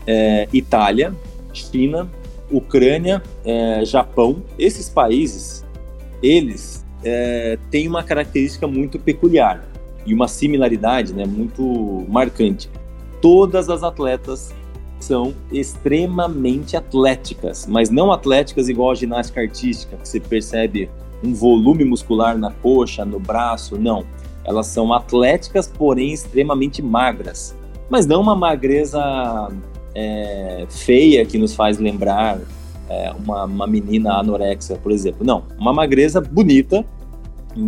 é, 0.07 0.47
Itália, 0.51 1.13
China, 1.53 2.09
Ucrânia, 2.49 3.21
é, 3.45 3.85
Japão, 3.85 4.43
esses 4.57 4.89
países, 4.89 5.63
eles 6.21 6.85
é, 7.03 7.57
têm 7.69 7.87
uma 7.87 8.03
característica 8.03 8.67
muito 8.67 8.99
peculiar 8.99 9.63
e 10.05 10.13
uma 10.13 10.27
similaridade 10.27 11.13
né, 11.13 11.25
muito 11.25 12.05
marcante. 12.09 12.69
Todas 13.21 13.69
as 13.69 13.83
atletas 13.83 14.53
são 14.99 15.33
extremamente 15.51 16.75
atléticas, 16.75 17.67
mas 17.67 17.89
não 17.89 18.11
atléticas 18.11 18.67
igual 18.67 18.91
a 18.91 18.95
ginástica 18.95 19.41
artística, 19.41 19.95
que 19.97 20.07
você 20.07 20.19
percebe 20.19 20.89
um 21.23 21.33
volume 21.33 21.85
muscular 21.85 22.37
na 22.37 22.51
coxa, 22.51 23.05
no 23.05 23.19
braço, 23.19 23.77
não. 23.77 24.03
Elas 24.43 24.67
são 24.67 24.91
atléticas, 24.93 25.67
porém 25.67 26.13
extremamente 26.13 26.81
magras. 26.81 27.55
Mas 27.89 28.05
não 28.05 28.21
uma 28.21 28.35
magreza 28.35 29.49
é, 29.93 30.65
feia 30.69 31.25
que 31.25 31.37
nos 31.37 31.53
faz 31.53 31.77
lembrar 31.77 32.39
é, 32.89 33.11
uma, 33.11 33.45
uma 33.45 33.67
menina 33.67 34.13
anorexa, 34.13 34.75
por 34.75 34.91
exemplo. 34.91 35.25
Não, 35.25 35.43
uma 35.57 35.73
magreza 35.73 36.19
bonita, 36.19 36.85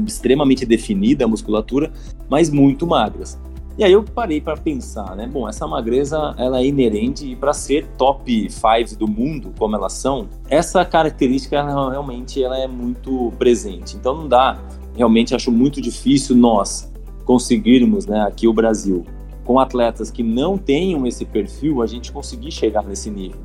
extremamente 0.06 0.66
definida 0.66 1.26
a 1.26 1.28
musculatura, 1.28 1.92
mas 2.30 2.50
muito 2.50 2.88
magras. 2.88 3.38
E 3.76 3.84
aí 3.84 3.92
eu 3.92 4.04
parei 4.04 4.40
para 4.40 4.56
pensar, 4.56 5.16
né? 5.16 5.26
Bom, 5.26 5.50
essa 5.50 5.66
magreza 5.66 6.36
ela 6.38 6.60
é 6.60 6.66
inerente 6.66 7.26
e 7.26 7.36
para 7.36 7.54
ser 7.54 7.88
top 7.98 8.48
5 8.48 8.96
do 8.98 9.08
mundo, 9.08 9.52
como 9.58 9.76
elas 9.76 9.94
são, 9.94 10.30
essa 10.48 10.86
característica 10.86 11.56
ela, 11.56 11.90
realmente 11.90 12.44
ela 12.44 12.58
é 12.58 12.68
muito 12.68 13.34
presente. 13.40 13.96
Então 13.96 14.16
não 14.16 14.28
dá, 14.28 14.60
realmente 14.96 15.34
acho 15.34 15.52
muito 15.52 15.82
difícil 15.82 16.36
nós 16.36 16.92
conseguirmos, 17.26 18.06
né, 18.06 18.22
aqui 18.22 18.48
o 18.48 18.54
Brasil, 18.54 19.06
com 19.44 19.60
atletas 19.60 20.12
que 20.12 20.22
não 20.22 20.56
tenham 20.56 21.08
esse 21.08 21.26
perfil, 21.26 21.82
a 21.82 21.88
gente 21.88 22.12
conseguir 22.12 22.52
chegar 22.52 22.84
nesse 22.84 23.10
nível. 23.10 23.42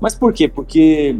Mas 0.00 0.14
por 0.14 0.32
quê? 0.32 0.46
Porque 0.46 1.16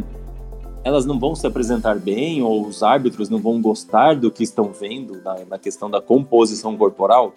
elas 0.83 1.05
não 1.05 1.19
vão 1.19 1.35
se 1.35 1.45
apresentar 1.45 1.99
bem 1.99 2.41
ou 2.41 2.65
os 2.65 2.83
árbitros 2.83 3.27
não 3.27 3.39
vão 3.39 3.59
gostar 3.59 4.15
do 4.15 4.31
que 4.31 4.43
estão 4.43 4.71
vendo 4.71 5.19
na, 5.23 5.35
na 5.49 5.59
questão 5.59 5.89
da 5.89 5.99
composição 5.99 6.77
corporal? 6.77 7.33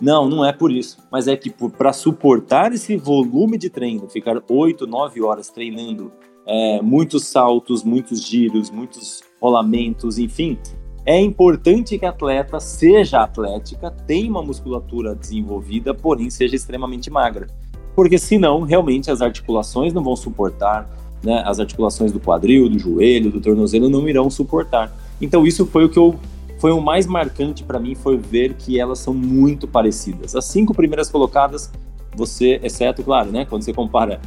Não, 0.00 0.28
não 0.28 0.44
é 0.44 0.52
por 0.52 0.72
isso. 0.72 0.98
Mas 1.10 1.28
é 1.28 1.36
que 1.36 1.50
para 1.50 1.92
suportar 1.92 2.72
esse 2.72 2.96
volume 2.96 3.58
de 3.58 3.68
treino, 3.68 4.08
ficar 4.08 4.42
8, 4.48 4.86
9 4.86 5.22
horas 5.22 5.50
treinando, 5.50 6.10
é, 6.46 6.80
muitos 6.80 7.26
saltos, 7.26 7.84
muitos 7.84 8.22
giros, 8.26 8.70
muitos 8.70 9.22
rolamentos, 9.40 10.18
enfim, 10.18 10.58
é 11.04 11.18
importante 11.20 11.98
que 11.98 12.04
a 12.04 12.10
atleta 12.10 12.60
seja 12.60 13.22
atlética, 13.22 13.90
tenha 13.90 14.30
uma 14.30 14.42
musculatura 14.42 15.14
desenvolvida, 15.14 15.94
porém 15.94 16.30
seja 16.30 16.56
extremamente 16.56 17.10
magra. 17.10 17.46
Porque 17.94 18.18
senão, 18.18 18.62
realmente, 18.62 19.10
as 19.10 19.20
articulações 19.20 19.92
não 19.92 20.02
vão 20.02 20.14
suportar, 20.14 20.88
né? 21.22 21.42
as 21.44 21.58
articulações 21.58 22.12
do 22.12 22.20
quadril, 22.20 22.68
do 22.68 22.78
joelho, 22.78 23.30
do 23.30 23.40
tornozelo 23.40 23.88
não 23.88 24.08
irão 24.08 24.30
suportar. 24.30 24.92
Então, 25.20 25.46
isso 25.46 25.66
foi 25.66 25.84
o 25.84 25.88
que 25.88 25.98
eu 25.98 26.18
foi 26.60 26.72
o 26.72 26.80
mais 26.80 27.06
marcante 27.06 27.64
para 27.64 27.80
mim 27.80 27.94
foi 27.94 28.18
ver 28.18 28.52
que 28.52 28.78
elas 28.78 28.98
são 28.98 29.14
muito 29.14 29.66
parecidas. 29.66 30.36
As 30.36 30.44
cinco 30.44 30.74
primeiras 30.74 31.10
colocadas, 31.10 31.72
você, 32.14 32.60
exceto, 32.62 33.02
claro, 33.02 33.32
né, 33.32 33.46
quando 33.46 33.62
você 33.62 33.72
compara 33.72 34.20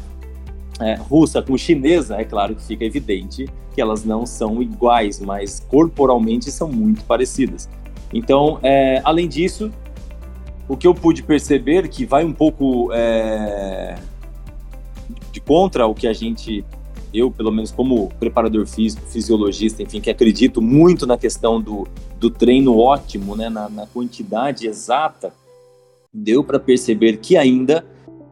é, 0.81 0.95
russa 0.95 1.43
com 1.43 1.55
chinesa, 1.55 2.17
é 2.17 2.23
claro 2.23 2.55
que 2.55 2.63
fica 2.63 2.83
evidente 2.83 3.47
que 3.75 3.79
elas 3.79 4.03
não 4.03 4.25
são 4.25 4.63
iguais, 4.63 5.19
mas 5.19 5.59
corporalmente 5.59 6.49
são 6.49 6.67
muito 6.67 7.03
parecidas. 7.05 7.69
Então, 8.11 8.57
é, 8.63 8.99
além 9.03 9.27
disso, 9.27 9.71
o 10.67 10.75
que 10.75 10.87
eu 10.87 10.95
pude 10.95 11.21
perceber 11.21 11.87
que 11.87 12.03
vai 12.03 12.25
um 12.25 12.33
pouco 12.33 12.91
é, 12.93 13.95
de 15.31 15.39
contra 15.39 15.85
o 15.85 15.93
que 15.93 16.07
a 16.07 16.13
gente 16.13 16.65
eu, 17.13 17.29
pelo 17.29 17.51
menos 17.51 17.71
como 17.71 18.09
preparador 18.19 18.65
físico, 18.65 19.05
fisiologista, 19.05 19.83
enfim, 19.83 20.01
que 20.01 20.09
acredito 20.09 20.61
muito 20.61 21.05
na 21.05 21.17
questão 21.17 21.61
do, 21.61 21.87
do 22.19 22.29
treino 22.29 22.77
ótimo, 22.77 23.35
né, 23.35 23.49
na, 23.49 23.69
na 23.69 23.85
quantidade 23.85 24.67
exata, 24.67 25.33
deu 26.13 26.43
para 26.43 26.59
perceber 26.59 27.17
que 27.17 27.37
ainda 27.37 27.85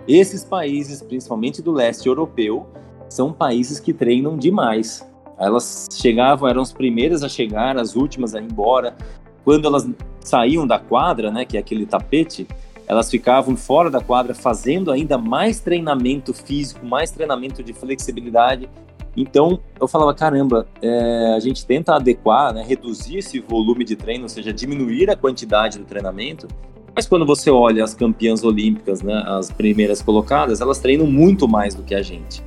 esses 0.07 0.43
países, 0.43 1.01
principalmente 1.01 1.61
do 1.61 1.71
leste 1.71 2.07
europeu, 2.07 2.65
são 3.07 3.31
países 3.31 3.79
que 3.79 3.93
treinam 3.93 4.37
demais. 4.37 5.05
Elas 5.37 5.87
chegavam, 5.91 6.49
eram 6.49 6.61
as 6.61 6.71
primeiras 6.71 7.23
a 7.23 7.29
chegar, 7.29 7.77
as 7.77 7.95
últimas 7.95 8.33
a 8.33 8.41
ir 8.41 8.45
embora. 8.45 8.95
Quando 9.43 9.65
elas 9.65 9.87
saíam 10.19 10.65
da 10.65 10.79
quadra, 10.79 11.31
né, 11.31 11.45
que 11.45 11.57
é 11.57 11.59
aquele 11.59 11.85
tapete, 11.85 12.47
elas 12.91 13.09
ficavam 13.09 13.55
fora 13.55 13.89
da 13.89 14.01
quadra 14.01 14.35
fazendo 14.35 14.91
ainda 14.91 15.17
mais 15.17 15.61
treinamento 15.61 16.33
físico, 16.33 16.85
mais 16.85 17.09
treinamento 17.09 17.63
de 17.63 17.71
flexibilidade. 17.71 18.69
Então 19.15 19.61
eu 19.79 19.87
falava, 19.87 20.13
caramba, 20.13 20.67
é, 20.81 21.33
a 21.33 21.39
gente 21.39 21.65
tenta 21.65 21.95
adequar, 21.95 22.53
né, 22.53 22.65
reduzir 22.67 23.19
esse 23.19 23.39
volume 23.39 23.85
de 23.85 23.95
treino, 23.95 24.23
ou 24.23 24.29
seja, 24.29 24.51
diminuir 24.51 25.09
a 25.09 25.15
quantidade 25.15 25.79
do 25.79 25.85
treinamento. 25.85 26.49
Mas 26.93 27.07
quando 27.07 27.25
você 27.25 27.49
olha 27.49 27.81
as 27.81 27.93
campeãs 27.93 28.43
olímpicas, 28.43 29.01
né, 29.01 29.23
as 29.25 29.49
primeiras 29.49 30.01
colocadas, 30.01 30.59
elas 30.59 30.79
treinam 30.79 31.07
muito 31.07 31.47
mais 31.47 31.73
do 31.73 31.83
que 31.83 31.95
a 31.95 32.01
gente. 32.01 32.43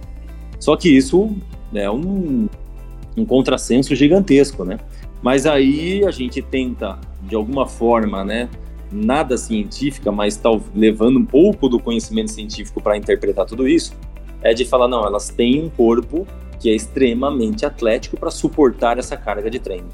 Só 0.60 0.76
que 0.76 0.94
isso 0.94 1.34
é 1.72 1.90
um, 1.90 2.50
um 3.16 3.24
contrassenso 3.24 3.94
gigantesco, 3.94 4.62
né? 4.62 4.78
Mas 5.22 5.46
aí 5.46 6.04
a 6.04 6.10
gente 6.10 6.42
tenta, 6.42 6.98
de 7.22 7.34
alguma 7.34 7.66
forma, 7.66 8.22
né, 8.22 8.50
nada 8.92 9.36
científica, 9.36 10.12
mas 10.12 10.36
tá 10.36 10.50
levando 10.74 11.18
um 11.18 11.24
pouco 11.24 11.68
do 11.68 11.78
conhecimento 11.78 12.30
científico 12.30 12.82
para 12.82 12.96
interpretar 12.96 13.46
tudo 13.46 13.66
isso, 13.68 13.94
é 14.42 14.52
de 14.52 14.64
falar, 14.64 14.88
não, 14.88 15.04
elas 15.06 15.30
têm 15.30 15.64
um 15.64 15.70
corpo 15.70 16.26
que 16.60 16.70
é 16.70 16.74
extremamente 16.74 17.66
atlético 17.66 18.16
para 18.16 18.30
suportar 18.30 18.98
essa 18.98 19.16
carga 19.16 19.50
de 19.50 19.58
treino. 19.58 19.88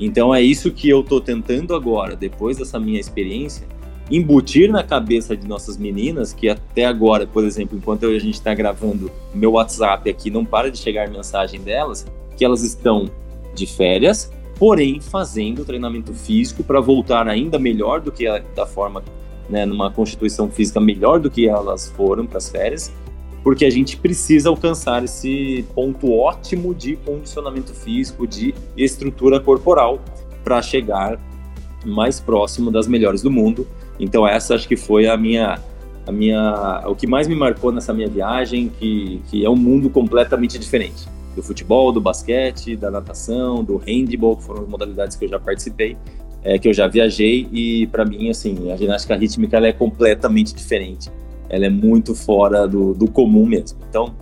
Então 0.00 0.34
é 0.34 0.40
isso 0.40 0.70
que 0.70 0.88
eu 0.88 1.00
estou 1.00 1.20
tentando 1.20 1.74
agora, 1.74 2.14
depois 2.14 2.56
dessa 2.56 2.78
minha 2.78 3.00
experiência, 3.00 3.66
embutir 4.10 4.70
na 4.70 4.82
cabeça 4.82 5.36
de 5.36 5.46
nossas 5.46 5.76
meninas, 5.76 6.32
que 6.32 6.48
até 6.48 6.86
agora, 6.86 7.26
por 7.26 7.44
exemplo, 7.44 7.76
enquanto 7.76 8.06
a 8.06 8.18
gente 8.18 8.34
está 8.34 8.54
gravando 8.54 9.10
meu 9.34 9.52
WhatsApp 9.52 10.08
aqui, 10.08 10.30
não 10.30 10.44
para 10.44 10.70
de 10.70 10.78
chegar 10.78 11.10
mensagem 11.10 11.60
delas, 11.60 12.06
que 12.36 12.44
elas 12.44 12.62
estão 12.62 13.10
de 13.54 13.66
férias, 13.66 14.32
porém 14.58 15.00
fazendo 15.00 15.64
treinamento 15.64 16.12
físico 16.12 16.64
para 16.64 16.80
voltar 16.80 17.28
ainda 17.28 17.58
melhor 17.58 18.00
do 18.00 18.10
que 18.10 18.26
a, 18.26 18.38
da 18.54 18.66
forma, 18.66 19.02
né, 19.48 19.64
numa 19.64 19.90
constituição 19.90 20.50
física 20.50 20.80
melhor 20.80 21.20
do 21.20 21.30
que 21.30 21.48
elas 21.48 21.88
foram 21.90 22.26
para 22.26 22.38
as 22.38 22.48
férias, 22.48 22.92
porque 23.42 23.64
a 23.64 23.70
gente 23.70 23.96
precisa 23.96 24.48
alcançar 24.48 25.04
esse 25.04 25.64
ponto 25.74 26.12
ótimo 26.12 26.74
de 26.74 26.96
condicionamento 26.96 27.72
físico, 27.72 28.26
de 28.26 28.52
estrutura 28.76 29.38
corporal 29.38 30.00
para 30.42 30.60
chegar 30.60 31.18
mais 31.86 32.18
próximo 32.18 32.70
das 32.70 32.88
melhores 32.88 33.22
do 33.22 33.30
mundo. 33.30 33.66
Então 33.98 34.26
essa 34.26 34.56
acho 34.56 34.66
que 34.66 34.76
foi 34.76 35.06
a 35.06 35.16
minha 35.16 35.60
a 36.04 36.10
minha 36.10 36.82
o 36.86 36.96
que 36.96 37.06
mais 37.06 37.28
me 37.28 37.34
marcou 37.34 37.70
nessa 37.70 37.92
minha 37.92 38.08
viagem, 38.08 38.68
que, 38.68 39.22
que 39.30 39.44
é 39.44 39.50
um 39.50 39.56
mundo 39.56 39.88
completamente 39.88 40.58
diferente 40.58 41.06
do 41.38 41.42
futebol, 41.42 41.92
do 41.92 42.00
basquete, 42.00 42.74
da 42.74 42.90
natação, 42.90 43.62
do 43.62 43.76
handball, 43.76 44.36
que 44.36 44.42
foram 44.42 44.62
as 44.62 44.68
modalidades 44.68 45.16
que 45.16 45.24
eu 45.24 45.28
já 45.28 45.38
participei, 45.38 45.96
é, 46.42 46.58
que 46.58 46.68
eu 46.68 46.74
já 46.74 46.88
viajei 46.88 47.48
e 47.52 47.86
para 47.86 48.04
mim 48.04 48.28
assim 48.28 48.72
a 48.72 48.76
ginástica 48.76 49.14
rítmica 49.14 49.56
ela 49.56 49.68
é 49.68 49.72
completamente 49.72 50.52
diferente, 50.52 51.08
ela 51.48 51.66
é 51.66 51.70
muito 51.70 52.12
fora 52.12 52.66
do, 52.66 52.92
do 52.92 53.08
comum 53.08 53.46
mesmo. 53.46 53.78
Então 53.88 54.16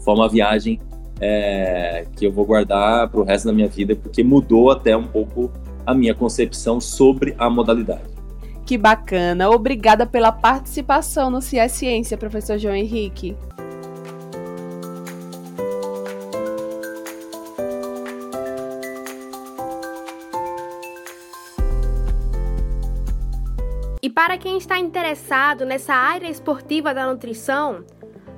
foi 0.00 0.14
uma 0.14 0.28
viagem 0.28 0.80
é, 1.20 2.06
que 2.16 2.26
eu 2.26 2.32
vou 2.32 2.46
guardar 2.46 3.10
para 3.10 3.20
o 3.20 3.24
resto 3.24 3.46
da 3.46 3.52
minha 3.52 3.68
vida 3.68 3.94
porque 3.94 4.24
mudou 4.24 4.70
até 4.70 4.96
um 4.96 5.06
pouco 5.06 5.52
a 5.84 5.92
minha 5.92 6.14
concepção 6.14 6.80
sobre 6.80 7.34
a 7.38 7.50
modalidade. 7.50 8.08
Que 8.64 8.78
bacana! 8.78 9.50
Obrigada 9.50 10.06
pela 10.06 10.32
participação 10.32 11.30
no 11.30 11.42
Cia 11.42 11.68
Ciência, 11.68 12.16
professor 12.16 12.58
João 12.58 12.74
Henrique. 12.74 13.36
Para 24.18 24.36
quem 24.36 24.58
está 24.58 24.76
interessado 24.76 25.64
nessa 25.64 25.94
área 25.94 26.28
esportiva 26.28 26.92
da 26.92 27.06
nutrição, 27.06 27.84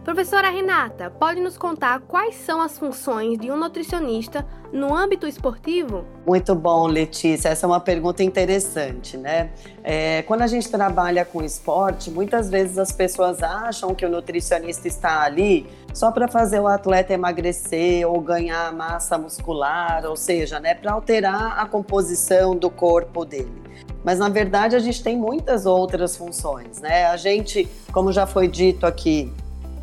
professora 0.05 0.51
Renata, 0.51 1.09
pode 1.09 1.41
nos 1.41 1.57
contar 1.57 2.01
quais 2.01 2.35
são 2.35 2.61
as 2.61 2.78
funções 2.78 3.39
de 3.39 3.51
um 3.51 3.57
nutricionista 3.57 4.47
no 4.70 4.95
âmbito 4.95 5.26
esportivo? 5.26 6.05
Muito 6.26 6.55
bom, 6.55 6.87
Letícia. 6.87 7.49
Essa 7.49 7.64
é 7.64 7.66
uma 7.66 7.81
pergunta 7.81 8.22
interessante, 8.22 9.16
né? 9.16 9.53
É, 9.83 10.20
quando 10.24 10.43
a 10.43 10.47
gente 10.47 10.70
trabalha 10.70 11.24
com 11.24 11.43
esporte, 11.43 12.11
muitas 12.11 12.51
vezes 12.51 12.76
as 12.76 12.93
pessoas 12.93 13.43
acham 13.43 13.95
que 13.95 14.05
o 14.05 14.11
nutricionista 14.11 14.87
está 14.87 15.22
ali 15.22 15.66
só 15.95 16.12
para 16.12 16.28
fazer 16.28 16.61
o 16.61 16.66
atleta 16.66 17.14
emagrecer 17.14 18.07
ou 18.07 18.20
ganhar 18.20 18.70
massa 18.74 19.16
muscular, 19.16 20.05
ou 20.05 20.14
seja, 20.14 20.61
né, 20.61 20.74
para 20.74 20.93
alterar 20.93 21.59
a 21.59 21.64
composição 21.64 22.55
do 22.55 22.68
corpo 22.68 23.24
dele. 23.24 23.61
Mas 24.05 24.19
na 24.19 24.29
verdade 24.29 24.77
a 24.77 24.79
gente 24.79 25.03
tem 25.03 25.17
muitas 25.17 25.67
outras 25.67 26.17
funções, 26.17 26.81
né? 26.81 27.07
A 27.07 27.17
gente, 27.17 27.69
como 27.93 28.13
já 28.13 28.27
foi 28.27 28.49
dito 28.49 28.87
aqui, 28.87 29.33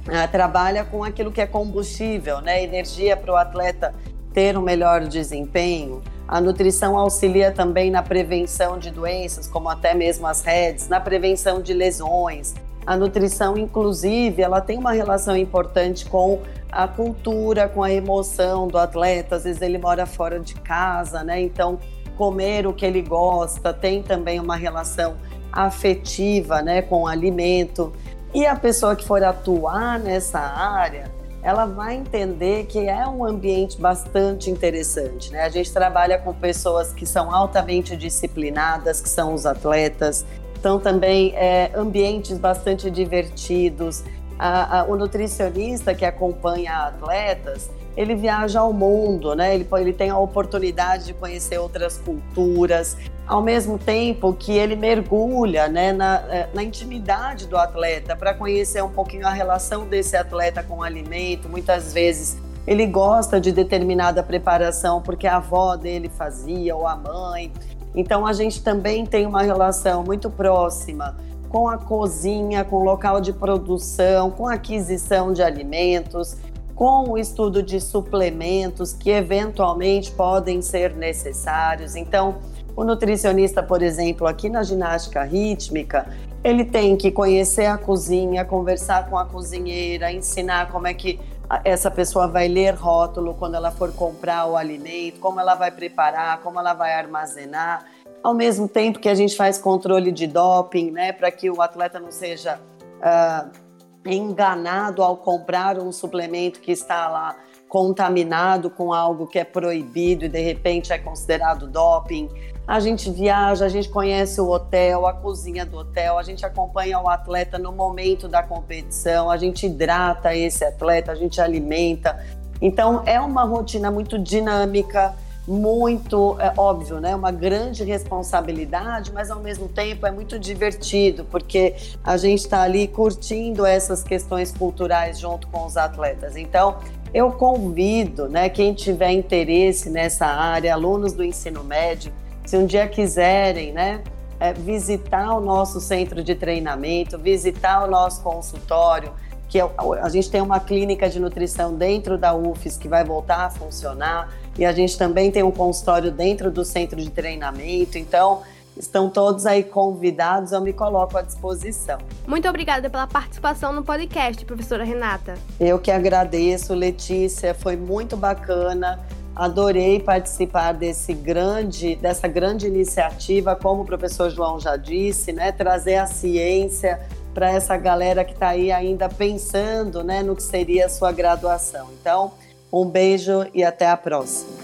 uh, 0.08 0.32
trabalha 0.32 0.84
com 0.84 1.04
aquilo 1.04 1.32
que 1.32 1.42
é 1.42 1.48
combustível, 1.48 2.42
né? 2.42 2.64
Energia 2.64 3.16
para 3.16 3.32
o 3.32 3.36
atleta 3.36 3.94
ter 4.34 4.58
um 4.58 4.62
melhor 4.62 5.02
desempenho. 5.06 6.02
A 6.28 6.42
nutrição 6.42 6.98
auxilia 6.98 7.52
também 7.52 7.90
na 7.90 8.04
prevenção 8.04 8.78
de 8.78 8.92
doenças, 8.92 9.48
como 9.48 9.70
até 9.70 9.94
mesmo 9.94 10.28
as 10.28 10.42
redes, 10.42 10.90
na 10.90 11.00
prevenção 11.00 11.62
de 11.62 11.74
lesões. 11.74 12.54
A 12.86 12.96
nutrição, 12.96 13.58
inclusive, 13.58 14.42
ela 14.42 14.62
tem 14.62 14.78
uma 14.78 14.92
relação 14.92 15.36
importante 15.36 16.06
com 16.06 16.42
a 16.72 16.88
cultura, 16.88 17.68
com 17.68 17.84
a 17.84 17.92
emoção 17.92 18.68
do 18.68 18.78
atleta. 18.78 19.36
Às 19.38 19.44
vezes 19.44 19.62
ele 19.62 19.78
mora 19.78 20.06
fora 20.06 20.40
de 20.40 20.54
casa, 20.56 21.24
né? 21.24 21.42
Então, 21.42 21.80
comer 22.18 22.66
o 22.66 22.74
que 22.74 22.86
ele 22.86 23.02
gosta 23.02 23.74
tem 23.74 24.02
também 24.02 24.40
uma 24.40 24.56
relação 24.56 25.16
afetiva, 25.52 26.62
né, 26.62 26.82
com 26.82 27.04
o 27.04 27.08
alimento. 27.08 27.94
E 28.34 28.46
a 28.46 28.56
pessoa 28.56 28.96
que 28.96 29.06
for 29.06 29.24
atuar 29.24 30.00
nessa 30.00 30.40
área, 30.40 31.12
ela 31.42 31.66
vai 31.66 31.96
entender 31.96 32.66
que 32.66 32.90
é 32.90 33.08
um 33.08 33.24
ambiente 33.24 33.80
bastante 33.80 34.50
interessante. 34.50 35.32
Né? 35.32 35.44
A 35.44 35.50
gente 35.50 35.72
trabalha 35.72 36.18
com 36.18 36.34
pessoas 36.34 36.92
que 36.92 37.06
são 37.06 37.34
altamente 37.34 37.96
disciplinadas, 37.96 39.00
que 39.00 39.08
são 39.08 39.34
os 39.34 39.46
atletas, 39.46 40.26
são 40.62 40.80
também 40.80 41.34
é, 41.36 41.72
ambientes 41.74 42.38
bastante 42.38 42.92
divertidos. 42.92 44.04
A, 44.38 44.82
a, 44.82 44.84
o 44.84 44.96
nutricionista 44.96 45.96
que 45.96 46.06
acompanha 46.06 46.88
atletas, 46.88 47.70
ele 47.98 48.14
viaja 48.14 48.60
ao 48.60 48.72
mundo, 48.72 49.36
né? 49.36 49.56
Ele, 49.56 49.68
ele 49.80 49.92
tem 49.92 50.12
a 50.12 50.18
oportunidade 50.20 51.08
de 51.08 51.14
conhecer 51.16 51.58
outras 51.58 51.98
culturas, 51.98 52.96
ao 53.26 53.42
mesmo 53.42 53.80
tempo 53.80 54.32
que 54.34 54.52
ele 54.52 54.76
mergulha 54.76 55.68
né, 55.68 55.92
na, 55.92 56.18
é, 56.30 56.50
na 56.54 56.64
intimidade 56.64 57.48
do 57.48 57.58
atleta 57.58 58.16
para 58.16 58.36
conhecer 58.36 58.84
um 58.84 58.92
pouquinho 58.92 59.26
a 59.28 59.32
relação 59.32 59.86
desse 59.88 60.16
atleta 60.16 60.62
com 60.62 60.78
o 60.78 60.84
alimento. 60.84 61.50
Muitas 61.50 61.92
vezes 61.92 62.38
ele 62.68 62.86
gosta 62.86 63.42
de 63.42 63.52
determinada 63.52 64.22
preparação 64.22 65.02
porque 65.02 65.26
a 65.26 65.38
avó 65.38 65.76
dele 65.76 66.08
fazia 66.08 66.76
ou 66.76 66.88
a 66.88 66.96
mãe. 66.96 67.52
Então 67.96 68.28
a 68.28 68.32
gente 68.32 68.62
também 68.62 69.08
tem 69.08 69.26
uma 69.26 69.42
relação 69.42 70.04
muito 70.04 70.30
próxima 70.30 71.18
com 71.50 71.68
a 71.68 71.78
cozinha, 71.78 72.64
com 72.64 72.76
o 72.76 72.84
local 72.84 73.20
de 73.20 73.34
produção, 73.34 74.30
com 74.30 74.48
a 74.48 74.54
aquisição 74.54 75.34
de 75.34 75.42
alimentos 75.42 76.38
com 76.78 77.10
o 77.10 77.18
estudo 77.18 77.64
de 77.64 77.82
suplementos 77.82 78.94
que 78.94 79.10
eventualmente 79.10 80.12
podem 80.12 80.62
ser 80.62 80.96
necessários. 80.96 81.96
Então, 81.96 82.38
o 82.76 82.84
nutricionista, 82.84 83.64
por 83.64 83.82
exemplo, 83.82 84.28
aqui 84.28 84.48
na 84.48 84.62
ginástica 84.62 85.24
rítmica, 85.24 86.06
ele 86.44 86.64
tem 86.64 86.96
que 86.96 87.10
conhecer 87.10 87.66
a 87.66 87.80
cozinha, 87.80 88.46
conversar 88.46 89.10
com 89.10 89.18
a 89.18 89.26
cozinheira, 89.26 90.12
ensinar 90.12 90.72
como 90.72 90.86
é 90.86 90.94
que 90.94 91.20
essa 91.64 91.90
pessoa 91.90 92.28
vai 92.28 92.48
ler 92.48 92.76
rótulo 92.76 93.34
quando 93.34 93.56
ela 93.56 93.72
for 93.72 93.92
comprar 93.92 94.46
o 94.46 94.56
alimento, 94.56 95.20
como 95.20 95.40
ela 95.40 95.56
vai 95.56 95.72
preparar, 95.72 96.42
como 96.42 96.60
ela 96.60 96.76
vai 96.76 96.94
armazenar. 96.94 97.86
Ao 98.22 98.36
mesmo 98.36 98.68
tempo 98.68 99.00
que 99.00 99.10
a 99.10 99.16
gente 99.16 99.36
faz 99.36 99.58
controle 99.58 100.12
de 100.12 100.28
doping, 100.28 100.92
né, 100.92 101.12
para 101.12 101.32
que 101.32 101.50
o 101.50 101.60
atleta 101.60 102.00
não 102.00 102.12
seja 102.12 102.60
uh, 103.00 103.67
enganado 104.14 105.04
ao 105.04 105.18
comprar 105.18 105.78
um 105.78 105.92
suplemento 105.92 106.60
que 106.60 106.72
está 106.72 107.08
lá 107.08 107.36
contaminado 107.68 108.70
com 108.70 108.94
algo 108.94 109.28
que 109.28 109.38
é 109.38 109.44
proibido 109.44 110.26
e 110.26 110.30
de 110.30 110.42
repente 110.42 110.94
é 110.94 110.98
considerado 110.98 111.68
doping. 111.68 112.30
A 112.66 112.80
gente 112.80 113.10
viaja, 113.10 113.66
a 113.66 113.70
gente 113.70 113.90
conhece 113.90 114.42
o 114.42 114.50
hotel, 114.50 115.06
a 115.06 115.14
cozinha 115.14 115.66
do 115.66 115.78
hotel, 115.78 116.18
a 116.18 116.24
gente 116.24 116.46
acompanha 116.46 117.00
o 117.00 117.08
atleta 117.08 117.58
no 117.58 117.72
momento 117.72 118.28
da 118.28 118.44
competição, 118.44 119.30
a 119.30 119.38
gente 119.38 119.66
hidrata 119.66 120.36
esse 120.36 120.66
atleta, 120.66 121.12
a 121.12 121.16
gente 121.16 121.40
alimenta. 121.40 122.26
Então 122.62 123.04
é 123.06 123.20
uma 123.20 123.44
rotina 123.44 123.90
muito 123.90 124.20
dinâmica, 124.20 125.14
muito, 125.48 126.36
é 126.40 126.54
óbvio, 126.58 127.00
né? 127.00 127.16
Uma 127.16 127.32
grande 127.32 127.84
responsabilidade, 127.84 129.14
mas 129.14 129.32
ao 129.32 129.40
mesmo 129.40 129.70
tempo 129.70 130.06
é 130.06 130.12
muito 130.12 130.38
divertido, 130.38 131.24
porque 131.26 131.76
a 132.04 132.18
gente 132.18 132.40
está 132.40 132.62
ali 132.64 132.88
curtindo 132.88 133.66
essas 133.66 134.04
questões 134.04 134.52
culturais 134.52 135.18
junto 135.18 135.48
com 135.48 135.66
os 135.66 135.78
atletas. 135.78 136.36
Então, 136.36 136.78
eu 137.14 137.32
convido, 137.32 138.28
né, 138.28 138.50
quem 138.50 138.74
tiver 138.74 139.12
interesse 139.12 139.90
nessa 139.90 140.26
área, 140.26 140.74
alunos 140.74 141.14
do 141.14 141.24
ensino 141.24 141.64
médio, 141.64 142.12
se 142.46 142.58
um 142.58 142.66
dia 142.66 142.88
quiserem, 142.88 143.72
né, 143.72 144.02
é, 144.40 144.52
visitar 144.52 145.34
o 145.34 145.40
nosso 145.40 145.80
centro 145.80 146.22
de 146.24 146.36
treinamento, 146.36 147.18
visitar 147.18 147.86
o 147.86 147.88
nosso 147.90 148.22
consultório, 148.22 149.12
que 149.48 149.60
é, 149.60 149.70
a 150.02 150.10
gente 150.10 150.30
tem 150.30 150.42
uma 150.42 150.60
clínica 150.60 151.10
de 151.10 151.20
nutrição 151.20 151.74
dentro 151.74 152.18
da 152.18 152.34
UFES 152.36 152.78
que 152.78 152.88
vai 152.88 153.04
voltar 153.04 153.46
a 153.46 153.50
funcionar. 153.50 154.30
E 154.58 154.66
a 154.66 154.72
gente 154.72 154.98
também 154.98 155.32
tem 155.32 155.44
um 155.44 155.52
consultório 155.52 156.12
dentro 156.12 156.52
do 156.52 156.66
centro 156.66 157.00
de 157.00 157.10
treinamento. 157.10 157.98
Então, 157.98 158.42
estão 158.76 159.10
todos 159.10 159.46
aí 159.46 159.64
convidados, 159.64 160.52
eu 160.52 160.62
me 160.62 160.74
coloco 160.74 161.18
à 161.18 161.22
disposição. 161.22 161.98
Muito 162.28 162.48
obrigada 162.48 162.90
pela 162.90 163.08
participação 163.08 163.74
no 163.74 163.84
podcast, 163.84 164.44
professora 164.46 164.84
Renata. 164.84 165.36
Eu 165.60 165.80
que 165.80 165.92
agradeço, 165.92 166.74
Letícia, 166.74 167.54
foi 167.54 167.76
muito 167.76 168.16
bacana. 168.16 169.00
Adorei 169.36 170.00
participar 170.00 170.72
desse 170.72 171.14
grande, 171.14 171.96
dessa 171.96 172.28
grande 172.28 172.66
iniciativa, 172.66 173.56
como 173.56 173.84
o 173.84 173.86
professor 173.86 174.32
João 174.32 174.60
já 174.60 174.76
disse, 174.76 175.32
né, 175.32 175.52
trazer 175.52 175.96
a 175.96 176.08
ciência 176.08 177.00
para 177.36 177.52
essa 177.52 177.78
galera 177.78 178.26
que 178.26 178.34
está 178.34 178.50
aí 178.50 178.72
ainda 178.72 179.08
pensando, 179.08 180.04
né, 180.04 180.24
no 180.24 180.36
que 180.36 180.42
seria 180.42 180.88
a 180.88 180.90
sua 180.90 181.12
graduação. 181.12 181.90
Então, 182.02 182.32
um 182.72 182.86
beijo 182.86 183.46
e 183.54 183.64
até 183.64 183.90
a 183.90 183.98
próxima. 183.98 184.58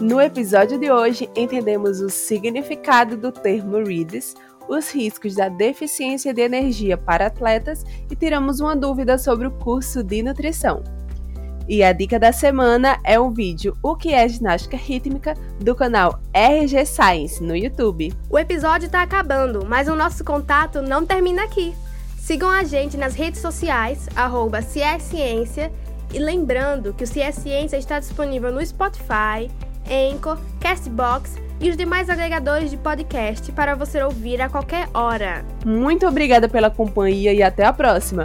No 0.00 0.20
episódio 0.20 0.78
de 0.78 0.90
hoje, 0.90 1.28
entendemos 1.36 2.00
o 2.00 2.08
significado 2.08 3.16
do 3.16 3.32
termo 3.32 3.76
READS, 3.78 4.36
os 4.68 4.90
riscos 4.90 5.34
da 5.34 5.48
deficiência 5.48 6.32
de 6.32 6.40
energia 6.40 6.96
para 6.96 7.26
atletas 7.26 7.84
e 8.10 8.14
tiramos 8.14 8.60
uma 8.60 8.76
dúvida 8.76 9.18
sobre 9.18 9.48
o 9.48 9.50
curso 9.50 10.02
de 10.04 10.22
nutrição. 10.22 10.84
E 11.68 11.82
a 11.82 11.92
dica 11.92 12.18
da 12.18 12.32
semana 12.32 12.98
é 13.04 13.20
o 13.20 13.30
vídeo 13.30 13.76
O 13.82 13.94
que 13.94 14.14
é 14.14 14.26
ginástica 14.26 14.74
rítmica 14.74 15.34
do 15.60 15.74
canal 15.74 16.18
RG 16.32 16.86
Science 16.86 17.42
no 17.42 17.54
YouTube. 17.54 18.14
O 18.30 18.38
episódio 18.38 18.86
está 18.86 19.02
acabando, 19.02 19.66
mas 19.66 19.86
o 19.86 19.94
nosso 19.94 20.24
contato 20.24 20.80
não 20.80 21.04
termina 21.04 21.44
aqui. 21.44 21.74
Sigam 22.16 22.48
a 22.48 22.64
gente 22.64 22.96
nas 22.96 23.14
redes 23.14 23.42
sociais, 23.42 24.08
arroba 24.16 24.62
Ciência, 24.62 25.70
e 26.12 26.18
lembrando 26.18 26.94
que 26.94 27.04
o 27.04 27.06
Ciência 27.06 27.76
está 27.76 28.00
disponível 28.00 28.50
no 28.50 28.64
Spotify, 28.64 29.50
Anchor, 29.90 30.38
Castbox 30.60 31.36
e 31.60 31.68
os 31.68 31.76
demais 31.76 32.08
agregadores 32.08 32.70
de 32.70 32.78
podcast 32.78 33.52
para 33.52 33.74
você 33.74 34.02
ouvir 34.02 34.40
a 34.40 34.48
qualquer 34.48 34.88
hora. 34.94 35.44
Muito 35.66 36.06
obrigada 36.06 36.48
pela 36.48 36.70
companhia 36.70 37.34
e 37.34 37.42
até 37.42 37.64
a 37.64 37.74
próxima! 37.74 38.24